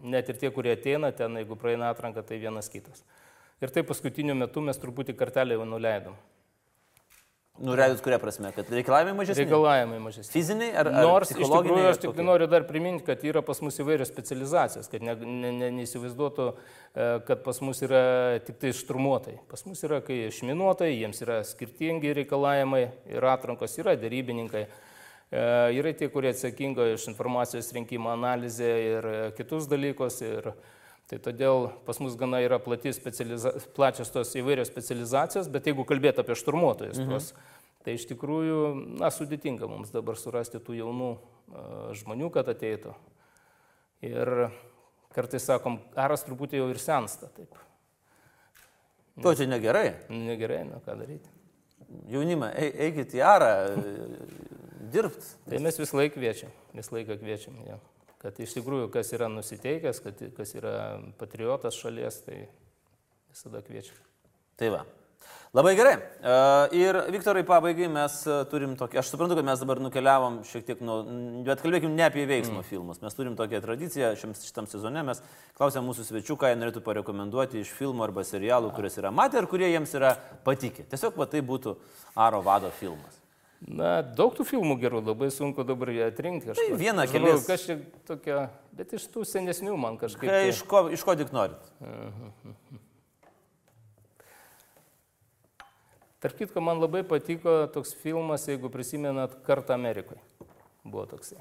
net 0.03 0.33
ir 0.33 0.41
tie, 0.41 0.51
kurie 0.55 0.73
ateina 0.75 1.13
ten, 1.15 1.39
jeigu 1.39 1.55
praeina 1.61 1.93
atranką, 1.95 2.25
tai 2.27 2.41
vienas 2.43 2.67
kitas. 2.73 3.05
Ir 3.63 3.71
tai 3.75 3.85
paskutiniu 3.87 4.35
metu 4.39 4.63
mes 4.63 4.79
truputį 4.83 5.15
kartelį 5.19 5.61
jau 5.61 5.69
nuleidom. 5.69 6.19
Nureidus 7.59 8.03
kuria 8.05 8.21
prasme, 8.23 8.53
kad 8.55 8.69
reikalavimai 8.71 9.17
mažesni? 9.19 9.43
Reikalavimai 9.43 9.99
mažesni. 10.03 10.31
Fiziniai 10.31 10.69
ar, 10.79 10.91
ar 10.93 11.07
Nors 11.09 11.33
iš 11.33 11.41
tikrųjų 11.43 11.89
aš 11.91 12.01
tik 12.05 12.13
kokie? 12.13 12.27
noriu 12.27 12.47
dar 12.51 12.67
priminti, 12.69 13.03
kad 13.07 13.25
yra 13.27 13.43
pas 13.43 13.59
mus 13.65 13.81
įvairios 13.83 14.13
specializacijos, 14.13 14.87
kad 14.93 15.03
ne, 15.03 15.17
ne, 15.19 15.51
ne, 15.57 15.71
neįsivaizduotų, 15.81 16.47
e, 16.55 17.09
kad 17.27 17.43
pas 17.47 17.59
mus 17.67 17.83
yra 17.83 18.03
tik 18.47 18.61
tai 18.63 18.71
šturmuotojai. 18.79 19.41
Pas 19.51 19.67
mus 19.67 19.83
yra 19.89 19.99
kai 20.07 20.21
išminuotojai, 20.29 20.95
jiems 21.01 21.25
yra 21.27 21.41
skirtingi 21.49 22.15
reikalavimai 22.21 22.85
ir 23.11 23.29
atrankos, 23.35 23.75
yra 23.83 23.99
dėrybininkai. 23.99 24.65
E, 24.65 25.47
Yra 25.77 25.93
tie, 25.93 26.07
kurie 26.09 26.31
atsakingo 26.33 26.87
iš 26.95 27.11
informacijos 27.11 27.73
rinkimo 27.77 28.15
analizę 28.15 28.71
ir 28.87 29.09
e, 29.11 29.17
kitus 29.37 29.67
dalykus. 29.69 30.23
Ir 30.25 30.53
tai 31.09 31.19
todėl 31.25 31.71
pas 31.87 31.99
mus 32.03 32.17
gana 32.21 32.41
yra 32.45 32.61
specializa... 32.93 33.55
plačios 33.77 34.11
tos 34.13 34.35
įvairios 34.37 34.69
specializacijos, 34.69 35.49
bet 35.49 35.67
jeigu 35.67 35.87
kalbėt 35.89 36.21
apie 36.21 36.37
šturmuotojus, 36.37 37.01
mhm. 37.01 37.09
tuos, 37.09 37.33
tai 37.85 37.97
iš 37.97 38.05
tikrųjų, 38.11 38.59
na, 39.01 39.11
sudėtinga 39.15 39.69
mums 39.71 39.91
dabar 39.95 40.19
surasti 40.21 40.61
tų 40.61 40.77
jaunų 40.83 41.13
e, 41.17 41.21
žmonių, 42.03 42.29
kad 42.35 42.51
ateitų. 42.53 42.93
Ir 44.05 44.51
kartais 45.17 45.49
sakom, 45.49 45.81
karas 45.97 46.27
truputį 46.27 46.61
jau 46.61 46.69
ir 46.71 46.79
sensta, 46.83 47.31
taip. 47.35 47.57
To 49.23 49.33
čia 49.35 49.49
negerai. 49.51 49.89
Negerai, 50.13 50.63
na 50.69 50.79
ką 50.85 50.95
daryti. 51.01 51.33
Jaunimą, 52.13 52.53
e- 52.53 52.75
eikit 52.87 53.17
į 53.17 53.23
arą, 53.25 53.51
dirbti. 54.93 55.33
Tai 55.49 55.61
mes 55.65 55.81
vis 55.81 55.95
laik 55.97 56.15
kviečiam, 56.15 56.53
vis 56.77 56.93
laiką 56.93 57.17
kviečiam, 57.19 57.57
ja. 57.67 57.79
Kad 58.23 58.39
iš 58.43 58.57
tikrųjų, 58.59 58.91
kas 58.95 59.13
yra 59.15 59.31
nusiteikęs, 59.33 60.03
kad, 60.05 60.23
kas 60.37 60.55
yra 60.59 60.77
patriotas 61.21 61.79
šalies, 61.79 62.23
tai 62.27 62.45
visada 63.31 63.63
kviečiam. 63.65 63.99
Tai 64.59 64.73
va. 64.75 64.87
Labai 65.57 65.75
gerai. 65.79 65.95
E, 65.97 66.77
Ir 66.77 66.97
Viktorai, 67.09 67.43
pabaigai 67.47 67.87
mes 67.89 68.17
e, 68.29 68.35
turim 68.51 68.75
tokį, 68.77 68.99
aš 69.01 69.13
suprantu, 69.15 69.39
kad 69.39 69.47
mes 69.49 69.63
dabar 69.63 69.81
nukeliavom 69.81 70.43
šiek 70.45 70.67
tiek 70.67 70.83
nuo, 70.85 70.99
bet 71.47 71.63
kalbėkim 71.65 71.95
ne 71.97 72.05
apie 72.05 72.27
veiksmo 72.29 72.59
mm. 72.61 72.67
filmus. 72.69 73.01
Mes 73.01 73.17
turim 73.17 73.37
tokią 73.39 73.63
tradiciją 73.65 74.13
šiam, 74.21 74.35
šitam 74.37 74.69
sezone, 74.69 75.07
mes 75.09 75.23
klausėm 75.57 75.89
mūsų 75.89 76.05
svečių, 76.11 76.37
ką 76.37 76.53
jie 76.53 76.59
norėtų 76.61 76.83
parekomenduoti 76.85 77.63
iš 77.63 77.73
filmų 77.79 78.05
arba 78.11 78.27
serialų, 78.29 78.75
kuriuos 78.77 79.01
yra 79.01 79.15
matę 79.15 79.41
ir 79.41 79.49
kurie 79.49 79.73
jiems 79.73 79.97
yra 79.97 80.13
patikę. 80.45 80.85
Tiesiog 80.93 81.17
va 81.17 81.31
tai 81.33 81.41
būtų 81.41 81.79
Aro 82.19 82.43
vado 82.45 82.69
filmas. 82.77 83.18
Na, 83.67 84.03
daug 84.03 84.37
tų 84.39 84.45
filmų 84.47 84.77
gerų, 84.79 85.01
labai 85.03 85.33
sunku 85.35 85.65
dabar 85.67 85.91
jie 85.91 86.05
atrinkti. 86.07 86.55
Tai 86.55 86.67
vieną, 86.79 87.09
kelis. 87.11 87.43
Kas 87.49 87.65
čia 87.67 87.75
tokia, 88.07 88.45
bet 88.79 88.93
iš 88.95 89.09
tų 89.11 89.25
senesnių 89.27 89.75
man 89.77 89.99
kažkaip. 89.99 90.29
Kai, 90.29 90.45
tai- 90.45 90.53
iš, 90.53 90.63
ko, 90.63 90.85
iš 90.95 91.03
ko 91.03 91.17
tik 91.19 91.33
norit. 91.35 91.59
Tark 96.23 96.39
kitko, 96.39 96.63
man 96.63 96.79
labai 96.83 97.03
patiko 97.07 97.67
toks 97.75 97.93
filmas, 97.99 98.47
jeigu 98.51 98.71
prisimenat, 98.71 99.37
Kartą 99.47 99.75
Amerikoje. 99.75 100.23
Buvo 100.85 101.07
toksai. 101.11 101.39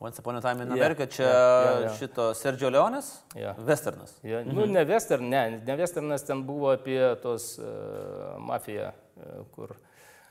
Once 0.00 0.20
Upon 0.22 0.36
a 0.38 0.40
Time 0.40 0.62
in 0.62 0.72
America, 0.72 1.06
čia 1.10 1.26
jo, 1.26 1.34
jo, 1.34 1.82
jo. 1.82 1.94
šito 1.98 2.24
Sergio 2.38 2.70
Leones, 2.70 3.08
Jo. 3.34 3.54
Westernas. 3.66 4.14
Ja, 4.22 4.44
mhm. 4.44 4.54
Nu, 4.54 4.66
ne 4.66 4.84
western, 4.86 5.26
ne, 5.28 5.60
ne 5.66 5.76
westernas 5.76 6.22
ten 6.26 6.44
buvo 6.46 6.70
apie 6.70 7.00
tos 7.22 7.56
uh, 7.58 8.38
mafiją, 8.38 8.92
uh, 9.16 9.42
kur... 9.54 9.74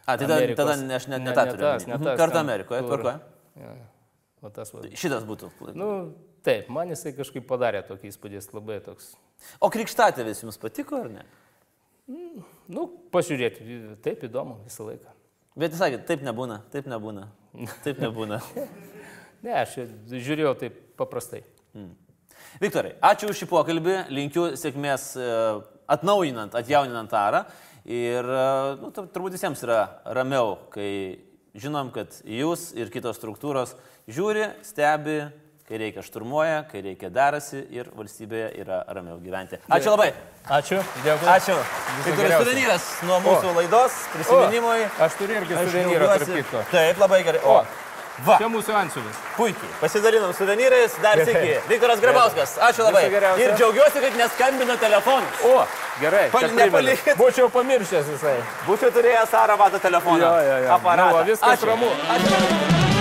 A, 0.08 0.16
tai 0.16 0.24
tada, 0.26 0.40
tada 0.56 0.76
ne, 0.80 0.96
aš 0.96 1.08
net 1.12 1.20
ne- 1.20 1.30
ne 1.30 1.36
tą 1.36 1.44
ne 1.46 1.52
turiu. 1.52 1.62
tas, 1.66 1.84
omeny. 1.84 1.92
ne 1.92 1.98
Mhm, 1.98 2.04
tas 2.08 2.20
Kartą 2.22 2.40
Amerikoje, 2.40 2.82
tvarkoje. 2.88 3.20
Ja, 3.60 3.74
o 4.42 4.50
tas 4.56 4.72
va. 4.74 4.82
Šitas 4.96 5.26
būtų. 5.28 5.50
Nu, 5.76 5.90
taip, 6.48 6.70
man 6.72 6.88
jisai 6.94 7.12
kažkaip 7.18 7.44
padarė 7.50 7.84
tokį 7.90 8.08
įspūdį, 8.14 8.40
jis 8.40 8.48
labai 8.56 8.80
toks. 8.86 9.10
O 9.60 9.68
krikštatėvis 9.74 10.44
jums 10.46 10.58
patiko 10.62 11.02
ar 11.04 11.10
ne? 11.12 11.26
Nu, 12.72 12.88
pažiūrėti, 13.12 13.98
taip 14.06 14.24
įdomu 14.24 14.62
visą 14.64 14.88
laiką. 14.88 15.12
Bet 15.58 15.74
jūs 15.74 15.82
sakėte, 15.82 16.06
taip 16.08 16.24
nebūna, 16.24 16.62
taip 16.72 16.88
nebūna. 16.88 17.28
Taip 17.84 18.00
nebūna. 18.04 18.42
Ne, 19.46 19.52
aš 19.54 19.76
žiūrėjau 20.10 20.56
taip 20.58 20.78
paprastai. 20.98 21.44
Viktorai, 22.58 22.96
ačiū 23.06 23.28
už 23.30 23.38
šį 23.44 23.48
pokalbį, 23.52 23.94
linkiu 24.10 24.48
sėkmės 24.58 25.04
e, 25.22 25.28
atnaujinant, 25.94 26.56
atjauninant 26.58 27.14
arą. 27.14 27.44
Ir 27.88 28.26
e, 28.28 28.46
nu, 28.82 28.90
tur- 28.92 29.08
turbūt 29.14 29.38
visiems 29.38 29.62
yra 29.64 29.82
ramiau, 30.12 30.58
kai 30.74 30.90
žinom, 31.58 31.90
kad 31.96 32.12
jūs 32.28 32.74
ir 32.76 32.92
kitos 32.92 33.16
struktūros 33.20 33.72
žiūri, 34.12 34.50
stebi, 34.68 35.22
kai 35.68 35.80
reikia 35.82 36.04
šturmuoja, 36.04 36.62
kai 36.68 36.82
reikia 36.84 37.10
derasi 37.12 37.62
ir 37.76 37.88
valstybėje 37.96 38.50
yra 38.62 38.82
ramiau 38.96 39.18
gyventi. 39.24 39.60
Ačiū 39.72 39.92
labai. 39.96 40.10
Ačiū, 40.48 40.78
dėkui. 41.04 41.28
Ačiū. 41.32 41.56
Viktoras 42.06 42.20
geriausio. 42.22 42.44
suvenyras 42.46 42.86
nuo 43.08 43.18
mūsų 43.26 43.50
O. 43.50 43.56
laidos, 43.58 43.98
prisiminimui. 44.14 44.86
Aš 45.08 45.18
turiu 45.20 45.40
irgi 45.42 45.58
suvenyrą, 45.60 46.08
tarp 46.14 46.32
kitko. 46.38 46.62
Taip, 46.72 47.02
labai 47.04 47.20
gerai. 47.28 47.42
O, 47.44 47.58
va. 48.26 48.38
Čia 48.42 48.48
mūsų 48.50 48.74
ansiuvis. 48.82 49.20
Puikiai. 49.38 49.70
Pasidalinom 49.82 50.34
suvenyrais, 50.34 50.96
dar 51.04 51.22
sėki. 51.22 51.58
Viktoras 51.70 52.02
Grabauskas, 52.04 52.58
ačiū 52.70 52.88
labai. 52.88 53.06
Ir 53.44 53.54
džiaugiuosi, 53.60 54.02
kad 54.02 54.18
neskambino 54.18 54.78
telefonu. 54.82 55.26
O, 55.52 55.66
gerai. 56.02 56.28
Pal- 56.34 56.50
nepalikit. 56.58 57.16
Būčiau 57.20 57.50
pamiršęs 57.54 58.10
visai. 58.16 58.38
Būčiau 58.68 58.92
turėjęs 58.96 59.30
Sara 59.30 59.56
vado 59.56 59.80
telefoną. 59.80 60.24
Jo, 60.24 60.36
jo, 60.50 60.58
jo. 60.66 60.74
Aparatą. 60.80 61.10
Nu, 61.12 61.18
va, 61.22 61.24
viskas 61.32 61.58
Ačiū. 61.60 61.72
ramu. 61.74 61.92
Ačiū. 62.18 62.97